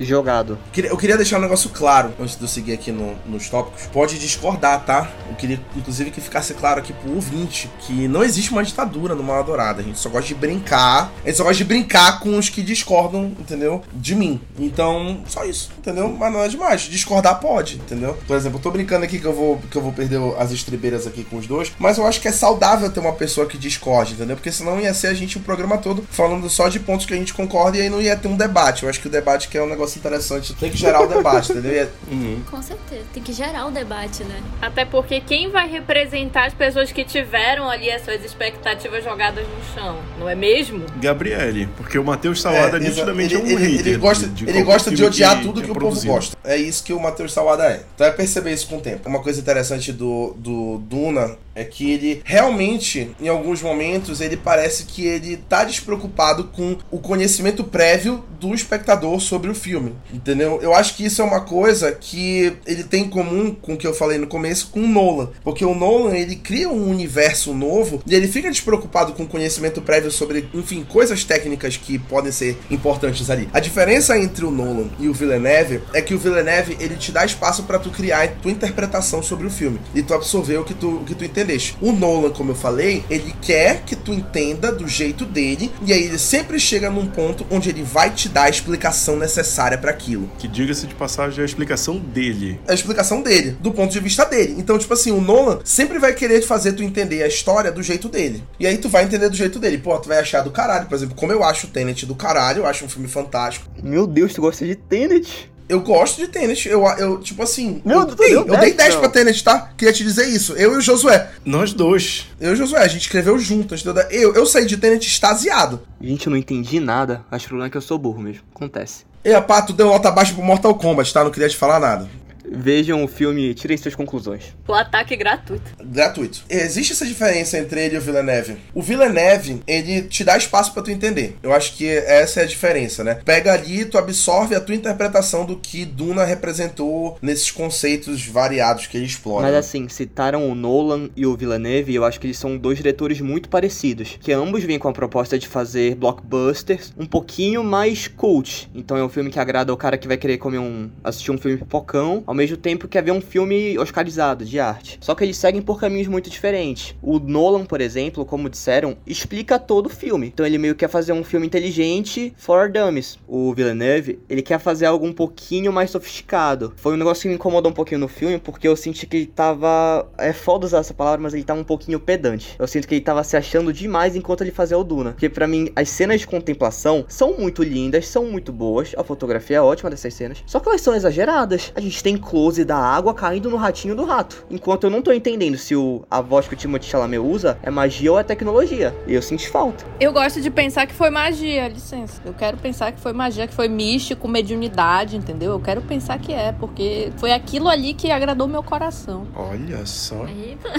Jogado. 0.04 0.58
Eu 0.76 0.96
queria 0.96 1.16
deixar 1.16 1.38
um 1.38 1.40
negócio 1.40 1.70
claro 1.70 2.12
antes 2.20 2.36
de 2.36 2.42
eu 2.42 2.48
seguir 2.48 2.72
aqui 2.72 2.90
no- 2.92 3.14
nos 3.26 3.48
tópicos. 3.48 3.86
Pode 3.92 4.18
discordar, 4.18 4.84
tá? 4.84 5.10
Eu 5.28 5.34
queria, 5.36 5.60
inclusive, 5.76 6.10
que 6.10 6.20
ficasse 6.20 6.54
claro 6.54 6.80
aqui 6.80 6.92
pro 6.92 7.14
ouvinte 7.14 7.70
que 7.80 8.06
não 8.08 8.22
existe 8.22 8.50
uma 8.52 8.62
ditadura 8.62 9.14
no 9.14 9.22
Mal 9.22 9.42
Dourada. 9.44 9.80
A 9.80 9.84
gente 9.84 9.98
só 9.98 10.08
gosta 10.08 10.26
de 10.28 10.34
brincar. 10.34 11.12
A 11.24 11.28
gente 11.28 11.36
só 11.36 11.44
gosta 11.44 11.56
de 11.58 11.64
brincar 11.64 12.20
com 12.20 12.36
os 12.38 12.48
que 12.48 12.62
discordam, 12.62 13.32
entendeu? 13.38 13.82
De 13.92 14.14
mim. 14.14 14.40
Então, 14.58 15.20
só 15.28 15.44
isso, 15.44 15.70
entendeu? 15.78 16.08
Mas 16.08 16.32
não 16.32 16.40
é 16.42 16.48
demais. 16.48 16.82
Discordar 16.82 17.40
pode, 17.40 17.76
entendeu? 17.76 18.16
Por 18.26 18.36
exemplo, 18.36 18.58
eu 18.58 18.62
tô 18.62 18.70
brincando 18.70 19.04
aqui 19.04 19.18
que 19.18 19.26
eu 19.26 19.32
vou, 19.34 19.58
que 19.70 19.76
eu 19.76 19.82
vou 19.82 19.92
perder 19.92 20.20
as 20.38 20.50
estribeiras 20.52 21.06
aqui 21.06 21.24
com 21.24 21.36
os 21.36 21.46
dois. 21.46 21.72
Mas 21.78 21.98
eu 21.98 22.06
acho 22.06 22.20
que 22.20 22.28
é 22.28 22.32
saudável 22.32 22.90
ter 22.90 23.00
uma 23.00 23.12
pessoa 23.12 23.46
que 23.46 23.58
discorde, 23.58 24.14
entendeu? 24.14 24.36
Porque 24.36 24.52
senão 24.52 24.80
ia 24.80 24.92
ser 24.94 25.08
a 25.08 25.14
gente 25.14 25.36
o 25.36 25.40
programa 25.40 25.78
todo 25.78 26.04
falando 26.10 26.48
só 26.48 26.68
de 26.68 26.78
pontos 26.80 27.06
que 27.06 27.14
a 27.14 27.16
gente 27.16 27.34
concorda 27.34 27.76
e 27.78 27.82
aí 27.82 27.90
não 27.90 28.00
ia 28.00 28.16
ter 28.16 28.28
um 28.28 28.36
debate. 28.36 28.82
Eu 28.82 28.88
acho 28.88 29.00
que 29.00 29.06
o 29.06 29.10
debate 29.10 29.48
que 29.48 29.58
é 29.58 29.62
um 29.62 29.68
negócio 29.68 29.91
interessante. 29.98 30.54
Tem 30.54 30.70
que 30.70 30.76
gerar 30.76 31.02
o 31.02 31.06
debate, 31.06 31.52
entendeu? 31.52 31.72
É- 31.82 31.88
Uhum. 32.10 32.42
Com 32.50 32.60
certeza. 32.62 33.02
Tem 33.12 33.22
que 33.22 33.32
gerar 33.32 33.66
o 33.66 33.70
debate, 33.70 34.22
né? 34.24 34.40
Até 34.60 34.84
porque 34.84 35.20
quem 35.20 35.50
vai 35.50 35.68
representar 35.68 36.46
as 36.46 36.54
pessoas 36.54 36.92
que 36.92 37.04
tiveram 37.04 37.68
ali 37.68 37.90
as 37.90 38.02
suas 38.02 38.24
expectativas 38.24 39.02
jogadas 39.04 39.44
no 39.46 39.74
chão, 39.74 39.98
não 40.18 40.28
é 40.28 40.34
mesmo? 40.34 40.84
Gabriele, 41.00 41.68
porque 41.76 41.98
o 41.98 42.04
Matheus 42.04 42.40
Salada 42.40 42.76
É, 42.76 42.80
exa- 42.80 42.88
nitidamente 42.90 43.34
ele, 43.34 43.42
é 43.42 43.44
um 43.44 43.58
ele- 43.58 43.76
hater 43.76 43.86
ele 43.88 43.96
gosta, 43.98 44.26
de- 44.26 44.32
de 44.44 44.48
ele 44.50 44.62
gosta 44.62 44.90
de 44.90 45.04
odiar 45.04 45.36
que- 45.38 45.42
tudo 45.44 45.60
que 45.60 45.66
que, 45.66 45.70
é 45.70 45.72
o 45.72 45.78
povo 45.80 46.06
gosta. 46.06 46.36
É 46.44 46.56
isso 46.56 46.82
que 46.82 46.92
o 46.92 47.00
Matheus 47.00 47.32
Salada 47.32 47.64
é. 47.64 47.82
Então 47.94 48.06
vai 48.06 48.12
perceber 48.16 48.52
isso 48.52 48.66
com 48.66 48.76
o 48.76 48.80
tempo. 48.80 49.08
Uma 49.08 49.22
coisa 49.22 49.40
interessante 49.40 49.92
do, 49.92 50.34
do 50.36 50.78
Duna 50.78 51.36
é 51.54 51.64
que 51.64 51.90
ele 51.90 52.22
realmente, 52.24 53.14
em 53.20 53.28
alguns 53.28 53.62
momentos, 53.62 54.20
ele 54.20 54.36
parece 54.36 54.84
que 54.84 55.06
ele 55.06 55.36
tá 55.36 55.64
despreocupado 55.64 56.44
com 56.44 56.76
o 56.90 56.98
conhecimento 56.98 57.62
prévio 57.64 58.24
do 58.40 58.54
espectador 58.54 59.20
sobre 59.20 59.50
o 59.50 59.54
filme. 59.54 59.94
Entendeu? 60.12 60.60
Eu 60.62 60.74
acho 60.74 60.96
que 60.96 61.04
isso 61.04 61.20
é 61.20 61.24
uma 61.24 61.42
coisa 61.42 61.92
que 61.92 62.56
ele 62.66 62.84
tem 62.84 63.04
em 63.04 63.08
comum 63.08 63.54
com 63.54 63.74
o 63.74 63.76
que 63.76 63.86
eu 63.86 63.94
falei 63.94 64.18
no 64.18 64.26
começo 64.26 64.68
com 64.68 64.80
o 64.80 64.88
Nolan. 64.88 65.30
Porque 65.44 65.64
o 65.64 65.74
Nolan, 65.74 66.16
ele 66.16 66.36
cria 66.36 66.68
um 66.68 66.90
universo 66.90 67.54
novo 67.54 68.02
e 68.06 68.14
ele 68.14 68.28
fica 68.28 68.50
despreocupado 68.50 69.12
com 69.12 69.24
o 69.24 69.28
conhecimento 69.28 69.82
prévio 69.82 70.10
sobre, 70.10 70.48
enfim, 70.54 70.84
coisas 70.84 71.24
técnicas 71.24 71.76
que 71.76 71.98
podem 71.98 72.32
ser 72.32 72.56
importantes 72.70 73.28
ali. 73.30 73.48
A 73.52 73.60
diferença 73.60 74.18
entre 74.18 74.44
o 74.44 74.50
Nolan 74.50 74.88
e 74.98 75.08
o 75.08 75.12
Villeneuve 75.12 75.80
é 75.92 76.00
que 76.00 76.14
o 76.14 76.18
Villeneuve, 76.18 76.31
ele 76.38 76.96
te 76.96 77.12
dá 77.12 77.24
espaço 77.24 77.64
pra 77.64 77.78
tu 77.78 77.90
criar 77.90 78.22
a 78.24 78.28
tua 78.28 78.50
interpretação 78.50 79.22
sobre 79.22 79.46
o 79.46 79.50
filme 79.50 79.80
e 79.94 80.02
tu 80.02 80.14
absorver 80.14 80.56
o 80.58 80.64
que 80.64 80.74
tu, 80.74 80.96
o 80.96 81.04
que 81.04 81.14
tu 81.14 81.24
entendeste. 81.24 81.76
O 81.80 81.92
Nolan, 81.92 82.30
como 82.30 82.50
eu 82.52 82.54
falei, 82.54 83.04
ele 83.10 83.34
quer 83.42 83.82
que 83.84 83.94
tu 83.96 84.12
entenda 84.12 84.72
do 84.72 84.86
jeito 84.88 85.24
dele 85.24 85.70
e 85.84 85.92
aí 85.92 86.04
ele 86.04 86.18
sempre 86.18 86.58
chega 86.58 86.90
num 86.90 87.06
ponto 87.06 87.46
onde 87.50 87.68
ele 87.68 87.82
vai 87.82 88.10
te 88.10 88.28
dar 88.28 88.44
a 88.44 88.50
explicação 88.50 89.16
necessária 89.16 89.76
pra 89.78 89.90
aquilo 89.90 90.30
Que 90.38 90.48
diga-se 90.48 90.86
de 90.86 90.94
passagem 90.94 91.38
é 91.38 91.42
a 91.42 91.46
explicação 91.46 91.98
dele. 91.98 92.60
a 92.66 92.74
explicação 92.74 93.22
dele, 93.22 93.56
do 93.60 93.72
ponto 93.72 93.92
de 93.92 94.00
vista 94.00 94.24
dele. 94.24 94.54
Então, 94.58 94.78
tipo 94.78 94.92
assim, 94.94 95.10
o 95.10 95.20
Nolan 95.20 95.60
sempre 95.64 95.98
vai 95.98 96.12
querer 96.14 96.42
fazer 96.42 96.72
tu 96.72 96.82
entender 96.82 97.22
a 97.22 97.26
história 97.28 97.70
do 97.72 97.82
jeito 97.82 98.08
dele. 98.08 98.42
E 98.58 98.66
aí 98.66 98.78
tu 98.78 98.88
vai 98.88 99.04
entender 99.04 99.28
do 99.28 99.36
jeito 99.36 99.58
dele. 99.58 99.78
Pô, 99.78 99.98
tu 99.98 100.08
vai 100.08 100.18
achar 100.18 100.42
do 100.42 100.50
caralho. 100.50 100.86
Por 100.86 100.94
exemplo, 100.94 101.14
como 101.14 101.32
eu 101.32 101.42
acho 101.44 101.66
o 101.66 101.70
Tenet 101.70 102.06
do 102.06 102.14
caralho, 102.14 102.60
eu 102.60 102.66
acho 102.66 102.84
um 102.84 102.88
filme 102.88 103.08
fantástico. 103.08 103.66
Meu 103.82 104.06
Deus, 104.06 104.32
tu 104.34 104.40
gosta 104.40 104.64
de 104.66 104.74
Tenet? 104.74 105.50
Eu 105.72 105.80
gosto 105.80 106.18
de 106.18 106.28
Tenet. 106.28 106.68
Eu, 106.68 106.86
eu 106.98 107.18
tipo 107.18 107.42
assim. 107.42 107.80
Meu 107.82 108.00
eu, 108.00 108.04
Deus, 108.04 108.18
dei, 108.18 108.36
eu 108.36 108.44
dei 108.44 108.74
10, 108.74 108.76
10 108.76 108.96
pra. 108.96 109.08
Tenet, 109.08 109.42
tá? 109.42 109.70
Queria 109.74 109.92
te 109.92 110.04
dizer 110.04 110.28
isso. 110.28 110.52
Eu 110.52 110.74
e 110.74 110.76
o 110.76 110.80
Josué. 110.82 111.30
Nós 111.46 111.72
dois. 111.72 112.26
Eu 112.38 112.50
e 112.50 112.52
o 112.52 112.56
Josué, 112.56 112.80
a 112.80 112.88
gente 112.88 113.02
escreveu 113.02 113.38
juntas. 113.38 113.82
Eu, 114.10 114.34
eu 114.34 114.44
saí 114.44 114.66
de 114.66 114.76
Tenet 114.76 115.06
extasiado. 115.06 115.80
Gente, 115.98 116.26
eu 116.26 116.30
não 116.30 116.36
entendi 116.36 116.78
nada. 116.78 117.24
Acho 117.30 117.44
que 117.44 117.46
o 117.46 117.48
problema 117.48 117.68
é 117.68 117.70
que 117.70 117.76
eu 117.78 117.80
sou 117.80 117.96
burro 117.96 118.20
mesmo. 118.20 118.42
Acontece. 118.54 119.04
E 119.24 119.32
a 119.32 119.40
pá, 119.40 119.62
tu 119.62 119.72
deu 119.72 119.86
nota 119.86 120.10
baixa 120.10 120.34
pro 120.34 120.42
Mortal 120.42 120.74
Kombat, 120.74 121.10
tá? 121.10 121.24
Não 121.24 121.30
queria 121.30 121.48
te 121.48 121.56
falar 121.56 121.80
nada. 121.80 122.06
Vejam 122.54 123.02
o 123.02 123.08
filme 123.08 123.50
e 123.50 123.54
tirem 123.54 123.76
suas 123.76 123.94
conclusões. 123.94 124.54
O 124.66 124.72
ataque 124.72 125.16
gratuito. 125.16 125.70
gratuito. 125.82 126.42
Existe 126.48 126.92
essa 126.92 127.06
diferença 127.06 127.58
entre 127.58 127.84
ele 127.84 127.94
e 127.94 127.98
o 127.98 128.00
Villeneuve. 128.00 128.56
O 128.74 128.82
Villeneuve, 128.82 129.62
ele 129.66 130.02
te 130.02 130.24
dá 130.24 130.36
espaço 130.36 130.72
pra 130.72 130.82
tu 130.82 130.90
entender. 130.90 131.36
Eu 131.42 131.52
acho 131.52 131.76
que 131.76 131.88
essa 131.88 132.40
é 132.40 132.44
a 132.44 132.46
diferença, 132.46 133.02
né? 133.02 133.20
Pega 133.24 133.52
ali, 133.52 133.84
tu 133.84 133.98
absorve 133.98 134.54
a 134.54 134.60
tua 134.60 134.74
interpretação 134.74 135.44
do 135.44 135.56
que 135.56 135.84
Duna 135.84 136.24
representou 136.24 137.18
nesses 137.22 137.50
conceitos 137.50 138.26
variados 138.26 138.86
que 138.86 138.96
ele 138.96 139.06
explora. 139.06 139.46
Mas 139.46 139.54
assim, 139.54 139.88
citaram 139.88 140.48
o 140.48 140.54
Nolan 140.54 141.08
e 141.16 141.26
o 141.26 141.36
Villeneuve, 141.36 141.92
e 141.92 141.94
eu 141.94 142.04
acho 142.04 142.20
que 142.20 142.26
eles 142.26 142.38
são 142.38 142.56
dois 142.56 142.76
diretores 142.76 143.20
muito 143.20 143.48
parecidos. 143.48 144.18
Que 144.20 144.32
ambos 144.32 144.62
vêm 144.64 144.78
com 144.78 144.88
a 144.88 144.92
proposta 144.92 145.38
de 145.38 145.48
fazer 145.48 145.94
blockbusters 145.94 146.92
um 146.98 147.06
pouquinho 147.06 147.64
mais 147.64 148.08
cult. 148.08 148.70
Então 148.74 148.96
é 148.96 149.04
um 149.04 149.08
filme 149.08 149.30
que 149.30 149.38
agrada 149.38 149.72
o 149.72 149.76
cara 149.76 149.96
que 149.96 150.08
vai 150.08 150.16
querer 150.16 150.38
comer 150.38 150.58
um. 150.58 150.90
assistir 151.02 151.30
um 151.30 151.38
filme 151.38 151.58
pipocão, 151.58 152.22
ao 152.26 152.34
mesmo 152.34 152.41
tempo 152.56 152.88
que 152.88 153.02
ver 153.02 153.12
um 153.12 153.20
filme 153.20 153.78
oscarizado 153.78 154.44
de 154.44 154.58
arte. 154.58 154.98
Só 155.00 155.14
que 155.14 155.24
eles 155.24 155.36
seguem 155.36 155.60
por 155.60 155.78
caminhos 155.78 156.08
muito 156.08 156.30
diferentes. 156.30 156.94
O 157.02 157.18
Nolan, 157.18 157.64
por 157.64 157.80
exemplo, 157.80 158.24
como 158.24 158.48
disseram, 158.48 158.96
explica 159.06 159.58
todo 159.58 159.86
o 159.86 159.90
filme. 159.90 160.28
Então 160.28 160.46
ele 160.46 160.58
meio 160.58 160.74
que 160.74 160.80
quer 160.80 160.88
fazer 160.88 161.12
um 161.12 161.24
filme 161.24 161.46
inteligente 161.46 162.32
for 162.36 162.70
dummies. 162.70 163.18
O 163.26 163.52
Villeneuve, 163.54 164.20
ele 164.28 164.42
quer 164.42 164.58
fazer 164.58 164.86
algo 164.86 165.06
um 165.06 165.12
pouquinho 165.12 165.72
mais 165.72 165.90
sofisticado. 165.90 166.72
Foi 166.76 166.94
um 166.94 166.96
negócio 166.96 167.22
que 167.22 167.28
me 167.28 167.34
incomodou 167.34 167.70
um 167.70 167.74
pouquinho 167.74 168.00
no 168.00 168.08
filme, 168.08 168.38
porque 168.38 168.68
eu 168.68 168.76
senti 168.76 169.06
que 169.06 169.16
ele 169.16 169.26
tava. 169.26 170.08
É 170.18 170.32
foda 170.32 170.66
usar 170.66 170.78
essa 170.78 170.94
palavra, 170.94 171.20
mas 171.20 171.34
ele 171.34 171.44
tava 171.44 171.60
um 171.60 171.64
pouquinho 171.64 171.98
pedante. 171.98 172.54
Eu 172.58 172.66
sinto 172.66 172.86
que 172.86 172.94
ele 172.94 173.00
tava 173.00 173.22
se 173.24 173.36
achando 173.36 173.72
demais 173.72 174.16
enquanto 174.16 174.42
ele 174.42 174.50
fazia 174.50 174.78
o 174.78 174.84
Duna. 174.84 175.12
Porque 175.12 175.28
pra 175.28 175.46
mim, 175.46 175.70
as 175.74 175.88
cenas 175.88 176.20
de 176.20 176.26
contemplação 176.26 177.04
são 177.08 177.36
muito 177.38 177.62
lindas, 177.62 178.08
são 178.08 178.26
muito 178.26 178.52
boas. 178.52 178.92
A 178.96 179.04
fotografia 179.04 179.58
é 179.58 179.60
ótima 179.60 179.90
dessas 179.90 180.14
cenas. 180.14 180.42
Só 180.46 180.60
que 180.60 180.68
elas 180.68 180.80
são 180.80 180.94
exageradas. 180.94 181.72
A 181.74 181.80
gente 181.80 182.02
tem 182.02 182.16
close 182.32 182.64
da 182.64 182.78
água 182.78 183.12
caindo 183.12 183.50
no 183.50 183.58
ratinho 183.58 183.94
do 183.94 184.06
rato. 184.06 184.46
Enquanto 184.50 184.84
eu 184.84 184.90
não 184.90 185.02
tô 185.02 185.12
entendendo 185.12 185.58
se 185.58 185.76
o, 185.76 186.02
a 186.10 186.22
voz 186.22 186.48
que 186.48 186.54
o 186.54 186.56
Timothée 186.56 186.88
Chalamet 186.88 187.18
usa 187.18 187.58
é 187.62 187.70
magia 187.70 188.10
ou 188.10 188.18
é 188.18 188.22
tecnologia. 188.22 188.96
E 189.06 189.12
eu 189.12 189.20
senti 189.20 189.50
falta. 189.50 189.84
Eu 190.00 190.14
gosto 190.14 190.40
de 190.40 190.50
pensar 190.50 190.86
que 190.86 190.94
foi 190.94 191.10
magia, 191.10 191.68
licença. 191.68 192.22
Eu 192.24 192.32
quero 192.32 192.56
pensar 192.56 192.90
que 192.90 192.98
foi 192.98 193.12
magia, 193.12 193.46
que 193.46 193.52
foi 193.52 193.68
místico, 193.68 194.26
mediunidade, 194.26 195.14
entendeu? 195.14 195.52
Eu 195.52 195.60
quero 195.60 195.82
pensar 195.82 196.18
que 196.18 196.32
é, 196.32 196.52
porque 196.52 197.12
foi 197.18 197.32
aquilo 197.32 197.68
ali 197.68 197.92
que 197.92 198.10
agradou 198.10 198.48
meu 198.48 198.62
coração. 198.62 199.26
Olha 199.36 199.84
só. 199.84 200.26
Eita. 200.26 200.70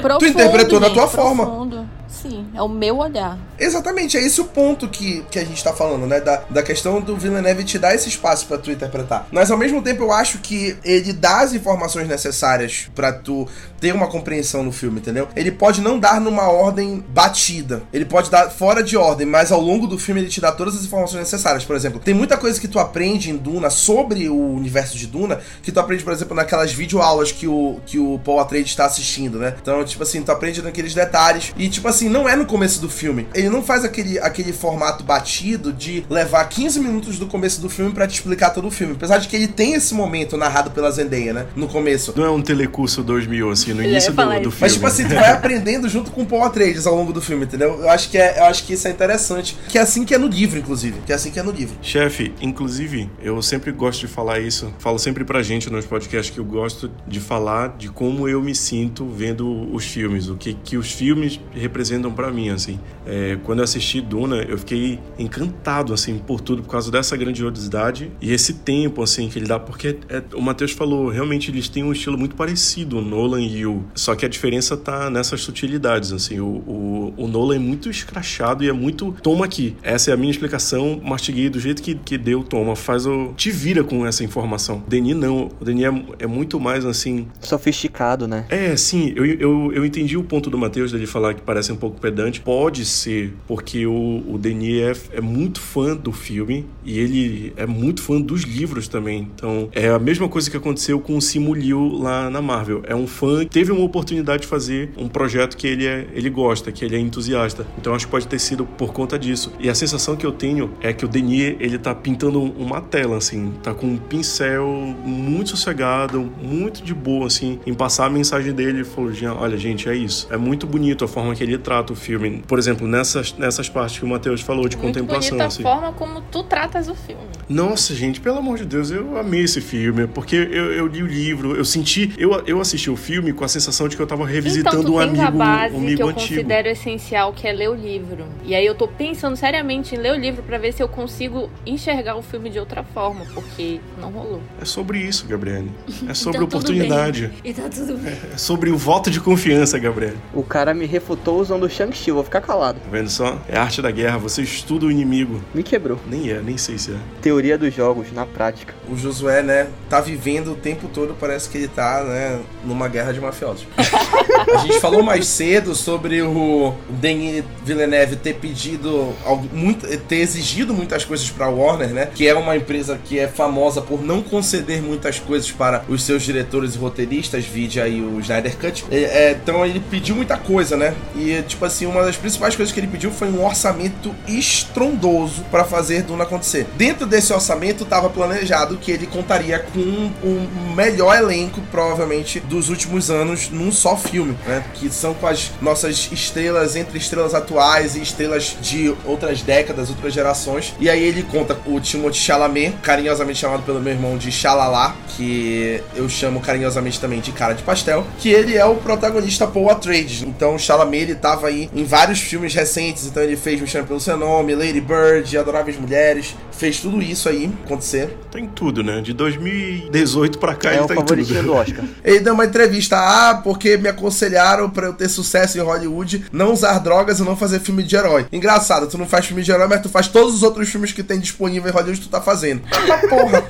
Profundo, 0.00 0.30
interpretou 0.30 0.78
da 0.78 0.86
gente, 0.86 0.94
tua 0.94 1.08
forma. 1.08 1.44
profundo. 1.44 1.88
Sim, 2.14 2.46
é 2.54 2.62
o 2.62 2.68
meu 2.68 2.98
olhar. 2.98 3.36
Exatamente, 3.58 4.16
é 4.16 4.20
esse 4.20 4.40
o 4.40 4.44
ponto 4.44 4.88
que, 4.88 5.24
que 5.30 5.38
a 5.38 5.44
gente 5.44 5.62
tá 5.62 5.72
falando, 5.72 6.06
né? 6.06 6.20
Da, 6.20 6.44
da 6.48 6.62
questão 6.62 7.00
do 7.00 7.16
Villeneuve 7.16 7.64
te 7.64 7.78
dar 7.78 7.94
esse 7.94 8.08
espaço 8.08 8.46
pra 8.46 8.56
tu 8.56 8.70
interpretar. 8.70 9.26
Mas 9.32 9.50
ao 9.50 9.58
mesmo 9.58 9.82
tempo 9.82 10.04
eu 10.04 10.12
acho 10.12 10.38
que 10.38 10.73
ele 10.84 11.12
dá 11.12 11.40
as 11.40 11.52
informações 11.52 12.08
necessárias 12.08 12.88
pra 12.94 13.12
tu 13.12 13.48
ter 13.84 13.94
uma 13.94 14.06
compreensão 14.06 14.62
no 14.62 14.72
filme, 14.72 14.98
entendeu? 14.98 15.28
Ele 15.36 15.52
pode 15.52 15.82
não 15.82 15.98
dar 15.98 16.18
numa 16.18 16.48
ordem 16.48 17.04
batida, 17.06 17.82
ele 17.92 18.06
pode 18.06 18.30
dar 18.30 18.48
fora 18.48 18.82
de 18.82 18.96
ordem, 18.96 19.26
mas 19.26 19.52
ao 19.52 19.60
longo 19.60 19.86
do 19.86 19.98
filme 19.98 20.22
ele 20.22 20.30
te 20.30 20.40
dá 20.40 20.50
todas 20.50 20.74
as 20.74 20.84
informações 20.84 21.20
necessárias. 21.20 21.66
Por 21.66 21.76
exemplo, 21.76 22.00
tem 22.00 22.14
muita 22.14 22.38
coisa 22.38 22.58
que 22.58 22.66
tu 22.66 22.78
aprende 22.78 23.30
em 23.30 23.36
Duna 23.36 23.68
sobre 23.68 24.26
o 24.30 24.54
universo 24.54 24.96
de 24.96 25.06
Duna 25.06 25.38
que 25.62 25.70
tu 25.70 25.78
aprende, 25.78 26.02
por 26.02 26.14
exemplo, 26.14 26.34
naquelas 26.34 26.72
videoaulas 26.72 27.30
que 27.30 27.46
o, 27.46 27.78
que 27.84 27.98
o 27.98 28.18
Paul 28.24 28.40
Atreides 28.40 28.72
está 28.72 28.86
assistindo, 28.86 29.38
né? 29.38 29.54
Então, 29.60 29.84
tipo 29.84 30.02
assim, 30.02 30.22
tu 30.22 30.32
aprende 30.32 30.62
naqueles 30.62 30.94
detalhes 30.94 31.52
e, 31.54 31.68
tipo 31.68 31.86
assim, 31.86 32.08
não 32.08 32.26
é 32.26 32.34
no 32.34 32.46
começo 32.46 32.80
do 32.80 32.88
filme. 32.88 33.28
Ele 33.34 33.50
não 33.50 33.62
faz 33.62 33.84
aquele, 33.84 34.18
aquele 34.18 34.54
formato 34.54 35.04
batido 35.04 35.74
de 35.74 36.06
levar 36.08 36.42
15 36.48 36.80
minutos 36.80 37.18
do 37.18 37.26
começo 37.26 37.60
do 37.60 37.68
filme 37.68 37.92
pra 37.92 38.08
te 38.08 38.14
explicar 38.14 38.48
todo 38.48 38.66
o 38.66 38.70
filme. 38.70 38.94
Apesar 38.94 39.18
de 39.18 39.28
que 39.28 39.36
ele 39.36 39.48
tem 39.48 39.74
esse 39.74 39.92
momento 39.92 40.38
narrado 40.38 40.70
pela 40.70 40.90
Zendaya, 40.90 41.34
né? 41.34 41.46
No 41.54 41.68
começo. 41.68 42.14
Não 42.16 42.24
é 42.24 42.30
um 42.30 42.40
telecurso 42.40 43.02
2000, 43.02 43.50
assim, 43.50 43.73
no 43.74 43.82
início 43.82 44.12
do, 44.12 44.22
do 44.24 44.50
filme. 44.50 44.56
Mas, 44.60 44.74
tipo 44.74 44.86
assim, 44.86 45.06
tu 45.08 45.14
vai 45.14 45.30
aprendendo 45.32 45.88
junto 45.88 46.10
com 46.10 46.22
o 46.22 46.26
Paul 46.26 46.44
Atreides 46.44 46.86
ao 46.86 46.94
longo 46.94 47.12
do 47.12 47.20
filme, 47.20 47.44
entendeu? 47.44 47.80
Eu 47.80 47.90
acho 47.90 48.10
que, 48.10 48.18
é, 48.18 48.38
eu 48.38 48.44
acho 48.44 48.64
que 48.64 48.72
isso 48.74 48.86
é 48.88 48.90
interessante. 48.90 49.56
Que 49.68 49.78
é 49.78 49.80
assim 49.80 50.04
que 50.04 50.14
é 50.14 50.18
no 50.18 50.26
livro, 50.26 50.58
inclusive. 50.58 51.00
Que 51.04 51.12
é 51.12 51.14
assim 51.14 51.30
que 51.30 51.38
é 51.38 51.42
no 51.42 51.50
livro. 51.50 51.74
Chefe, 51.82 52.32
inclusive, 52.40 53.10
eu 53.22 53.40
sempre 53.42 53.72
gosto 53.72 54.00
de 54.00 54.06
falar 54.08 54.40
isso. 54.40 54.72
Falo 54.78 54.98
sempre 54.98 55.24
pra 55.24 55.42
gente 55.42 55.70
nos 55.70 55.84
podcasts 55.84 56.32
que 56.32 56.38
eu 56.40 56.44
gosto 56.44 56.90
de 57.06 57.20
falar 57.20 57.76
de 57.76 57.88
como 57.88 58.28
eu 58.28 58.42
me 58.42 58.54
sinto 58.54 59.06
vendo 59.06 59.72
os 59.74 59.84
filmes, 59.84 60.28
o 60.28 60.36
que, 60.36 60.54
que 60.54 60.76
os 60.76 60.90
filmes 60.92 61.40
representam 61.52 62.12
pra 62.12 62.30
mim, 62.30 62.50
assim. 62.50 62.78
É, 63.06 63.38
quando 63.44 63.58
eu 63.58 63.64
assisti 63.64 64.00
Duna, 64.00 64.36
eu 64.48 64.56
fiquei 64.58 64.98
encantado, 65.18 65.92
assim, 65.92 66.18
por 66.18 66.40
tudo, 66.40 66.62
por 66.62 66.70
causa 66.70 66.90
dessa 66.90 67.16
grandiosidade 67.16 68.10
e 68.20 68.32
esse 68.32 68.54
tempo, 68.54 69.02
assim, 69.02 69.28
que 69.28 69.38
ele 69.38 69.46
dá. 69.46 69.58
Porque 69.58 69.98
é- 70.08 70.22
o 70.34 70.40
Matheus 70.40 70.72
falou, 70.72 71.08
realmente 71.08 71.50
eles 71.50 71.68
têm 71.68 71.82
um 71.82 71.92
estilo 71.92 72.16
muito 72.16 72.34
parecido, 72.36 72.98
o 72.98 73.02
Nolan 73.02 73.40
e 73.40 73.48
Só 73.94 74.14
que 74.14 74.24
a 74.24 74.28
diferença 74.28 74.76
tá 74.76 75.10
nessas 75.10 75.42
sutilidades, 75.42 76.12
assim. 76.12 76.40
O, 76.40 76.46
o, 76.46 77.14
o 77.16 77.28
Nolan 77.28 77.56
é 77.56 77.58
muito 77.58 77.90
escrachado 77.90 78.64
e 78.64 78.68
é 78.68 78.72
muito. 78.72 79.14
Toma 79.22 79.44
aqui. 79.44 79.76
Essa 79.82 80.10
é 80.10 80.14
a 80.14 80.16
minha 80.16 80.30
explicação, 80.30 81.00
mastiguei 81.02 81.48
do 81.48 81.60
jeito 81.60 81.82
que, 81.82 81.94
que 81.94 82.18
deu, 82.18 82.42
toma. 82.42 82.76
Faz 82.76 83.06
o. 83.06 83.32
Te 83.36 83.50
vira 83.50 83.84
com 83.84 84.06
essa 84.06 84.24
informação. 84.24 84.82
Denis 84.88 85.16
não. 85.16 85.50
O 85.60 85.64
Denis 85.64 85.84
é, 85.84 86.24
é 86.24 86.26
muito 86.26 86.58
mais 86.58 86.84
assim. 86.84 87.26
Sofisticado, 87.40 88.26
né? 88.26 88.46
É, 88.48 88.76
sim, 88.76 89.12
eu, 89.16 89.24
eu, 89.24 89.72
eu 89.72 89.84
entendi 89.84 90.16
o 90.16 90.24
ponto 90.24 90.50
do 90.50 90.58
Matheus 90.58 90.92
dele 90.92 91.06
falar 91.06 91.34
que 91.34 91.42
parece 91.42 91.72
um 91.72 91.76
pouco 91.76 92.00
pedante. 92.00 92.40
Pode 92.40 92.84
ser, 92.84 93.34
porque 93.46 93.86
o, 93.86 94.22
o 94.26 94.38
Denis 94.38 94.82
é, 95.12 95.18
é 95.18 95.20
muito 95.20 95.60
fã 95.60 95.94
do 95.96 96.12
filme 96.12 96.66
e 96.84 96.98
ele 96.98 97.52
é 97.56 97.66
muito 97.66 98.02
fã 98.02 98.20
dos 98.20 98.42
livros 98.42 98.88
também. 98.88 99.28
Então, 99.34 99.68
é 99.72 99.88
a 99.88 99.98
mesma 99.98 100.28
coisa 100.28 100.50
que 100.50 100.56
aconteceu 100.56 101.00
com 101.00 101.16
o 101.16 101.22
Simu 101.22 101.54
Liu 101.54 101.88
lá 101.98 102.30
na 102.30 102.42
Marvel. 102.42 102.82
É 102.86 102.94
um 102.94 103.06
fã 103.06 103.43
teve 103.44 103.72
uma 103.72 103.84
oportunidade 103.84 104.42
de 104.42 104.48
fazer 104.48 104.90
um 104.96 105.08
projeto 105.08 105.56
que 105.56 105.66
ele, 105.66 105.86
é, 105.86 106.06
ele 106.12 106.30
gosta, 106.30 106.70
que 106.72 106.84
ele 106.84 106.96
é 106.96 106.98
entusiasta. 106.98 107.66
Então, 107.78 107.94
acho 107.94 108.06
que 108.06 108.10
pode 108.10 108.26
ter 108.26 108.38
sido 108.38 108.64
por 108.64 108.92
conta 108.92 109.18
disso. 109.18 109.52
E 109.58 109.68
a 109.68 109.74
sensação 109.74 110.16
que 110.16 110.24
eu 110.26 110.32
tenho 110.32 110.72
é 110.80 110.92
que 110.92 111.04
o 111.04 111.08
Denis, 111.08 111.56
ele 111.60 111.78
tá 111.78 111.94
pintando 111.94 112.40
uma 112.42 112.80
tela, 112.80 113.16
assim, 113.16 113.52
tá 113.62 113.74
com 113.74 113.86
um 113.86 113.96
pincel 113.96 114.66
muito 115.04 115.50
sossegado, 115.50 116.20
muito 116.40 116.82
de 116.82 116.94
boa, 116.94 117.26
assim, 117.26 117.58
em 117.66 117.74
passar 117.74 118.06
a 118.06 118.10
mensagem 118.10 118.52
dele. 118.52 118.78
Ele 118.78 118.84
falou, 118.84 119.12
"Jean, 119.12 119.34
olha, 119.34 119.56
gente, 119.56 119.88
é 119.88 119.94
isso. 119.94 120.26
É 120.30 120.36
muito 120.36 120.66
bonito 120.66 121.04
a 121.04 121.08
forma 121.08 121.34
que 121.34 121.42
ele 121.42 121.58
trata 121.58 121.92
o 121.92 121.96
filme. 121.96 122.42
Por 122.46 122.58
exemplo, 122.58 122.86
nessas, 122.86 123.32
nessas 123.34 123.68
partes 123.68 123.98
que 123.98 124.04
o 124.04 124.08
Matheus 124.08 124.40
falou 124.40 124.68
de 124.68 124.76
Muito 124.76 124.94
contemplação, 124.98 125.30
bonita 125.30 125.44
a 125.44 125.46
assim. 125.48 125.62
forma 125.62 125.92
como 125.92 126.20
tu 126.22 126.42
tratas 126.44 126.88
o 126.88 126.94
filme. 126.94 127.22
Nossa, 127.48 127.94
gente, 127.94 128.20
pelo 128.20 128.38
amor 128.38 128.58
de 128.58 128.64
Deus, 128.64 128.90
eu 128.90 129.18
amei 129.18 129.42
esse 129.42 129.60
filme, 129.60 130.06
porque 130.06 130.36
eu, 130.36 130.72
eu 130.72 130.86
li 130.86 131.02
o 131.02 131.06
livro, 131.06 131.54
eu 131.56 131.64
senti, 131.64 132.12
eu, 132.16 132.32
eu 132.46 132.60
assisti 132.60 132.90
o 132.90 132.96
filme 132.96 133.32
com 133.32 133.44
a 133.44 133.48
sensação 133.48 133.86
de 133.88 133.96
que 133.96 134.02
eu 134.02 134.06
tava 134.06 134.26
revisitando 134.26 134.76
então, 134.82 134.84
tu 134.92 134.96
um 134.96 134.98
tens 134.98 135.20
amigo, 135.20 135.22
a 135.22 135.30
base 135.30 135.74
um 135.74 135.78
que 135.80 135.86
amigo 135.86 136.02
eu 136.02 136.08
antigo. 136.08 136.28
considero 136.34 136.68
essencial, 136.68 137.32
que 137.32 137.46
é 137.46 137.52
ler 137.52 137.68
o 137.70 137.74
livro. 137.74 138.24
E 138.44 138.54
aí 138.54 138.64
eu 138.64 138.74
tô 138.74 138.88
pensando 138.88 139.36
seriamente 139.36 139.94
em 139.94 139.98
ler 139.98 140.12
o 140.12 140.16
livro 140.20 140.42
pra 140.42 140.58
ver 140.58 140.72
se 140.72 140.82
eu 140.82 140.88
consigo 140.88 141.50
enxergar 141.66 142.16
o 142.16 142.22
filme 142.22 142.48
de 142.50 142.58
outra 142.58 142.82
forma, 142.82 143.24
porque 143.34 143.80
não 144.00 144.10
rolou. 144.10 144.40
É 144.60 144.64
sobre 144.64 144.98
isso, 144.98 145.26
Gabriele. 145.26 145.70
É 146.08 146.14
sobre 146.14 146.38
Tá 146.38 146.44
oportunidade. 146.44 147.28
bem. 147.28 147.50
E 147.50 147.54
tá 147.54 147.68
tudo 147.68 147.96
bem. 147.96 148.14
É 148.32 148.36
sobre 148.36 148.70
o 148.70 148.76
voto 148.76 149.10
de 149.10 149.20
confiança, 149.20 149.78
Gabriele. 149.78 150.16
O 150.34 150.42
cara 150.42 150.74
me 150.74 150.86
refutou 150.86 151.40
usando 151.40 151.64
o 151.64 151.68
Shang-Chi, 151.70 152.10
vou 152.10 152.22
ficar 152.24 152.40
calado. 152.40 152.78
Tá 152.80 152.90
vendo 152.90 153.08
só? 153.08 153.38
É 153.48 153.56
arte 153.56 153.80
da 153.80 153.90
guerra, 153.90 154.18
você 154.18 154.42
estuda 154.42 154.86
o 154.86 154.90
inimigo. 154.90 155.40
Me 155.54 155.62
quebrou. 155.62 155.98
Nem 156.06 156.30
é, 156.30 156.40
nem 156.40 156.56
sei 156.58 156.76
se 156.78 156.92
é. 156.92 156.96
Teoria 157.34 157.58
dos 157.58 157.74
jogos, 157.74 158.12
na 158.12 158.24
prática. 158.24 158.72
O 158.88 158.96
Josué, 158.96 159.42
né, 159.42 159.66
tá 159.90 160.00
vivendo 160.00 160.52
o 160.52 160.54
tempo 160.54 160.86
todo, 160.86 161.16
parece 161.18 161.48
que 161.48 161.58
ele 161.58 161.66
tá, 161.66 162.00
né, 162.04 162.40
numa 162.64 162.86
guerra 162.86 163.12
de 163.12 163.20
mafiosos. 163.20 163.66
A 164.34 164.58
gente 164.58 164.80
falou 164.80 165.02
mais 165.02 165.26
cedo 165.26 165.74
sobre 165.74 166.22
o 166.22 166.74
Denis 166.88 167.44
Villeneuve 167.64 168.16
ter 168.16 168.34
pedido, 168.34 169.14
muito, 169.52 169.86
ter 170.00 170.16
exigido 170.16 170.74
muitas 170.74 171.04
coisas 171.04 171.28
pra 171.30 171.48
Warner, 171.48 171.90
né, 171.90 172.08
que 172.14 172.26
é 172.26 172.34
uma 172.34 172.56
empresa 172.56 172.98
que 173.02 173.18
é 173.18 173.28
famosa 173.28 173.80
por 173.80 174.02
não 174.02 174.22
conceder 174.22 174.82
muitas 174.82 175.18
coisas 175.18 175.50
para 175.50 175.84
os 175.88 176.02
seus 176.02 176.22
diretores 176.22 176.74
e 176.74 176.78
roteiristas, 176.78 177.44
vide 177.44 177.80
aí 177.80 178.00
o 178.00 178.20
Snyder 178.20 178.56
Cut. 178.56 178.84
É, 178.90 179.36
então 179.40 179.64
ele 179.64 179.80
pediu 179.90 180.16
muita 180.16 180.36
coisa, 180.36 180.76
né, 180.76 180.94
e 181.14 181.42
tipo 181.42 181.64
assim, 181.64 181.86
uma 181.86 182.02
das 182.02 182.16
principais 182.16 182.56
coisas 182.56 182.72
que 182.72 182.80
ele 182.80 182.86
pediu 182.86 183.10
foi 183.10 183.28
um 183.28 183.44
orçamento 183.44 184.14
estrondoso 184.26 185.44
pra 185.50 185.64
fazer 185.64 186.02
Duna 186.02 186.24
acontecer. 186.24 186.66
Dentro 186.76 187.06
desse 187.06 187.32
orçamento 187.32 187.84
estava 187.84 188.08
planejado 188.08 188.76
que 188.76 188.90
ele 188.90 189.06
contaria 189.06 189.58
com 189.58 190.10
o 190.22 190.74
melhor 190.74 191.16
elenco, 191.16 191.60
provavelmente, 191.70 192.40
dos 192.40 192.68
últimos 192.68 193.10
anos 193.10 193.50
num 193.50 193.70
só 193.70 193.96
filme, 193.96 194.23
né? 194.46 194.64
Que 194.74 194.88
são 194.90 195.14
com 195.14 195.26
as 195.26 195.50
nossas 195.60 196.08
estrelas, 196.12 196.76
entre 196.76 196.98
estrelas 196.98 197.34
atuais 197.34 197.96
e 197.96 198.02
estrelas 198.02 198.56
de 198.60 198.94
outras 199.04 199.42
décadas, 199.42 199.90
outras 199.90 200.12
gerações. 200.12 200.74
E 200.80 200.88
aí 200.88 201.02
ele 201.02 201.22
conta 201.22 201.58
o 201.66 201.80
Timothée 201.80 202.20
Chalamet, 202.20 202.76
carinhosamente 202.82 203.38
chamado 203.38 203.62
pelo 203.62 203.80
meu 203.80 203.92
irmão 203.92 204.16
de 204.16 204.30
Xalala, 204.30 204.94
que 205.08 205.82
eu 205.94 206.08
chamo 206.08 206.40
carinhosamente 206.40 207.00
também 207.00 207.20
de 207.20 207.32
cara 207.32 207.54
de 207.54 207.62
pastel, 207.62 208.06
que 208.18 208.30
ele 208.30 208.56
é 208.56 208.64
o 208.64 208.76
protagonista 208.76 209.46
Paul 209.46 209.70
Atreides. 209.70 210.22
Então 210.22 210.54
o 210.54 210.58
Chalamet, 210.58 211.02
ele 211.02 211.14
tava 211.14 211.48
aí 211.48 211.68
em 211.74 211.84
vários 211.84 212.20
filmes 212.20 212.54
recentes, 212.54 213.06
então 213.06 213.22
ele 213.22 213.36
fez 213.36 213.60
Me 213.60 213.66
Chame 213.66 213.86
Pelo 213.86 214.00
Seu 214.00 214.16
Nome, 214.16 214.54
Lady 214.54 214.80
Bird, 214.80 215.36
Adoráveis 215.36 215.78
Mulheres, 215.78 216.34
fez 216.50 216.80
tudo 216.80 217.02
isso 217.02 217.28
aí 217.28 217.52
acontecer. 217.64 218.16
Tem 218.30 218.46
tudo, 218.46 218.82
né? 218.82 219.00
De 219.00 219.12
2018 219.12 220.38
pra 220.38 220.54
cá 220.54 220.72
é 220.72 220.78
ele 220.78 220.86
tá 220.86 220.94
em 220.94 221.04
tudo. 221.04 221.42
do 221.42 221.52
Oscar. 221.52 221.84
Ele 222.04 222.20
deu 222.20 222.34
uma 222.34 222.44
entrevista, 222.44 222.96
ah, 222.98 223.40
porque 223.42 223.76
me 223.76 223.88
aconselharam 224.14 224.70
pra 224.70 224.86
eu 224.86 224.92
ter 224.92 225.08
sucesso 225.08 225.58
em 225.58 225.60
Hollywood, 225.60 226.26
não 226.32 226.52
usar 226.52 226.78
drogas 226.78 227.18
e 227.18 227.22
não 227.22 227.36
fazer 227.36 227.58
filme 227.58 227.82
de 227.82 227.96
herói. 227.96 228.26
Engraçado, 228.32 228.86
tu 228.86 228.96
não 228.96 229.06
faz 229.06 229.26
filme 229.26 229.42
de 229.42 229.50
herói, 229.50 229.66
mas 229.66 229.82
tu 229.82 229.88
faz 229.88 230.06
todos 230.06 230.34
os 230.34 230.42
outros 230.42 230.68
filmes 230.68 230.92
que 230.92 231.02
tem 231.02 231.18
disponível 231.18 231.68
em 231.68 231.72
Hollywood, 231.72 232.00
tu 232.00 232.08
tá 232.08 232.20
fazendo. 232.20 232.62
Ah, 232.94 233.08
porra, 233.08 233.44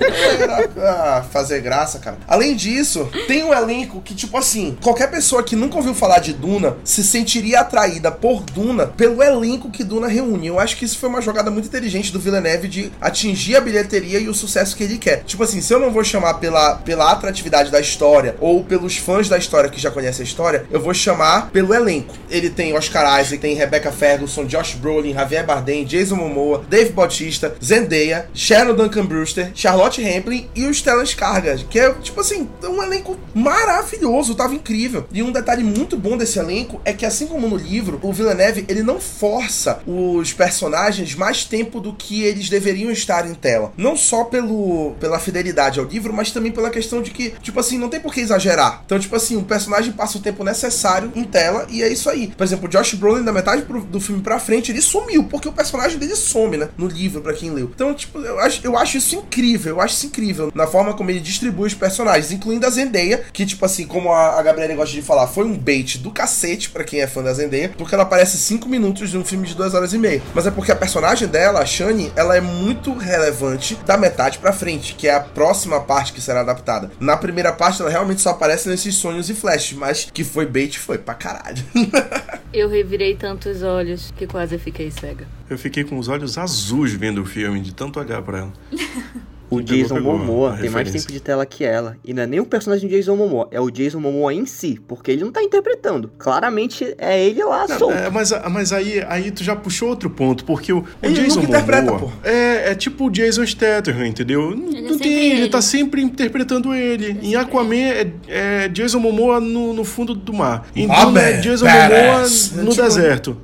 ah, 0.78 1.24
fazer 1.30 1.60
graça, 1.60 1.98
cara. 1.98 2.16
Além 2.26 2.56
disso, 2.56 3.10
tem 3.26 3.42
um 3.44 3.52
elenco 3.52 4.00
que, 4.00 4.14
tipo 4.14 4.38
assim, 4.38 4.76
qualquer 4.82 5.10
pessoa 5.10 5.42
que 5.42 5.56
nunca 5.56 5.76
ouviu 5.76 5.92
falar 5.92 6.20
de 6.20 6.32
Duna 6.32 6.76
se 6.82 7.02
sentiria 7.04 7.60
atraída 7.60 8.10
por 8.10 8.42
Duna 8.42 8.86
pelo 8.86 9.22
elenco 9.22 9.70
que 9.70 9.84
Duna 9.84 10.06
reúne. 10.06 10.46
Eu 10.46 10.58
acho 10.58 10.76
que 10.76 10.84
isso 10.84 10.98
foi 10.98 11.08
uma 11.08 11.20
jogada 11.20 11.50
muito 11.50 11.66
inteligente 11.66 12.12
do 12.12 12.20
Villeneuve 12.20 12.68
de 12.68 12.92
atingir 13.00 13.56
a 13.56 13.60
bilheteria 13.60 14.18
e 14.18 14.28
o 14.28 14.34
sucesso 14.34 14.76
que 14.76 14.84
ele 14.84 14.96
quer. 14.96 15.24
Tipo 15.24 15.42
assim, 15.42 15.60
se 15.60 15.74
eu 15.74 15.80
não 15.80 15.90
vou 15.90 16.04
chamar 16.04 16.34
pela, 16.34 16.76
pela 16.76 17.10
atratividade 17.10 17.70
da 17.70 17.80
história 17.80 18.36
ou 18.40 18.64
pelos 18.64 18.96
fãs 18.96 19.28
da 19.28 19.36
história 19.36 19.68
que 19.68 19.80
já 19.80 19.90
conhecem 19.90 20.22
a 20.22 20.26
história, 20.26 20.53
eu 20.70 20.80
vou 20.80 20.94
chamar 20.94 21.50
pelo 21.50 21.74
elenco. 21.74 22.14
Ele 22.30 22.50
tem 22.50 22.74
Oscar 22.74 23.20
Isaac, 23.20 23.38
tem 23.38 23.54
Rebecca 23.54 23.92
Ferguson, 23.92 24.44
Josh 24.44 24.74
Brolin, 24.74 25.14
Javier 25.14 25.44
Bardem, 25.44 25.84
Jason 25.84 26.16
Momoa, 26.16 26.64
Dave 26.68 26.92
Bautista, 26.92 27.54
Zendaya, 27.62 28.28
Sharon 28.34 28.74
Duncan 28.74 29.06
Brewster, 29.06 29.50
Charlotte 29.54 30.02
Rampling 30.02 30.48
e 30.54 30.66
o 30.66 30.74
Stellan 30.74 31.04
Skarsgård, 31.04 31.66
que 31.68 31.78
é, 31.78 31.92
tipo 31.94 32.20
assim, 32.20 32.48
um 32.62 32.82
elenco 32.82 33.16
maravilhoso, 33.34 34.34
tava 34.34 34.54
incrível. 34.54 35.06
E 35.12 35.22
um 35.22 35.32
detalhe 35.32 35.62
muito 35.62 35.96
bom 35.96 36.16
desse 36.16 36.38
elenco 36.38 36.80
é 36.84 36.92
que, 36.92 37.06
assim 37.06 37.26
como 37.26 37.48
no 37.48 37.56
livro, 37.56 37.98
o 38.02 38.12
Villeneuve, 38.12 38.64
ele 38.68 38.82
não 38.82 39.00
força 39.00 39.80
os 39.86 40.32
personagens 40.32 41.14
mais 41.14 41.44
tempo 41.44 41.80
do 41.80 41.92
que 41.92 42.22
eles 42.22 42.48
deveriam 42.48 42.90
estar 42.90 43.28
em 43.28 43.34
tela. 43.34 43.72
Não 43.76 43.96
só 43.96 44.24
pelo, 44.24 44.92
pela 45.00 45.18
fidelidade 45.18 45.78
ao 45.78 45.86
livro, 45.86 46.12
mas 46.12 46.30
também 46.30 46.52
pela 46.52 46.70
questão 46.70 47.02
de 47.02 47.10
que, 47.10 47.30
tipo 47.42 47.58
assim, 47.58 47.78
não 47.78 47.88
tem 47.88 48.00
por 48.00 48.12
que 48.12 48.20
exagerar. 48.20 48.82
Então, 48.84 48.98
tipo 48.98 49.16
assim, 49.16 49.36
o 49.36 49.42
personagem 49.42 49.92
passa 49.92 50.18
o 50.18 50.20
tempo 50.20 50.43
necessário 50.44 51.10
em 51.14 51.24
tela 51.24 51.66
e 51.70 51.82
é 51.82 51.88
isso 51.88 52.08
aí. 52.08 52.28
Por 52.28 52.44
exemplo, 52.44 52.68
Josh 52.68 52.94
Brolin, 52.94 53.24
da 53.24 53.32
metade 53.32 53.62
pro- 53.62 53.80
do 53.84 54.00
filme 54.00 54.22
pra 54.22 54.38
frente, 54.38 54.70
ele 54.70 54.80
sumiu, 54.82 55.24
porque 55.24 55.48
o 55.48 55.52
personagem 55.52 55.98
dele 55.98 56.14
some, 56.16 56.56
né? 56.56 56.68
No 56.76 56.86
livro, 56.86 57.20
pra 57.20 57.32
quem 57.32 57.50
leu. 57.50 57.70
Então, 57.74 57.94
tipo, 57.94 58.18
eu 58.20 58.38
acho, 58.40 58.60
eu 58.64 58.76
acho 58.78 58.96
isso 58.98 59.16
incrível. 59.16 59.74
Eu 59.76 59.80
acho 59.80 59.94
isso 59.94 60.06
incrível 60.06 60.52
na 60.54 60.66
forma 60.66 60.94
como 60.94 61.10
ele 61.10 61.20
distribui 61.20 61.66
os 61.66 61.74
personagens, 61.74 62.30
incluindo 62.32 62.66
a 62.66 62.70
Zendaya, 62.70 63.24
que, 63.32 63.44
tipo 63.46 63.64
assim, 63.64 63.86
como 63.86 64.12
a, 64.12 64.38
a 64.38 64.42
Gabriela 64.42 64.74
gosta 64.74 64.94
de 64.94 65.02
falar, 65.02 65.26
foi 65.26 65.44
um 65.44 65.56
bait 65.56 65.98
do 65.98 66.10
cacete 66.10 66.70
pra 66.70 66.84
quem 66.84 67.00
é 67.00 67.06
fã 67.06 67.22
da 67.22 67.32
Zendaya, 67.32 67.72
porque 67.76 67.94
ela 67.94 68.04
aparece 68.04 68.36
5 68.38 68.68
minutos 68.68 69.10
de 69.10 69.18
um 69.18 69.24
filme 69.24 69.46
de 69.46 69.54
2 69.54 69.74
horas 69.74 69.92
e 69.92 69.98
meia. 69.98 70.22
Mas 70.34 70.46
é 70.46 70.50
porque 70.50 70.70
a 70.72 70.76
personagem 70.76 71.26
dela, 71.28 71.60
a 71.60 71.66
Shani, 71.66 72.12
ela 72.16 72.36
é 72.36 72.40
muito 72.40 72.92
relevante 72.94 73.74
da 73.86 73.96
metade 73.96 74.38
pra 74.38 74.52
frente, 74.52 74.94
que 74.94 75.08
é 75.08 75.14
a 75.14 75.20
próxima 75.20 75.80
parte 75.80 76.12
que 76.12 76.20
será 76.20 76.40
adaptada. 76.40 76.90
Na 77.00 77.16
primeira 77.16 77.52
parte, 77.52 77.80
ela 77.80 77.90
realmente 77.90 78.20
só 78.20 78.30
aparece 78.30 78.68
nesses 78.68 78.94
sonhos 78.96 79.30
e 79.30 79.34
flashes, 79.34 79.76
mas 79.76 80.08
que 80.12 80.22
foi 80.34 80.46
bait, 80.46 80.76
foi 80.76 80.98
pra 80.98 81.14
caralho. 81.14 81.62
Eu 82.52 82.68
revirei 82.68 83.14
tantos 83.14 83.62
olhos 83.62 84.12
que 84.16 84.26
quase 84.26 84.58
fiquei 84.58 84.90
cega. 84.90 85.28
Eu 85.48 85.56
fiquei 85.56 85.84
com 85.84 85.96
os 85.96 86.08
olhos 86.08 86.36
azuis 86.36 86.92
vendo 86.92 87.22
o 87.22 87.24
filme, 87.24 87.60
de 87.60 87.72
tanto 87.72 88.00
olhar 88.00 88.20
pra 88.20 88.38
ela. 88.38 88.52
O 89.56 89.62
Jason 89.62 89.94
pegou, 89.96 90.18
Momoa 90.18 90.56
tem 90.60 90.70
mais 90.70 90.90
tempo 90.90 91.10
de 91.12 91.20
tela 91.20 91.44
que 91.46 91.64
ela. 91.64 91.96
E 92.04 92.12
não 92.12 92.22
é 92.22 92.26
nem 92.26 92.40
o 92.40 92.46
personagem 92.46 92.88
do 92.88 92.92
Jason 92.94 93.16
Momoa, 93.16 93.48
é 93.50 93.60
o 93.60 93.70
Jason 93.70 94.00
Momoa 94.00 94.32
em 94.32 94.46
si. 94.46 94.80
Porque 94.86 95.10
ele 95.10 95.24
não 95.24 95.32
tá 95.32 95.42
interpretando. 95.42 96.10
Claramente 96.18 96.94
é 96.98 97.22
ele 97.24 97.42
lá 97.44 97.66
Não, 97.68 97.78
solto. 97.78 97.94
é, 97.96 98.10
mas 98.10 98.32
mas 98.50 98.72
aí, 98.72 99.04
aí 99.08 99.30
tu 99.30 99.42
já 99.44 99.54
puxou 99.56 99.88
outro 99.88 100.08
ponto, 100.10 100.44
porque 100.44 100.72
o, 100.72 100.78
o 100.78 100.84
Ele 101.02 101.14
Jason 101.14 101.40
nunca 101.40 101.48
interpreta, 101.48 101.82
Momoa 101.92 101.98
pô. 102.00 102.28
é, 102.28 102.70
é 102.70 102.74
tipo 102.74 103.06
o 103.06 103.10
Jason 103.10 103.44
Statham, 103.46 104.04
entendeu? 104.06 104.54
Não, 104.56 104.68
Ele 104.68 104.78
é 104.78 104.80
não 104.82 104.88
sempre 104.90 105.08
tem, 105.08 105.30
ele 105.32 105.40
ele. 105.42 105.48
tá 105.48 105.62
sempre 105.62 106.02
interpretando 106.02 106.74
ele. 106.74 107.10
em 107.12 107.14
sempre 107.20 107.36
Aquaman 107.36 107.74
é, 107.76 108.10
é 108.28 108.68
Jason 108.68 108.98
Momoa 108.98 109.40
no, 109.40 109.72
no 109.72 109.84
fundo 109.84 110.14
do 110.14 110.32
mar. 110.32 110.66
Em 110.74 110.90
Ah, 110.90 111.04
Duna 111.04 111.20
é 111.20 111.32
Jason 111.40 111.64
badass. 111.66 112.50
Momoa 112.50 112.64
no 112.64 112.70
Tipo, 112.70 112.82
deserto. 112.82 113.36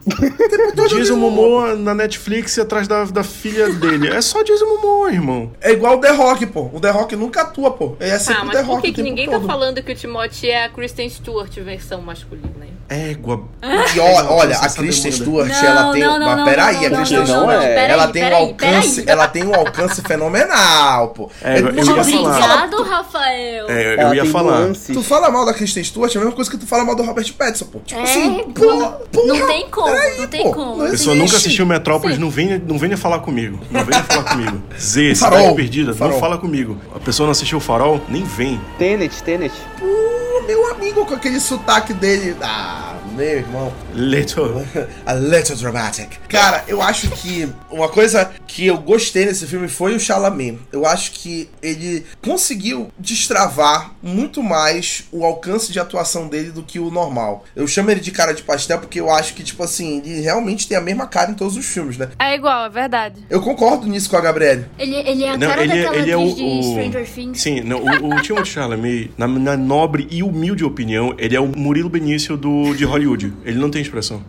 Jason 0.88 1.16
Momoa 1.16 1.74
na 1.74 1.94
Netflix 1.94 2.58
atrás 2.58 2.86
da, 2.88 3.04
da 3.04 3.22
filha 3.22 3.70
dele. 3.70 4.08
É 4.08 4.20
só 4.20 4.42
Jason 4.42 4.66
Momoa, 4.66 5.12
irmão. 5.12 5.52
É 5.60 5.72
igual 5.72 5.96
o 5.96 5.99
The 6.00 6.10
Rock, 6.12 6.46
pô. 6.46 6.70
O 6.72 6.80
The 6.80 6.90
Rock 6.90 7.16
nunca 7.16 7.42
atua, 7.42 7.70
pô. 7.72 7.96
Ele 8.00 8.10
é 8.10 8.18
sempre 8.18 8.40
Ah, 8.40 8.42
o 8.42 8.46
mas 8.46 8.56
The 8.56 8.62
por 8.64 8.70
Rock. 8.74 8.82
que, 8.82 8.88
o 8.88 8.90
que 8.92 8.96
tempo 8.96 9.08
ninguém 9.08 9.28
todo. 9.30 9.40
tá 9.40 9.46
falando 9.46 9.82
que 9.82 9.92
o 9.92 9.94
Timothy 9.94 10.50
é 10.50 10.64
a 10.64 10.68
Kristen 10.68 11.08
Stewart 11.08 11.52
versão 11.60 12.00
masculina, 12.02 12.48
hein? 12.64 12.70
Égua. 12.88 13.44
E 13.94 14.00
ó, 14.00 14.34
olha, 14.36 14.56
a 14.58 14.68
Kristen. 14.68 15.10
Stewart, 15.12 15.48
Não, 15.48 15.64
ela 15.64 15.92
tem. 15.92 16.02
não, 16.02 16.18
não, 16.18 16.26
mas 16.36 16.44
peraí, 16.44 16.86
a 16.86 16.90
Kristen 16.90 17.18
não, 17.18 17.26
Stewart, 17.26 17.60
peraí, 17.60 17.90
ela 17.90 18.08
tem 18.08 18.24
um 18.24 18.36
alcance, 18.36 19.04
ela 19.06 19.28
tem 19.28 19.44
um 19.44 19.54
alcance 19.54 20.02
fenomenal, 20.02 21.08
pô. 21.08 21.30
É, 21.42 21.60
eu- 21.60 21.66
eu 21.68 21.74
tipo 21.76 21.94
ia 21.94 22.00
assim, 22.00 22.16
tu 22.18 22.22
falar. 22.24 22.38
fala- 22.40 22.64
Obrigado, 22.64 22.82
Rafael. 22.88 23.66
É, 23.70 24.02
eu 24.04 24.14
ia 24.14 24.24
falar. 24.26 24.58
nuances. 24.60 24.94
Tu 24.94 25.02
fala 25.02 25.30
mal 25.30 25.44
da 25.46 25.52
Kristen 25.54 25.82
Stewart, 25.84 26.14
é 26.14 26.18
a 26.18 26.20
mesma 26.20 26.34
coisa 26.34 26.50
que 26.50 26.56
tu 26.56 26.66
fala 26.66 26.84
mal 26.84 26.94
do 26.94 27.02
Robert 27.02 27.32
Pattinson, 27.34 27.66
pô. 27.66 27.80
Tipo 27.80 28.00
É, 28.00 28.04
assim, 28.04 28.38
pô, 28.54 28.60
porra, 28.62 28.88
porra, 29.12 29.26
não 29.26 29.46
tem 29.46 29.68
como, 29.70 29.86
peraí, 29.86 30.20
não 30.20 30.26
tem 30.26 30.42
pô, 30.42 30.52
como. 30.52 30.76
não 30.76 30.86
A 30.86 30.90
pessoa 30.90 31.14
nunca 31.14 31.26
existe. 31.26 31.46
assistiu 31.46 31.66
Metrópolis, 31.66 32.18
não 32.18 32.30
venha, 32.30 32.60
não 32.64 32.78
venha 32.78 32.96
falar 32.96 33.20
comigo. 33.20 33.60
Não 33.70 33.84
venha 33.84 34.02
falar 34.04 34.24
comigo. 34.24 34.62
Z, 34.78 35.14
Farol. 35.16 35.38
cidade 35.40 35.54
perdida, 35.86 35.94
Farol. 35.94 36.12
não 36.14 36.20
fala 36.20 36.38
comigo. 36.38 36.76
A 36.94 36.98
pessoa 36.98 37.26
não 37.26 37.32
assistiu 37.32 37.58
o 37.58 37.60
Farol, 37.60 38.00
nem 38.08 38.24
vem. 38.24 38.60
Tenet, 38.78 39.22
Tenet. 39.22 39.54
Pô, 39.78 40.42
meu 40.46 40.70
amigo 40.70 41.04
com 41.06 41.14
aquele 41.14 41.40
sotaque 41.40 41.92
dele. 41.92 42.36
Ah, 42.42 42.89
meu 43.20 43.38
irmão. 43.38 43.72
Little. 43.94 44.64
A 45.04 45.12
little 45.14 45.56
dramatic. 45.56 46.08
Cara, 46.28 46.64
eu 46.66 46.80
acho 46.80 47.08
que 47.10 47.48
uma 47.70 47.88
coisa 47.88 48.30
que 48.46 48.66
eu 48.66 48.78
gostei 48.78 49.26
nesse 49.26 49.46
filme 49.46 49.68
foi 49.68 49.94
o 49.94 50.00
Chalamet. 50.00 50.58
Eu 50.72 50.86
acho 50.86 51.12
que 51.12 51.48
ele 51.62 52.04
conseguiu 52.22 52.90
destravar 52.98 53.92
muito 54.02 54.42
mais 54.42 55.04
o 55.12 55.24
alcance 55.24 55.70
de 55.72 55.78
atuação 55.78 56.28
dele 56.28 56.50
do 56.50 56.62
que 56.62 56.78
o 56.78 56.90
normal. 56.90 57.44
Eu 57.54 57.66
chamo 57.68 57.90
ele 57.90 58.00
de 58.00 58.10
cara 58.10 58.32
de 58.32 58.42
pastel 58.42 58.78
porque 58.78 58.98
eu 59.00 59.10
acho 59.10 59.34
que, 59.34 59.42
tipo 59.42 59.62
assim, 59.62 59.98
ele 60.04 60.20
realmente 60.20 60.66
tem 60.66 60.76
a 60.76 60.80
mesma 60.80 61.06
cara 61.06 61.30
em 61.30 61.34
todos 61.34 61.56
os 61.56 61.66
filmes, 61.66 61.96
né? 61.98 62.08
É 62.18 62.34
igual, 62.34 62.64
é 62.64 62.68
verdade. 62.70 63.20
Eu 63.28 63.40
concordo 63.40 63.86
nisso 63.86 64.08
com 64.08 64.16
a 64.16 64.20
Gabriele. 64.20 64.64
Ele, 64.78 64.96
ele 64.96 65.24
é 65.24 65.30
a 65.30 65.36
Não, 65.36 65.46
cara 65.48 65.62
ele, 65.62 65.72
é- 65.78 65.82
daquela 65.82 66.02
ele 66.02 66.10
é 66.10 66.16
o, 66.16 66.34
de 66.34 66.42
o- 66.42 66.62
Stranger 66.62 67.06
Things. 67.10 67.40
Sim, 67.40 67.60
não, 67.60 67.78
o, 67.80 68.14
o 68.16 68.22
Timothée 68.22 68.46
Chalamet, 68.52 69.10
na, 69.18 69.28
na 69.28 69.56
nobre 69.56 70.08
e 70.10 70.22
humilde 70.22 70.64
opinião, 70.64 71.14
ele 71.18 71.36
é 71.36 71.40
o 71.40 71.46
Murilo 71.46 71.88
Benício 71.90 72.36
do, 72.36 72.74
de 72.74 72.84
Hollywood. 72.84 73.09
Ele 73.44 73.58
não 73.58 73.70
tem 73.70 73.82
expressão. 73.82 74.22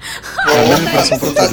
É 0.48 0.64
a 0.64 0.68
mesma 0.68 1.02
expressão 1.02 1.20
pra 1.34 1.48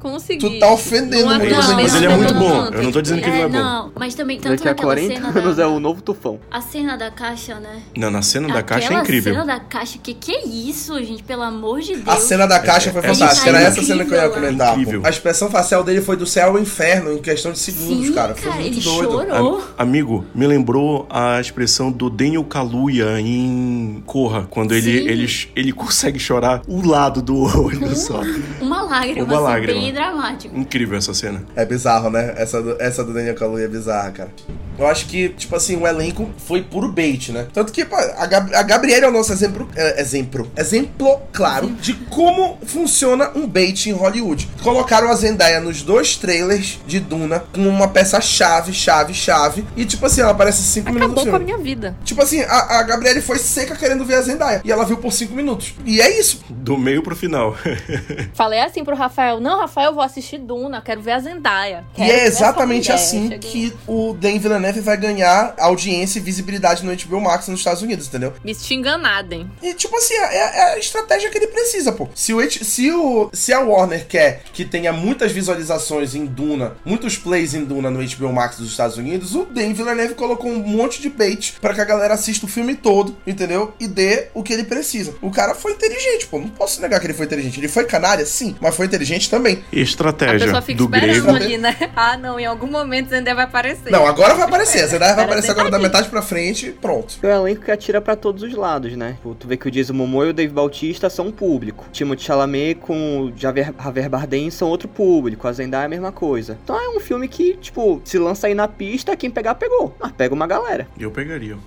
conseguiste. 0.00 0.48
Tu 0.50 0.58
tá 0.58 0.70
ofendendo 0.72 1.24
Não 1.26 1.32
é 1.32 1.38
não, 1.38 1.44
Benício. 1.46 1.74
Mas 1.74 1.94
ele 1.94 2.06
é 2.06 2.16
muito 2.16 2.34
bom. 2.34 2.66
Eu 2.66 2.82
não 2.82 2.92
tô 2.92 3.00
dizendo 3.02 3.20
que 3.22 3.28
ele 3.28 3.38
não 3.38 3.44
é 3.44 3.48
bom. 3.48 3.58
não, 3.58 3.92
mas 3.98 4.14
também 4.14 4.38
tanto 4.38 4.50
Daqui 4.64 4.68
a 4.68 4.70
naquela 4.70 4.94
40 4.94 5.14
cena 5.14 5.28
anos 5.40 5.56
da, 5.56 5.62
é 5.62 5.66
o 5.66 5.80
novo 5.80 6.02
tufão. 6.02 6.38
a 6.50 6.60
cena 6.60 6.96
da 6.96 7.10
caixa, 7.10 7.54
né? 7.56 7.82
Não, 7.96 8.10
na 8.10 8.22
cena 8.22 8.48
da 8.48 8.62
caixa 8.62 8.92
é 8.92 9.00
incrível. 9.00 9.32
cena 9.34 9.44
da 9.46 9.60
caixa, 9.60 9.98
que 10.02 10.14
que 10.14 10.32
é 10.32 10.46
isso, 10.46 10.96
gente? 11.04 11.22
Pelo 11.22 11.42
amor 11.42 11.80
de 11.80 11.94
Deus. 11.96 12.08
A 12.08 12.16
cena 12.16 12.46
da 12.46 12.58
caixa 12.60 12.90
foi 12.92 13.00
É, 13.04 13.14
fantástica. 13.14 13.48
Era 13.48 13.60
essa 13.60 13.82
cena 13.82 14.04
que 14.04 14.12
eu 14.12 14.18
ia 14.18 14.28
comentar. 14.30 14.76
A 15.04 15.10
expressão 15.10 15.50
facial 15.50 15.82
dele 15.84 16.00
foi 16.00 16.16
do 16.16 16.26
céu 16.26 16.50
ao 16.50 16.58
inferno 16.58 17.12
em 17.12 17.18
questão 17.18 17.52
de 17.52 17.58
segundos, 17.58 18.06
Sim, 18.08 18.12
cara. 18.12 18.34
Foi 18.34 18.50
muito 18.52 18.66
ele 18.66 18.80
doido. 18.80 19.10
chorou. 19.10 19.56
Am- 19.58 19.62
amigo, 19.78 20.24
me 20.34 20.46
lembrou 20.46 21.06
a 21.10 21.40
expressão 21.40 21.90
do 21.90 22.08
Daniel 22.10 22.44
Kaluuya 22.44 23.20
em 23.20 24.02
Corra, 24.06 24.46
quando 24.50 24.74
ele, 24.74 25.28
ele 25.54 25.72
consegue 25.72 26.18
chorar 26.18 26.53
o 26.66 26.86
lado 26.86 27.22
do 27.22 27.42
olho 27.60 27.96
só. 27.96 28.20
Uma 28.60 28.83
lágrima, 28.84 29.24
Uma 29.26 29.34
assim, 29.34 29.44
lágrima. 29.44 29.80
bem 29.80 29.92
dramático. 29.92 30.56
Incrível 30.56 30.98
essa 30.98 31.14
cena. 31.14 31.42
É 31.56 31.64
bizarro, 31.64 32.10
né? 32.10 32.34
Essa 32.36 32.62
do, 32.62 32.80
essa 32.80 33.04
do 33.04 33.12
Daniel 33.12 33.34
Kaluuya 33.34 33.64
é 33.64 33.68
bizarra, 33.68 34.10
cara. 34.10 34.30
Eu 34.78 34.86
acho 34.88 35.06
que, 35.06 35.28
tipo 35.28 35.54
assim, 35.54 35.76
o 35.76 35.86
elenco 35.86 36.28
foi 36.36 36.60
puro 36.62 36.90
bait, 36.90 37.30
né? 37.30 37.46
Tanto 37.52 37.72
que, 37.72 37.84
pô, 37.84 37.94
a, 37.96 38.26
Gab 38.26 38.54
a 38.54 38.62
Gabriela 38.62 39.06
é 39.06 39.08
o 39.08 39.12
nosso 39.12 39.32
exemplo, 39.32 39.68
é, 39.76 40.00
exemplo, 40.00 40.50
exemplo 40.56 41.20
claro 41.32 41.68
de 41.68 41.94
como 41.94 42.58
funciona 42.66 43.30
um 43.36 43.46
bait 43.46 43.86
em 43.86 43.92
Hollywood. 43.92 44.48
Colocaram 44.62 45.08
a 45.10 45.14
Zendaya 45.14 45.60
nos 45.60 45.82
dois 45.82 46.16
trailers 46.16 46.80
de 46.86 46.98
Duna 46.98 47.44
como 47.52 47.68
uma 47.68 47.86
peça 47.88 48.20
chave, 48.20 48.72
chave, 48.72 49.14
chave. 49.14 49.64
E, 49.76 49.84
tipo 49.84 50.04
assim, 50.06 50.22
ela 50.22 50.32
aparece 50.32 50.62
cinco 50.62 50.92
minutos 50.92 51.22
Acabou 51.22 51.30
com 51.30 51.36
a 51.36 51.38
minha 51.38 51.58
vida. 51.58 51.96
Tipo 52.04 52.22
assim, 52.22 52.42
a, 52.42 52.80
a 52.80 52.82
Gabriele 52.82 53.20
foi 53.20 53.38
seca 53.38 53.76
querendo 53.76 54.04
ver 54.04 54.14
a 54.14 54.22
Zendaya. 54.22 54.60
E 54.64 54.72
ela 54.72 54.84
viu 54.84 54.96
por 54.96 55.12
cinco 55.12 55.34
minutos. 55.34 55.72
E 55.84 56.00
é 56.00 56.18
isso. 56.18 56.42
Do 56.50 56.76
meio 56.76 57.02
pro 57.02 57.14
final. 57.14 57.56
Falei 58.34 58.60
assim 58.60 58.73
pro 58.82 58.96
Rafael: 58.96 59.38
Não, 59.40 59.60
Rafael, 59.60 59.90
eu 59.90 59.94
vou 59.94 60.02
assistir 60.02 60.38
Duna, 60.38 60.80
quero 60.80 61.00
ver 61.02 61.12
a 61.12 61.20
Zendaya. 61.20 61.84
E 61.96 62.02
é 62.02 62.24
exatamente 62.26 62.90
assim 62.90 63.28
Cheguei- 63.28 63.50
que 63.70 63.76
o 63.86 64.14
Dan 64.14 64.38
Villeneuve 64.38 64.80
vai 64.80 64.96
ganhar 64.96 65.54
audiência 65.58 66.18
e 66.18 66.22
visibilidade 66.22 66.84
no 66.84 66.92
HBO 66.96 67.20
Max 67.20 67.46
nos 67.48 67.60
Estados 67.60 67.82
Unidos, 67.82 68.08
entendeu? 68.08 68.32
Me 68.42 68.54
enganada, 68.70 69.34
hein? 69.34 69.50
E 69.62 69.74
tipo 69.74 69.96
assim, 69.96 70.14
é, 70.14 70.36
é 70.36 70.62
a 70.74 70.78
estratégia 70.78 71.30
que 71.30 71.36
ele 71.38 71.48
precisa, 71.48 71.92
pô. 71.92 72.08
Se, 72.14 72.32
o, 72.32 72.50
se, 72.50 72.90
o, 72.90 73.30
se 73.32 73.52
a 73.52 73.60
Warner 73.60 74.06
quer 74.06 74.42
que 74.52 74.64
tenha 74.64 74.92
muitas 74.92 75.30
visualizações 75.32 76.14
em 76.14 76.24
Duna, 76.24 76.76
muitos 76.84 77.16
plays 77.16 77.54
em 77.54 77.64
Duna 77.64 77.90
no 77.90 78.00
HBO 78.04 78.32
Max 78.32 78.56
dos 78.56 78.70
Estados 78.70 78.96
Unidos, 78.96 79.34
o 79.34 79.44
Dan 79.44 79.72
Villeneuve 79.74 80.14
colocou 80.14 80.50
um 80.50 80.58
monte 80.58 81.00
de 81.02 81.08
bait 81.10 81.54
pra 81.60 81.74
que 81.74 81.80
a 81.80 81.84
galera 81.84 82.14
assista 82.14 82.46
o 82.46 82.48
filme 82.48 82.74
todo, 82.74 83.16
entendeu? 83.26 83.74
E 83.78 83.86
dê 83.86 84.28
o 84.34 84.42
que 84.42 84.52
ele 84.52 84.64
precisa. 84.64 85.14
O 85.20 85.30
cara 85.30 85.54
foi 85.54 85.72
inteligente, 85.72 86.26
pô. 86.26 86.38
Não 86.38 86.48
posso 86.48 86.80
negar 86.80 87.00
que 87.00 87.06
ele 87.06 87.14
foi 87.14 87.26
inteligente. 87.26 87.58
Ele 87.60 87.68
foi 87.68 87.84
canária, 87.84 88.24
sim, 88.24 88.56
mas 88.64 88.74
foi 88.74 88.86
inteligente 88.86 89.28
também. 89.28 89.62
A 89.70 89.76
Estratégia 89.76 90.46
pessoa 90.46 90.62
fica 90.62 90.78
do 90.78 90.84
esperando 90.84 91.22
grego. 91.22 91.36
ali, 91.36 91.58
né? 91.58 91.76
Ah, 91.94 92.16
não, 92.16 92.40
em 92.40 92.46
algum 92.46 92.66
momento 92.66 93.10
Zendaya 93.10 93.36
vai 93.36 93.44
aparecer. 93.44 93.90
Não, 93.90 94.06
agora 94.06 94.34
vai 94.34 94.44
aparecer. 94.44 94.82
A 94.82 94.86
Zendaya 94.86 95.14
vai 95.14 95.26
aparecer 95.26 95.50
agora 95.50 95.70
da 95.70 95.78
metade 95.78 96.08
pra 96.08 96.22
frente, 96.22 96.74
pronto. 96.80 97.18
É 97.22 97.38
o 97.38 97.46
elenco 97.46 97.62
que 97.62 97.70
atira 97.70 98.00
pra 98.00 98.16
todos 98.16 98.42
os 98.42 98.54
lados, 98.54 98.96
né? 98.96 99.18
Tu 99.38 99.46
vê 99.46 99.58
que 99.58 99.68
o 99.68 99.70
Jason 99.70 99.92
Momoa 99.92 100.26
e 100.26 100.30
o 100.30 100.32
Dave 100.32 100.52
Bautista 100.52 101.10
são 101.10 101.26
um 101.26 101.30
público. 101.30 101.84
Timothée 101.92 102.24
Chalamet 102.24 102.76
com 102.76 103.20
o 103.20 103.32
Javier, 103.36 103.74
Javier 103.78 104.08
Bardem 104.08 104.50
são 104.50 104.68
outro 104.68 104.88
público. 104.88 105.46
A 105.46 105.52
Zendaya 105.52 105.82
é 105.82 105.86
a 105.86 105.88
mesma 105.90 106.10
coisa. 106.10 106.58
Então 106.64 106.74
é 106.74 106.88
um 106.96 107.00
filme 107.00 107.28
que, 107.28 107.58
tipo, 107.58 108.00
se 108.02 108.18
lança 108.18 108.46
aí 108.46 108.54
na 108.54 108.66
pista, 108.66 109.14
quem 109.14 109.30
pegar, 109.30 109.56
pegou. 109.56 109.94
Mas 110.00 110.12
pega 110.12 110.34
uma 110.34 110.46
galera. 110.46 110.88
Eu 110.98 111.10
pegaria. 111.10 111.58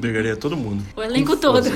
pegaria 0.00 0.36
todo 0.36 0.56
mundo. 0.56 0.84
O 0.96 1.02
elenco 1.02 1.36
todo. 1.36 1.68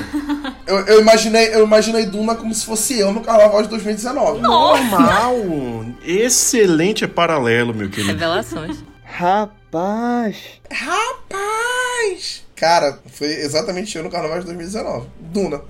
Eu, 0.65 0.79
eu 0.79 1.01
imaginei, 1.01 1.53
eu 1.53 1.65
imaginei 1.65 2.05
Duna 2.05 2.35
como 2.35 2.53
se 2.53 2.65
fosse 2.65 2.99
eu 2.99 3.11
no 3.11 3.21
Carnaval 3.21 3.61
de 3.63 3.69
2019. 3.69 4.36
Normal! 4.41 5.85
Excelente 6.03 7.07
paralelo, 7.07 7.73
meu 7.73 7.89
querido. 7.89 8.09
Revelações. 8.09 8.83
Rapaz. 9.03 10.61
Rapaz! 10.71 12.46
Cara, 12.57 12.97
foi 13.05 13.27
exatamente 13.27 13.95
eu 13.95 14.03
no 14.03 14.09
Carnaval 14.09 14.39
de 14.39 14.45
2019. 14.45 15.07
Duna. 15.31 15.61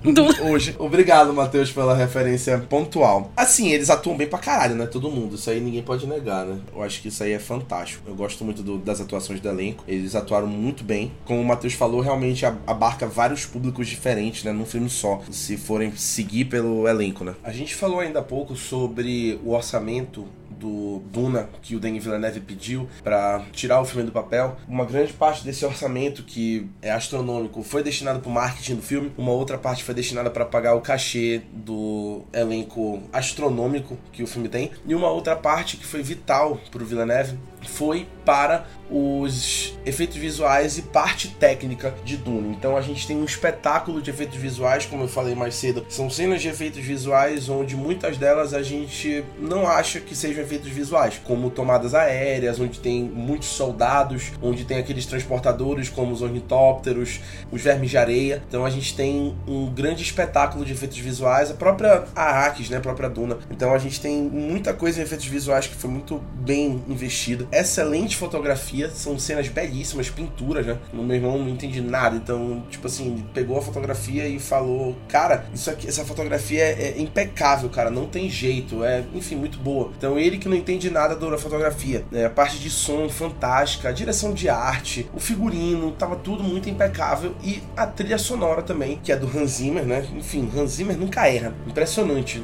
Hoje. 0.50 0.74
Obrigado, 0.78 1.34
Matheus, 1.34 1.70
pela 1.70 1.94
referência 1.94 2.56
pontual. 2.58 3.30
Assim, 3.36 3.68
eles 3.70 3.90
atuam 3.90 4.16
bem 4.16 4.26
pra 4.26 4.38
caralho, 4.38 4.74
né? 4.74 4.86
Todo 4.86 5.10
mundo. 5.10 5.34
Isso 5.34 5.50
aí 5.50 5.60
ninguém 5.60 5.82
pode 5.82 6.06
negar, 6.06 6.46
né? 6.46 6.58
Eu 6.74 6.82
acho 6.82 7.02
que 7.02 7.08
isso 7.08 7.22
aí 7.22 7.32
é 7.32 7.38
fantástico. 7.38 8.04
Eu 8.08 8.14
gosto 8.14 8.42
muito 8.42 8.62
do- 8.62 8.78
das 8.78 9.02
atuações 9.02 9.38
do 9.38 9.48
elenco. 9.50 9.84
Eles 9.86 10.14
atuaram 10.14 10.46
muito 10.46 10.82
bem. 10.82 11.12
Como 11.26 11.40
o 11.40 11.44
Matheus 11.44 11.74
falou, 11.74 12.00
realmente 12.00 12.46
abarca 12.46 13.06
vários 13.06 13.44
públicos 13.44 13.86
diferentes, 13.86 14.42
né? 14.44 14.52
Num 14.52 14.64
filme 14.64 14.88
só. 14.88 15.20
Se 15.30 15.58
forem 15.58 15.94
seguir 15.94 16.46
pelo 16.46 16.88
elenco, 16.88 17.22
né? 17.22 17.34
A 17.44 17.52
gente 17.52 17.74
falou 17.74 18.00
ainda 18.00 18.20
há 18.20 18.22
pouco 18.22 18.56
sobre 18.56 19.38
o 19.44 19.50
orçamento 19.52 20.26
do 20.58 21.02
Duna 21.10 21.48
que 21.62 21.76
o 21.76 21.80
Denis 21.80 22.04
Villeneuve 22.04 22.40
pediu 22.40 22.88
pra 23.02 23.44
tirar 23.52 23.80
o 23.80 23.84
filme 23.84 24.04
do 24.04 24.12
papel. 24.12 24.56
Uma 24.68 24.84
grande 24.84 25.12
parte 25.12 25.44
desse 25.44 25.64
orçamento 25.64 26.22
que 26.22 26.68
é 26.82 26.90
astronômico 26.90 27.62
foi 27.62 27.82
destinado 27.82 28.20
pro 28.20 28.30
marketing 28.30 28.76
do 28.76 28.82
filme, 28.82 29.12
uma 29.16 29.32
outra 29.32 29.58
parte 29.58 29.84
foi 29.84 29.94
destinada 29.94 30.30
para 30.30 30.44
pagar 30.44 30.74
o 30.74 30.80
cachê 30.80 31.42
do 31.52 32.22
elenco 32.32 33.02
astronômico 33.12 33.96
que 34.12 34.22
o 34.22 34.26
filme 34.26 34.48
tem, 34.48 34.70
e 34.86 34.94
uma 34.94 35.08
outra 35.08 35.36
parte 35.36 35.76
que 35.76 35.86
foi 35.86 36.02
vital 36.02 36.60
pro 36.70 36.84
Villeneuve 36.84 37.38
foi 37.66 38.06
para 38.24 38.66
os 38.90 39.78
efeitos 39.84 40.16
visuais 40.16 40.78
e 40.78 40.82
parte 40.82 41.28
técnica 41.28 41.94
de 42.04 42.16
Dune. 42.16 42.54
Então 42.58 42.76
a 42.76 42.80
gente 42.80 43.06
tem 43.06 43.16
um 43.16 43.24
espetáculo 43.24 44.00
de 44.00 44.10
efeitos 44.10 44.36
visuais, 44.36 44.86
como 44.86 45.04
eu 45.04 45.08
falei 45.08 45.34
mais 45.34 45.54
cedo. 45.54 45.84
São 45.88 46.08
cenas 46.08 46.40
de 46.40 46.48
efeitos 46.48 46.82
visuais 46.84 47.48
onde 47.48 47.76
muitas 47.76 48.16
delas 48.16 48.54
a 48.54 48.62
gente 48.62 49.24
não 49.38 49.66
acha 49.66 50.00
que 50.00 50.14
sejam 50.14 50.42
efeitos 50.42 50.68
visuais, 50.68 51.20
como 51.24 51.50
tomadas 51.50 51.94
aéreas, 51.94 52.60
onde 52.60 52.80
tem 52.80 53.02
muitos 53.02 53.48
soldados, 53.48 54.32
onde 54.42 54.64
tem 54.64 54.78
aqueles 54.78 55.06
transportadores 55.06 55.88
como 55.88 56.12
os 56.12 56.22
ornitópteros, 56.22 57.20
os 57.50 57.62
vermes 57.62 57.90
de 57.90 57.98
areia. 57.98 58.42
Então 58.48 58.64
a 58.64 58.70
gente 58.70 58.94
tem 58.94 59.36
um 59.46 59.66
grande 59.66 60.02
espetáculo 60.02 60.64
de 60.64 60.72
efeitos 60.72 60.98
visuais, 60.98 61.50
a 61.50 61.54
própria 61.54 62.04
Arrakis, 62.14 62.70
né, 62.70 62.78
a 62.78 62.80
própria 62.80 63.08
Duna. 63.08 63.38
Então 63.50 63.72
a 63.72 63.78
gente 63.78 64.00
tem 64.00 64.22
muita 64.22 64.72
coisa 64.72 65.00
em 65.00 65.02
efeitos 65.02 65.26
visuais 65.26 65.66
que 65.66 65.74
foi 65.74 65.90
muito 65.90 66.22
bem 66.34 66.82
investida. 66.88 67.47
Excelente 67.50 68.16
fotografia, 68.16 68.90
são 68.90 69.18
cenas 69.18 69.48
belíssimas, 69.48 70.10
pinturas, 70.10 70.66
né? 70.66 70.78
O 70.92 71.02
meu 71.02 71.16
irmão 71.16 71.38
não 71.38 71.48
entende 71.48 71.80
nada, 71.80 72.16
então, 72.16 72.62
tipo 72.68 72.86
assim, 72.86 73.24
pegou 73.32 73.58
a 73.58 73.62
fotografia 73.62 74.26
e 74.28 74.38
falou: 74.38 74.96
Cara, 75.08 75.46
isso 75.54 75.70
aqui, 75.70 75.88
essa 75.88 76.04
fotografia 76.04 76.62
é, 76.62 76.94
é 76.96 77.00
impecável, 77.00 77.68
cara, 77.70 77.90
não 77.90 78.06
tem 78.06 78.28
jeito, 78.28 78.84
é, 78.84 79.04
enfim, 79.14 79.36
muito 79.36 79.58
boa. 79.58 79.90
Então, 79.96 80.18
ele 80.18 80.38
que 80.38 80.48
não 80.48 80.56
entende 80.56 80.90
nada 80.90 81.16
da 81.16 81.38
fotografia, 81.38 82.04
né? 82.10 82.26
a 82.26 82.30
parte 82.30 82.58
de 82.58 82.70
som 82.70 83.08
fantástica, 83.08 83.88
a 83.88 83.92
direção 83.92 84.32
de 84.32 84.48
arte, 84.48 85.08
o 85.14 85.20
figurino, 85.20 85.92
tava 85.92 86.16
tudo 86.16 86.42
muito 86.42 86.68
impecável 86.68 87.34
e 87.42 87.62
a 87.76 87.86
trilha 87.86 88.18
sonora 88.18 88.62
também, 88.62 88.98
que 89.02 89.10
é 89.12 89.16
do 89.16 89.26
Hans 89.26 89.52
Zimmer, 89.52 89.84
né? 89.84 90.06
Enfim, 90.16 90.50
Hans 90.56 90.72
Zimmer 90.72 90.96
nunca 90.96 91.26
erra, 91.28 91.54
impressionante. 91.66 92.42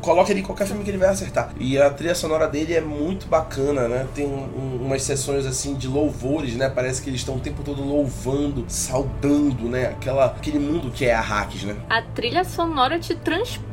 Coloca 0.00 0.30
ele 0.30 0.42
qualquer 0.42 0.66
filme 0.66 0.84
que 0.84 0.90
ele 0.90 0.98
vai 0.98 1.08
acertar. 1.08 1.52
E 1.58 1.78
a 1.78 1.90
trilha 1.90 2.14
sonora 2.14 2.48
dele 2.48 2.74
é 2.74 2.80
muito 2.80 3.26
bacana, 3.26 3.88
né? 3.88 4.06
Tem 4.14 4.26
um, 4.26 4.45
umas 4.54 5.02
sessões 5.02 5.46
assim 5.46 5.74
de 5.74 5.88
louvores, 5.88 6.54
né? 6.54 6.68
Parece 6.68 7.02
que 7.02 7.10
eles 7.10 7.20
estão 7.20 7.36
o 7.36 7.40
tempo 7.40 7.62
todo 7.62 7.82
louvando, 7.82 8.64
saudando, 8.68 9.68
né? 9.68 9.86
Aquela, 9.86 10.26
aquele 10.26 10.58
mundo 10.58 10.90
que 10.90 11.04
é 11.04 11.14
a 11.14 11.20
Hacks, 11.20 11.64
né? 11.64 11.76
A 11.88 12.02
trilha 12.02 12.44
sonora 12.44 12.98
te 12.98 13.14
transporta 13.14 13.65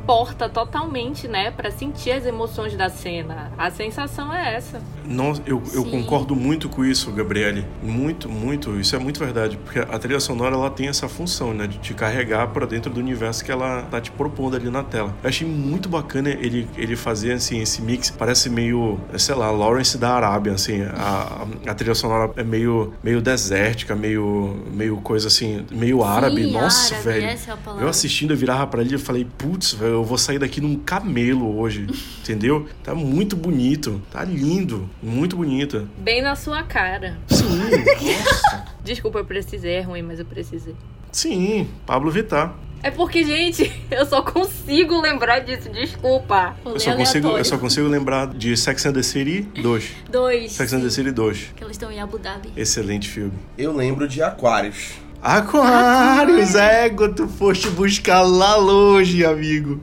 totalmente, 0.48 1.26
né? 1.26 1.50
Para 1.50 1.70
sentir 1.70 2.12
as 2.12 2.26
emoções 2.26 2.76
da 2.76 2.88
cena. 2.88 3.52
A 3.56 3.70
sensação 3.70 4.32
é 4.32 4.54
essa. 4.54 4.80
Não, 5.04 5.32
eu, 5.46 5.62
eu 5.72 5.84
concordo 5.84 6.34
muito 6.34 6.68
com 6.68 6.84
isso, 6.84 7.10
Gabriele. 7.12 7.66
Muito, 7.82 8.28
muito. 8.28 8.78
Isso 8.78 8.94
é 8.94 8.98
muito 8.98 9.20
verdade. 9.20 9.56
Porque 9.56 9.78
a 9.78 9.98
trilha 9.98 10.20
sonora 10.20 10.54
ela 10.54 10.70
tem 10.70 10.88
essa 10.88 11.08
função, 11.08 11.52
né? 11.54 11.66
De 11.66 11.78
te 11.78 11.94
carregar 11.94 12.48
para 12.48 12.66
dentro 12.66 12.92
do 12.92 13.00
universo 13.00 13.44
que 13.44 13.50
ela 13.50 13.82
tá 13.82 14.00
te 14.00 14.10
propondo 14.10 14.56
ali 14.56 14.70
na 14.70 14.82
tela. 14.82 15.14
Eu 15.22 15.28
achei 15.28 15.46
muito 15.46 15.88
bacana 15.88 16.30
ele, 16.30 16.68
ele 16.76 16.96
fazer 16.96 17.32
assim, 17.32 17.60
esse 17.60 17.82
mix. 17.82 18.10
Parece 18.10 18.48
meio, 18.50 18.98
sei 19.16 19.34
lá, 19.34 19.50
Lawrence 19.50 19.98
da 19.98 20.14
Arábia, 20.14 20.52
assim. 20.52 20.82
A, 20.82 21.46
a 21.66 21.74
trilha 21.74 21.94
sonora 21.94 22.30
é 22.36 22.44
meio, 22.44 22.92
meio 23.02 23.20
desértica, 23.20 23.94
meio, 23.94 24.56
meio 24.72 24.96
coisa 24.98 25.28
assim, 25.28 25.64
meio 25.70 26.02
árabe. 26.02 26.44
Sim, 26.44 26.52
Nossa, 26.52 26.94
árabe, 26.94 27.04
velho. 27.10 27.26
é. 27.26 27.82
Eu 27.82 27.88
assistindo, 27.88 28.32
eu 28.32 28.36
virava 28.36 28.66
pra 28.66 28.80
ele 28.80 28.94
e 28.94 28.98
falei, 28.98 29.26
putz, 29.38 29.72
velho, 29.72 29.93
eu 29.94 30.04
vou 30.04 30.18
sair 30.18 30.38
daqui 30.38 30.60
num 30.60 30.76
camelo 30.76 31.58
hoje. 31.58 31.86
entendeu? 32.20 32.66
Tá 32.82 32.94
muito 32.94 33.36
bonito. 33.36 34.00
Tá 34.10 34.24
lindo. 34.24 34.88
Muito 35.02 35.36
bonita. 35.36 35.86
Bem 35.98 36.22
na 36.22 36.36
sua 36.36 36.62
cara. 36.62 37.18
Sim, 37.28 37.44
nossa. 37.58 38.64
Desculpa, 38.82 39.18
eu 39.18 39.24
precisei. 39.24 39.74
É 39.74 39.80
ruim, 39.80 40.02
mas 40.02 40.18
eu 40.18 40.24
precisei. 40.24 40.74
Sim, 41.10 41.68
Pablo 41.86 42.10
Vittar. 42.10 42.54
É 42.82 42.90
porque, 42.90 43.24
gente, 43.24 43.72
eu 43.90 44.04
só 44.04 44.20
consigo 44.20 45.00
lembrar 45.00 45.38
disso. 45.40 45.70
Desculpa. 45.70 46.54
Eu 46.66 46.78
só, 46.78 46.94
consigo, 46.94 47.28
eu 47.28 47.44
só 47.44 47.56
consigo 47.56 47.88
lembrar 47.88 48.26
de 48.26 48.54
Sex 48.56 48.84
and 48.84 48.92
the 48.92 49.02
City 49.02 49.40
2. 49.62 49.92
Dois. 50.10 50.52
Sex 50.52 50.72
and 50.74 50.80
the 50.82 50.90
City 50.90 51.10
2. 51.10 51.52
Que 51.56 51.64
eles 51.64 51.76
estão 51.76 51.90
em 51.90 51.98
Abu 51.98 52.18
Dhabi. 52.18 52.52
Excelente 52.54 53.08
filme. 53.08 53.32
Eu 53.56 53.74
lembro 53.74 54.06
de 54.06 54.22
Aquários. 54.22 54.92
Aquários, 55.24 56.54
ego, 56.54 57.08
tu 57.08 57.26
foste 57.26 57.70
buscar 57.70 58.20
lá 58.20 58.56
longe, 58.56 59.24
amigo. 59.24 59.80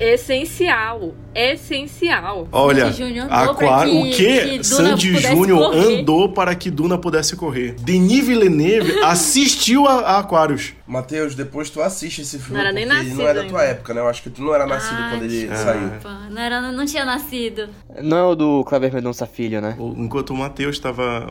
Essencial. 0.00 1.14
Essencial. 1.34 2.48
Olha, 2.50 2.86
Aquário, 3.30 3.92
que- 3.92 3.98
o 3.98 4.10
que 4.10 4.58
que 4.58 4.64
Sandy 4.64 5.16
Júnior 5.20 5.72
andou 5.76 6.30
para 6.32 6.54
que 6.54 6.70
Duna 6.70 6.98
pudesse 6.98 7.36
correr? 7.36 7.74
Denis 7.80 8.26
Villeneuve 8.26 8.98
assistiu 9.04 9.86
a, 9.86 10.00
a 10.00 10.18
Aquários. 10.18 10.72
Matheus, 10.86 11.36
depois 11.36 11.70
tu 11.70 11.80
assiste 11.80 12.22
esse 12.22 12.38
filme 12.38 12.54
Não 12.54 12.60
era 12.60 12.72
nem 12.72 12.82
ele 12.82 12.92
não 12.92 12.96
nascido 13.04 13.22
é 13.28 13.34
da 13.34 13.44
tua 13.44 13.62
época, 13.62 13.94
né? 13.94 14.00
Eu 14.00 14.08
acho 14.08 14.22
que 14.22 14.30
tu 14.30 14.42
não 14.42 14.52
era 14.52 14.66
nascido 14.66 14.98
Ah, 14.98 15.10
quando 15.10 15.22
ele 15.22 15.48
saiu. 15.54 15.90
Não, 16.30 16.42
era, 16.42 16.72
não 16.72 16.84
tinha 16.84 17.04
nascido. 17.04 17.68
Não 18.02 18.16
é 18.16 18.24
o 18.24 18.34
do 18.34 18.64
Kleber 18.64 18.92
Mendonça 18.92 19.24
Filho, 19.26 19.60
né? 19.60 19.76
O- 19.78 19.94
Enquanto 19.96 20.30
o 20.30 20.36
Matheus 20.36 20.74
estava. 20.76 21.28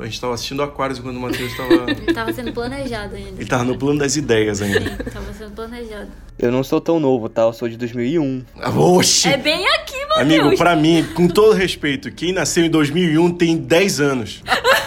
A 0.00 0.04
gente 0.04 0.14
estava 0.14 0.34
assistindo 0.34 0.62
Aquários 0.62 0.98
enquanto 1.00 1.16
o 1.16 1.20
Matheus 1.20 1.50
estava. 1.50 1.74
Ele 1.90 2.12
tava 2.12 2.32
sendo 2.32 2.52
planejado 2.52 3.16
ainda. 3.16 3.30
Ele 3.40 3.46
tava 3.46 3.64
no 3.64 3.76
plano 3.76 3.98
das 3.98 4.14
ideias 4.14 4.62
ainda. 4.62 4.80
Sim, 4.90 5.10
tava 5.12 5.32
sendo 5.32 5.50
planejado. 5.56 6.08
Eu 6.38 6.50
não 6.50 6.64
sou 6.64 6.80
tão 6.80 6.98
novo, 6.98 7.28
tá? 7.28 7.42
Eu 7.42 7.52
sou 7.52 7.68
de 7.68 7.76
2001. 7.76 8.44
Oxi! 8.76 9.28
É 9.28 9.36
bem 9.36 9.66
aqui, 9.68 9.96
Matheus. 10.06 10.20
Amigo, 10.20 10.56
pra 10.56 10.74
mim, 10.74 11.04
com 11.14 11.28
todo 11.28 11.52
respeito, 11.52 12.10
quem 12.10 12.32
nasceu 12.32 12.64
em 12.64 12.70
2001 12.70 13.30
tem 13.34 13.56
10 13.56 14.00
anos. 14.00 14.42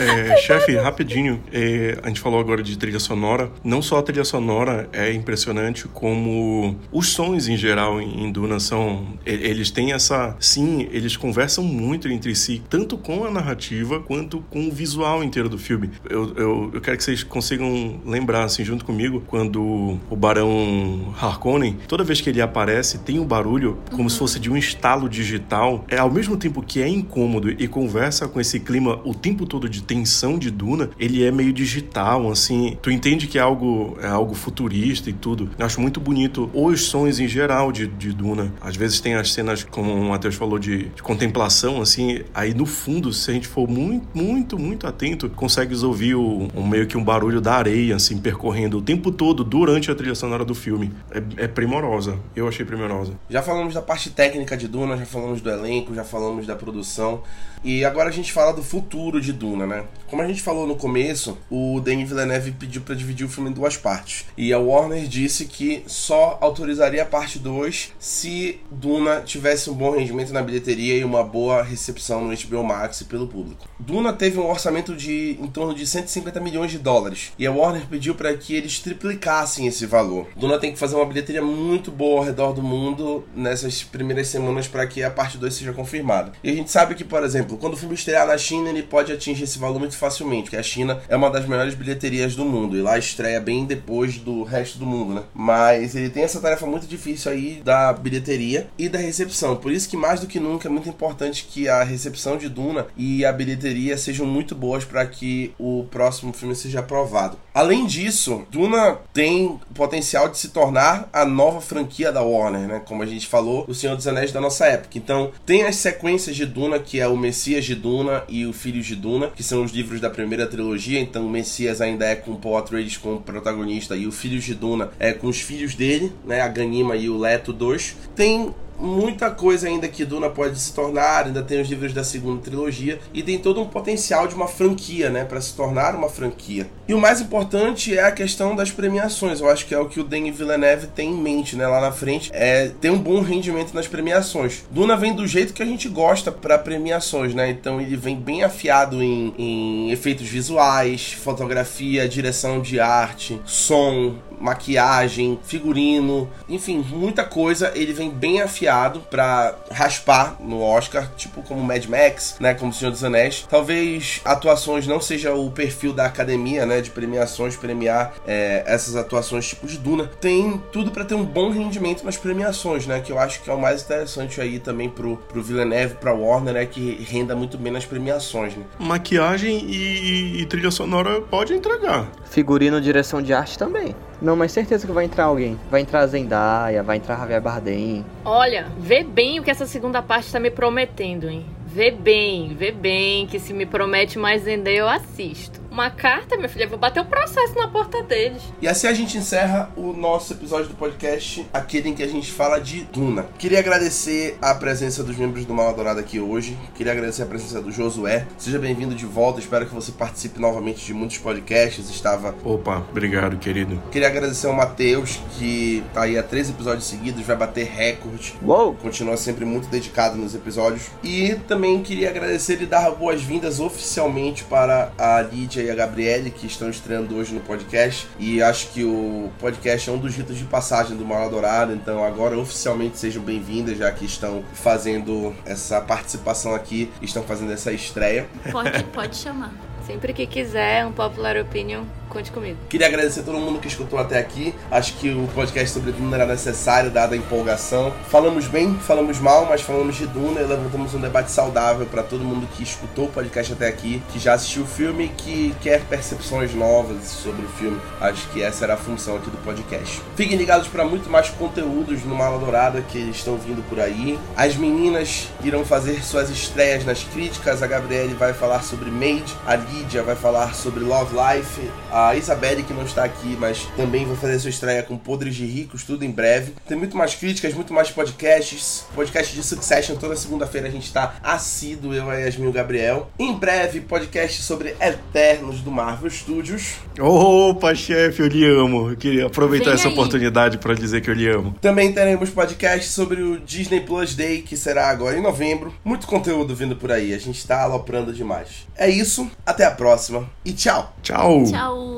É, 0.00 0.36
chefe, 0.38 0.74
rapidinho, 0.76 1.42
é, 1.52 1.98
a 2.02 2.08
gente 2.08 2.20
falou 2.20 2.40
agora 2.40 2.62
de 2.62 2.76
trilha 2.78 2.98
sonora. 2.98 3.50
Não 3.62 3.82
só 3.82 3.98
a 3.98 4.02
trilha 4.02 4.24
sonora 4.24 4.88
é 4.92 5.12
impressionante, 5.12 5.86
como 5.88 6.76
os 6.90 7.08
sons 7.08 7.48
em 7.48 7.56
geral 7.56 8.00
em, 8.00 8.30
Duna 8.32 8.58
são. 8.58 9.08
Eles 9.26 9.70
têm 9.70 9.92
essa. 9.92 10.34
Sim, 10.40 10.88
eles 10.90 11.16
conversam 11.16 11.62
muito 11.64 12.08
entre 12.08 12.34
si, 12.34 12.62
tanto 12.70 12.96
com 12.96 13.24
a 13.24 13.30
narrativa 13.30 14.00
quanto 14.00 14.40
com 14.48 14.68
o 14.68 14.72
visual 14.72 15.22
inteiro 15.22 15.48
do 15.48 15.58
filme. 15.58 15.90
Eu, 16.08 16.32
eu, 16.36 16.70
eu 16.74 16.80
quero 16.80 16.96
que 16.96 17.04
vocês 17.04 17.22
consigam 17.22 18.00
lembrar, 18.06 18.44
assim, 18.44 18.64
junto 18.64 18.84
comigo, 18.84 19.22
quando 19.26 19.98
o 20.08 20.16
Barão 20.16 21.14
Harkonnen, 21.20 21.76
toda 21.86 22.04
vez 22.04 22.20
que 22.20 22.30
ele 22.30 22.40
aparece, 22.40 22.98
tem 22.98 23.18
um 23.18 23.26
barulho 23.26 23.78
como 23.92 24.08
se 24.08 24.18
fosse 24.18 24.38
de 24.38 24.50
um 24.50 24.56
estalo 24.56 25.08
digital. 25.08 25.84
É 25.88 25.98
ao 25.98 26.10
mesmo 26.10 26.36
tempo 26.36 26.62
que 26.62 26.80
é 26.80 26.88
incômodo 26.88 27.50
e 27.50 27.68
conversa 27.68 28.26
com 28.28 28.40
esse 28.40 28.60
clima 28.60 29.00
o 29.04 29.14
tempo 29.14 29.44
todo 29.44 29.68
de 29.68 29.82
tensão 29.90 30.38
de 30.38 30.52
Duna, 30.52 30.90
ele 31.00 31.24
é 31.24 31.32
meio 31.32 31.52
digital, 31.52 32.30
assim. 32.30 32.78
Tu 32.80 32.92
entende 32.92 33.26
que 33.26 33.36
é 33.36 33.40
algo, 33.40 33.98
é 34.00 34.06
algo 34.06 34.36
futurista 34.36 35.10
e 35.10 35.12
tudo. 35.12 35.50
Eu 35.58 35.66
acho 35.66 35.80
muito 35.80 35.98
bonito 35.98 36.48
os 36.54 36.84
sons 36.84 37.18
em 37.18 37.26
geral 37.26 37.72
de, 37.72 37.88
de 37.88 38.12
Duna. 38.12 38.54
Às 38.60 38.76
vezes 38.76 39.00
tem 39.00 39.14
as 39.14 39.32
cenas, 39.32 39.64
como 39.64 39.92
o 39.92 40.10
Matheus 40.10 40.36
falou, 40.36 40.60
de, 40.60 40.90
de 40.90 41.02
contemplação, 41.02 41.82
assim. 41.82 42.20
Aí 42.32 42.54
no 42.54 42.66
fundo, 42.66 43.12
se 43.12 43.32
a 43.32 43.34
gente 43.34 43.48
for 43.48 43.68
muito, 43.68 44.06
muito, 44.14 44.56
muito 44.56 44.86
atento, 44.86 45.28
consegues 45.28 45.82
ouvir 45.82 46.14
o, 46.14 46.46
um, 46.54 46.64
meio 46.64 46.86
que 46.86 46.96
um 46.96 47.02
barulho 47.02 47.40
da 47.40 47.54
areia, 47.54 47.96
assim, 47.96 48.16
percorrendo 48.16 48.78
o 48.78 48.82
tempo 48.82 49.10
todo 49.10 49.42
durante 49.42 49.90
a 49.90 49.94
trilha 49.96 50.14
sonora 50.14 50.44
do 50.44 50.54
filme. 50.54 50.92
É, 51.10 51.44
é 51.44 51.48
primorosa. 51.48 52.16
Eu 52.36 52.46
achei 52.46 52.64
primorosa. 52.64 53.14
Já 53.28 53.42
falamos 53.42 53.74
da 53.74 53.82
parte 53.82 54.08
técnica 54.10 54.56
de 54.56 54.68
Duna, 54.68 54.96
já 54.96 55.04
falamos 55.04 55.40
do 55.40 55.50
elenco, 55.50 55.92
já 55.92 56.04
falamos 56.04 56.46
da 56.46 56.54
produção. 56.54 57.24
E 57.62 57.84
agora 57.84 58.08
a 58.08 58.12
gente 58.12 58.32
fala 58.32 58.52
do 58.52 58.62
futuro 58.62 59.20
de 59.20 59.32
Duna, 59.32 59.66
né? 59.70 59.84
Como 60.10 60.20
a 60.20 60.26
gente 60.26 60.42
falou 60.42 60.66
no 60.66 60.74
começo, 60.74 61.38
o 61.48 61.80
Denis 61.80 62.08
Villeneuve 62.08 62.50
pediu 62.50 62.82
para 62.82 62.96
dividir 62.96 63.24
o 63.24 63.28
filme 63.28 63.48
em 63.48 63.52
duas 63.52 63.76
partes. 63.76 64.26
E 64.36 64.52
a 64.52 64.58
Warner 64.58 65.06
disse 65.06 65.44
que 65.44 65.84
só 65.86 66.36
autorizaria 66.40 67.04
a 67.04 67.06
parte 67.06 67.38
2 67.38 67.92
se 67.96 68.58
Duna 68.70 69.20
tivesse 69.20 69.70
um 69.70 69.74
bom 69.74 69.92
rendimento 69.92 70.32
na 70.32 70.42
bilheteria 70.42 70.96
e 70.96 71.04
uma 71.04 71.22
boa 71.22 71.62
recepção 71.62 72.24
no 72.24 72.36
HBO 72.36 72.64
Max 72.64 73.04
pelo 73.04 73.28
público. 73.28 73.68
Duna 73.78 74.12
teve 74.12 74.40
um 74.40 74.50
orçamento 74.50 74.96
de 74.96 75.38
em 75.40 75.46
torno 75.46 75.72
de 75.72 75.86
150 75.86 76.40
milhões 76.40 76.72
de 76.72 76.78
dólares. 76.78 77.32
E 77.38 77.46
a 77.46 77.52
Warner 77.52 77.86
pediu 77.86 78.16
para 78.16 78.36
que 78.36 78.54
eles 78.54 78.80
triplicassem 78.80 79.68
esse 79.68 79.86
valor. 79.86 80.26
Duna 80.34 80.58
tem 80.58 80.72
que 80.72 80.78
fazer 80.78 80.96
uma 80.96 81.06
bilheteria 81.06 81.42
muito 81.42 81.92
boa 81.92 82.18
ao 82.18 82.24
redor 82.24 82.52
do 82.52 82.62
mundo 82.62 83.24
nessas 83.32 83.84
primeiras 83.84 84.26
semanas 84.26 84.66
para 84.66 84.88
que 84.88 85.04
a 85.04 85.10
parte 85.10 85.38
2 85.38 85.54
seja 85.54 85.72
confirmada. 85.72 86.32
E 86.42 86.50
a 86.50 86.54
gente 86.54 86.70
sabe 86.70 86.96
que, 86.96 87.04
por 87.04 87.22
exemplo, 87.22 87.56
quando 87.56 87.74
o 87.74 87.76
filme 87.76 87.94
estrear 87.94 88.26
na 88.26 88.36
China, 88.36 88.70
ele 88.70 88.82
pode 88.82 89.12
atingir 89.12 89.44
esse 89.44 89.59
valor 89.60 89.78
muito 89.78 89.96
facilmente, 89.96 90.44
porque 90.44 90.56
a 90.56 90.62
China 90.62 91.00
é 91.08 91.16
uma 91.16 91.30
das 91.30 91.46
maiores 91.46 91.74
bilheterias 91.74 92.34
do 92.34 92.44
mundo 92.44 92.76
e 92.76 92.82
lá 92.82 92.98
estreia 92.98 93.40
bem 93.40 93.64
depois 93.64 94.18
do 94.18 94.42
resto 94.42 94.78
do 94.78 94.86
mundo, 94.86 95.14
né? 95.14 95.22
Mas 95.34 95.94
ele 95.94 96.10
tem 96.10 96.22
essa 96.22 96.40
tarefa 96.40 96.66
muito 96.66 96.86
difícil 96.86 97.30
aí 97.30 97.60
da 97.64 97.92
bilheteria 97.92 98.68
e 98.78 98.88
da 98.88 98.98
recepção. 98.98 99.56
Por 99.56 99.72
isso 99.72 99.88
que 99.88 99.96
mais 99.96 100.20
do 100.20 100.26
que 100.26 100.40
nunca 100.40 100.68
é 100.68 100.70
muito 100.70 100.88
importante 100.88 101.46
que 101.50 101.68
a 101.68 101.82
recepção 101.82 102.36
de 102.36 102.48
Duna 102.48 102.86
e 102.96 103.24
a 103.24 103.32
bilheteria 103.32 103.96
sejam 103.96 104.26
muito 104.26 104.54
boas 104.54 104.84
para 104.84 105.06
que 105.06 105.52
o 105.58 105.84
próximo 105.90 106.32
filme 106.32 106.54
seja 106.54 106.80
aprovado. 106.80 107.38
Além 107.54 107.86
disso, 107.86 108.46
Duna 108.50 108.98
tem 109.12 109.58
potencial 109.74 110.28
de 110.28 110.38
se 110.38 110.48
tornar 110.48 111.08
a 111.12 111.24
nova 111.24 111.60
franquia 111.60 112.12
da 112.12 112.22
Warner, 112.22 112.68
né? 112.68 112.82
Como 112.86 113.02
a 113.02 113.06
gente 113.06 113.26
falou, 113.26 113.64
o 113.68 113.74
Senhor 113.74 113.96
dos 113.96 114.06
Anéis 114.06 114.32
da 114.32 114.40
nossa 114.40 114.66
época. 114.66 114.96
Então, 114.96 115.32
tem 115.44 115.64
as 115.64 115.76
sequências 115.76 116.36
de 116.36 116.46
Duna, 116.46 116.78
que 116.78 117.00
é 117.00 117.06
o 117.06 117.16
Messias 117.16 117.64
de 117.64 117.74
Duna 117.74 118.24
e 118.28 118.46
o 118.46 118.52
Filhos 118.52 118.86
de 118.86 118.96
Duna, 118.96 119.28
que 119.28 119.42
são 119.50 119.64
os 119.64 119.72
livros 119.72 120.00
da 120.00 120.08
primeira 120.08 120.46
trilogia. 120.46 121.00
Então, 121.00 121.26
o 121.26 121.30
Messias 121.30 121.80
ainda 121.80 122.06
é 122.06 122.14
com 122.14 122.36
Paul 122.36 122.56
Atreides 122.56 122.96
como 122.96 123.20
protagonista 123.20 123.96
e 123.96 124.06
o 124.06 124.12
Filhos 124.12 124.44
de 124.44 124.54
Duna 124.54 124.90
é 124.98 125.12
com 125.12 125.26
os 125.26 125.40
filhos 125.40 125.74
dele, 125.74 126.12
né? 126.24 126.40
A 126.40 126.46
Ganima 126.46 126.94
e 126.96 127.10
o 127.10 127.18
Leto 127.18 127.52
2. 127.52 127.96
Tem 128.14 128.54
muita 128.80 129.30
coisa 129.30 129.68
ainda 129.68 129.86
que 129.88 130.04
Duna 130.04 130.30
pode 130.30 130.58
se 130.58 130.72
tornar, 130.72 131.26
ainda 131.26 131.42
tem 131.42 131.60
os 131.60 131.68
livros 131.68 131.92
da 131.92 132.02
segunda 132.02 132.40
trilogia 132.40 132.98
e 133.12 133.22
tem 133.22 133.38
todo 133.38 133.60
um 133.60 133.66
potencial 133.66 134.26
de 134.26 134.34
uma 134.34 134.48
franquia, 134.48 135.10
né, 135.10 135.24
para 135.24 135.40
se 135.40 135.54
tornar 135.54 135.94
uma 135.94 136.08
franquia. 136.08 136.66
E 136.88 136.94
o 136.94 137.00
mais 137.00 137.20
importante 137.20 137.96
é 137.96 138.02
a 138.02 138.12
questão 138.12 138.56
das 138.56 138.70
premiações. 138.70 139.40
Eu 139.40 139.48
acho 139.48 139.66
que 139.66 139.74
é 139.74 139.78
o 139.78 139.88
que 139.88 140.00
o 140.00 140.04
Denis 140.04 140.36
Villeneuve 140.36 140.88
tem 140.88 141.10
em 141.10 141.16
mente, 141.16 141.56
né, 141.56 141.66
lá 141.66 141.80
na 141.80 141.92
frente, 141.92 142.30
é 142.32 142.68
ter 142.80 142.90
um 142.90 142.98
bom 142.98 143.20
rendimento 143.20 143.74
nas 143.74 143.86
premiações. 143.86 144.64
Duna 144.70 144.96
vem 144.96 145.14
do 145.14 145.26
jeito 145.26 145.52
que 145.52 145.62
a 145.62 145.66
gente 145.66 145.88
gosta 145.88 146.32
para 146.32 146.58
premiações, 146.58 147.34
né? 147.34 147.50
Então 147.50 147.80
ele 147.80 147.96
vem 147.96 148.16
bem 148.16 148.42
afiado 148.42 149.02
em, 149.02 149.34
em 149.38 149.90
efeitos 149.90 150.26
visuais, 150.26 151.12
fotografia, 151.12 152.08
direção 152.08 152.60
de 152.60 152.80
arte, 152.80 153.40
som, 153.44 154.16
maquiagem, 154.40 155.38
figurino, 155.44 156.28
enfim, 156.48 156.84
muita 156.90 157.24
coisa. 157.24 157.72
Ele 157.74 157.92
vem 157.92 158.10
bem 158.10 158.40
afiado 158.40 159.00
para 159.10 159.54
raspar 159.70 160.36
no 160.40 160.60
Oscar, 160.60 161.10
tipo 161.16 161.42
como 161.42 161.62
Mad 161.62 161.84
Max, 161.86 162.36
né, 162.40 162.54
como 162.54 162.72
Senhor 162.72 162.90
dos 162.90 163.04
Anéis. 163.04 163.46
Talvez 163.48 164.20
atuações 164.24 164.86
não 164.86 165.00
seja 165.00 165.34
o 165.34 165.50
perfil 165.50 165.92
da 165.92 166.06
academia, 166.06 166.66
né, 166.66 166.80
de 166.80 166.90
premiações 166.90 167.56
premiar 167.56 168.14
é, 168.26 168.62
essas 168.66 168.96
atuações 168.96 169.48
tipo 169.48 169.66
de 169.66 169.78
Duna. 169.78 170.10
Tem 170.20 170.60
tudo 170.72 170.90
para 170.90 171.04
ter 171.04 171.14
um 171.14 171.24
bom 171.24 171.50
rendimento 171.50 172.04
nas 172.04 172.16
premiações, 172.16 172.86
né, 172.86 173.00
que 173.00 173.12
eu 173.12 173.18
acho 173.18 173.42
que 173.42 173.50
é 173.50 173.52
o 173.52 173.60
mais 173.60 173.82
interessante 173.82 174.40
aí 174.40 174.58
também 174.58 174.88
pro, 174.88 175.16
pro 175.16 175.42
Villeneuve, 175.42 175.96
pra 175.96 176.12
Warner, 176.12 176.54
né, 176.54 176.66
que 176.66 177.06
renda 177.08 177.36
muito 177.36 177.58
bem 177.58 177.72
nas 177.72 177.84
premiações, 177.84 178.56
né. 178.56 178.64
Maquiagem 178.78 179.64
e, 179.68 180.40
e 180.40 180.46
trilha 180.46 180.70
sonora 180.70 181.20
pode 181.20 181.52
entregar. 181.52 182.08
Figurino, 182.24 182.80
direção 182.80 183.20
de 183.20 183.32
arte 183.32 183.58
também. 183.58 183.94
Não, 184.22 184.29
mas 184.36 184.52
certeza 184.52 184.86
que 184.86 184.92
vai 184.92 185.04
entrar 185.04 185.24
alguém. 185.24 185.58
Vai 185.70 185.80
entrar 185.80 186.00
a 186.00 186.06
Zendaya, 186.06 186.82
vai 186.82 186.96
entrar 186.96 187.18
Javier 187.18 187.40
Bardem. 187.40 188.04
Olha, 188.24 188.66
vê 188.78 189.02
bem 189.02 189.38
o 189.38 189.42
que 189.42 189.50
essa 189.50 189.66
segunda 189.66 190.02
parte 190.02 190.32
tá 190.32 190.40
me 190.40 190.50
prometendo, 190.50 191.28
hein? 191.28 191.46
Vê 191.66 191.90
bem, 191.90 192.54
vê 192.54 192.72
bem, 192.72 193.26
que 193.26 193.38
se 193.38 193.52
me 193.52 193.64
promete 193.64 194.18
mais 194.18 194.42
Zendaya 194.42 194.78
eu 194.78 194.88
assisto. 194.88 195.59
Uma 195.70 195.88
carta, 195.88 196.36
minha 196.36 196.48
filha, 196.48 196.64
eu 196.64 196.68
vou 196.68 196.78
bater 196.78 197.00
o 197.00 197.04
processo 197.04 197.54
na 197.54 197.68
porta 197.68 198.02
deles. 198.02 198.42
E 198.60 198.66
assim 198.66 198.88
a 198.88 198.92
gente 198.92 199.16
encerra 199.16 199.70
o 199.76 199.92
nosso 199.92 200.32
episódio 200.32 200.66
do 200.66 200.74
podcast, 200.74 201.46
aquele 201.52 201.90
em 201.90 201.94
que 201.94 202.02
a 202.02 202.08
gente 202.08 202.32
fala 202.32 202.58
de 202.58 202.82
Duna. 202.84 203.26
Queria 203.38 203.60
agradecer 203.60 204.36
a 204.42 204.52
presença 204.52 205.04
dos 205.04 205.16
membros 205.16 205.44
do 205.44 205.54
Mal 205.54 205.68
Adorado 205.68 206.00
aqui 206.00 206.18
hoje. 206.18 206.58
Queria 206.74 206.90
agradecer 206.90 207.22
a 207.22 207.26
presença 207.26 207.62
do 207.62 207.70
Josué. 207.70 208.26
Seja 208.36 208.58
bem-vindo 208.58 208.96
de 208.96 209.06
volta. 209.06 209.38
Espero 209.38 209.64
que 209.64 209.72
você 209.72 209.92
participe 209.92 210.40
novamente 210.40 210.84
de 210.84 210.92
muitos 210.92 211.18
podcasts. 211.18 211.88
Estava. 211.88 212.34
Opa, 212.44 212.84
obrigado, 212.90 213.36
querido. 213.36 213.80
Queria 213.92 214.08
agradecer 214.08 214.48
ao 214.48 214.52
Matheus, 214.52 215.20
que 215.38 215.84
tá 215.94 216.02
aí 216.02 216.18
há 216.18 216.22
três 216.22 216.50
episódios 216.50 216.84
seguidos, 216.86 217.22
vai 217.22 217.36
bater 217.36 217.66
recorde. 217.66 218.34
Uou! 218.42 218.74
Continua 218.74 219.16
sempre 219.16 219.44
muito 219.44 219.68
dedicado 219.68 220.16
nos 220.16 220.34
episódios. 220.34 220.88
E 221.04 221.36
também 221.46 221.80
queria 221.80 222.10
agradecer 222.10 222.60
e 222.60 222.66
dar 222.66 222.90
boas-vindas 222.90 223.60
oficialmente 223.60 224.42
para 224.42 224.92
a 224.98 225.22
Lídia 225.22 225.59
e 225.62 225.70
a 225.70 225.74
Gabriele, 225.74 226.30
que 226.30 226.46
estão 226.46 226.70
estreando 226.70 227.16
hoje 227.16 227.34
no 227.34 227.40
podcast. 227.40 228.08
E 228.18 228.42
acho 228.42 228.68
que 228.68 228.84
o 228.84 229.30
podcast 229.38 229.88
é 229.88 229.92
um 229.92 229.98
dos 229.98 230.14
ritos 230.14 230.36
de 230.36 230.44
passagem 230.44 230.96
do 230.96 231.04
Mal 231.04 231.30
Dourado, 231.30 231.72
então 231.72 232.04
agora 232.04 232.38
oficialmente 232.38 232.98
sejam 232.98 233.22
bem-vindas, 233.22 233.78
já 233.78 233.90
que 233.90 234.04
estão 234.04 234.42
fazendo 234.52 235.34
essa 235.44 235.80
participação 235.80 236.54
aqui, 236.54 236.90
estão 237.02 237.22
fazendo 237.22 237.52
essa 237.52 237.72
estreia. 237.72 238.28
Pode, 238.50 238.84
pode 238.92 239.16
chamar. 239.16 239.52
Sempre 239.86 240.12
que 240.12 240.26
quiser, 240.26 240.86
um 240.86 240.92
popular 240.92 241.36
opinion, 241.36 241.84
conte 242.10 242.30
comigo. 242.30 242.58
Queria 242.68 242.88
agradecer 242.88 243.20
a 243.20 243.22
todo 243.22 243.38
mundo 243.38 243.60
que 243.60 243.68
escutou 243.68 243.98
até 243.98 244.18
aqui. 244.18 244.54
Acho 244.70 244.94
que 244.94 245.10
o 245.10 245.26
podcast 245.28 245.70
sobre 245.70 245.92
Duna 245.92 246.16
era 246.16 246.26
necessário, 246.26 246.90
dada 246.90 247.14
a 247.14 247.16
empolgação. 247.16 247.92
Falamos 248.08 248.46
bem, 248.46 248.74
falamos 248.74 249.18
mal, 249.18 249.46
mas 249.46 249.62
falamos 249.62 249.96
de 249.96 250.06
Duna 250.06 250.40
e 250.40 250.44
levantamos 250.44 250.92
um 250.92 251.00
debate 251.00 251.30
saudável 251.30 251.86
para 251.86 252.02
todo 252.02 252.24
mundo 252.24 252.46
que 252.56 252.62
escutou 252.62 253.06
o 253.06 253.08
podcast 253.08 253.52
até 253.52 253.68
aqui, 253.68 254.02
que 254.12 254.18
já 254.18 254.34
assistiu 254.34 254.64
o 254.64 254.66
filme 254.66 255.04
e 255.04 255.08
que 255.08 255.54
quer 255.62 255.80
percepções 255.82 256.52
novas 256.54 257.04
sobre 257.04 257.46
o 257.46 257.48
filme. 257.48 257.80
Acho 258.00 258.28
que 258.30 258.42
essa 258.42 258.64
era 258.64 258.74
a 258.74 258.76
função 258.76 259.16
aqui 259.16 259.30
do 259.30 259.38
podcast. 259.38 260.02
Fiquem 260.16 260.36
ligados 260.36 260.66
para 260.66 260.84
muito 260.84 261.08
mais 261.08 261.30
conteúdos 261.30 262.04
no 262.04 262.14
Mala 262.14 262.38
Dourada 262.38 262.82
que 262.82 262.98
estão 262.98 263.36
vindo 263.36 263.62
por 263.68 263.78
aí. 263.78 264.18
As 264.36 264.56
meninas 264.56 265.28
irão 265.44 265.64
fazer 265.64 266.02
suas 266.02 266.28
estreias 266.28 266.84
nas 266.84 267.04
críticas. 267.04 267.62
A 267.62 267.66
Gabriele 267.66 268.14
vai 268.14 268.32
falar 268.32 268.62
sobre 268.62 268.90
Made, 268.90 269.36
a 269.46 269.54
Lídia 269.54 270.02
vai 270.02 270.16
falar 270.16 270.54
sobre 270.54 270.82
Love 270.82 271.14
Life, 271.14 271.70
a 272.08 272.16
Isabelle, 272.16 272.62
que 272.62 272.72
não 272.72 272.84
está 272.84 273.04
aqui, 273.04 273.36
mas 273.38 273.66
também 273.76 274.06
vai 274.06 274.16
fazer 274.16 274.38
sua 274.38 274.50
estreia 274.50 274.82
com 274.82 274.96
Podres 274.96 275.34
de 275.34 275.44
Ricos, 275.44 275.84
tudo 275.84 276.04
em 276.04 276.10
breve. 276.10 276.54
Tem 276.66 276.76
muito 276.76 276.96
mais 276.96 277.14
críticas, 277.14 277.54
muito 277.54 277.72
mais 277.72 277.90
podcasts. 277.90 278.86
Podcast 278.94 279.34
de 279.34 279.42
Succession, 279.42 279.96
toda 279.96 280.16
segunda-feira 280.16 280.68
a 280.68 280.70
gente 280.70 280.86
está 280.86 281.14
assíduo, 281.22 281.94
eu, 281.94 282.08
a 282.08 282.14
Yasmin 282.14 282.46
e 282.46 282.48
o 282.48 282.52
Gabriel. 282.52 283.10
Em 283.18 283.32
breve, 283.34 283.80
podcast 283.80 284.42
sobre 284.42 284.74
Eternos 284.80 285.60
do 285.60 285.70
Marvel 285.70 286.10
Studios. 286.10 286.74
Opa, 286.98 287.74
chefe, 287.74 288.22
eu 288.22 288.28
lhe 288.28 288.44
amo. 288.44 288.90
Eu 288.90 288.96
queria 288.96 289.26
aproveitar 289.26 289.66
Vem 289.66 289.74
essa 289.74 289.88
aí. 289.88 289.94
oportunidade 289.94 290.58
para 290.58 290.74
dizer 290.74 291.00
que 291.00 291.10
eu 291.10 291.14
lhe 291.14 291.28
amo. 291.28 291.54
Também 291.60 291.92
teremos 291.92 292.30
podcast 292.30 292.88
sobre 292.90 293.22
o 293.22 293.38
Disney 293.40 293.80
Plus 293.80 294.14
Day, 294.14 294.42
que 294.42 294.56
será 294.56 294.88
agora 294.88 295.16
em 295.16 295.22
novembro. 295.22 295.74
Muito 295.84 296.06
conteúdo 296.06 296.54
vindo 296.54 296.76
por 296.76 296.90
aí, 296.92 297.12
a 297.12 297.18
gente 297.18 297.38
está 297.38 297.62
aloprando 297.62 298.12
demais. 298.12 298.66
É 298.76 298.88
isso, 298.88 299.30
até 299.44 299.64
a 299.64 299.70
próxima 299.70 300.28
e 300.44 300.52
tchau! 300.52 300.94
Tchau. 301.02 301.44
Tchau. 301.44 301.89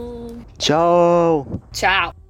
Tchau! 0.59 1.47
Tchau. 1.73 2.22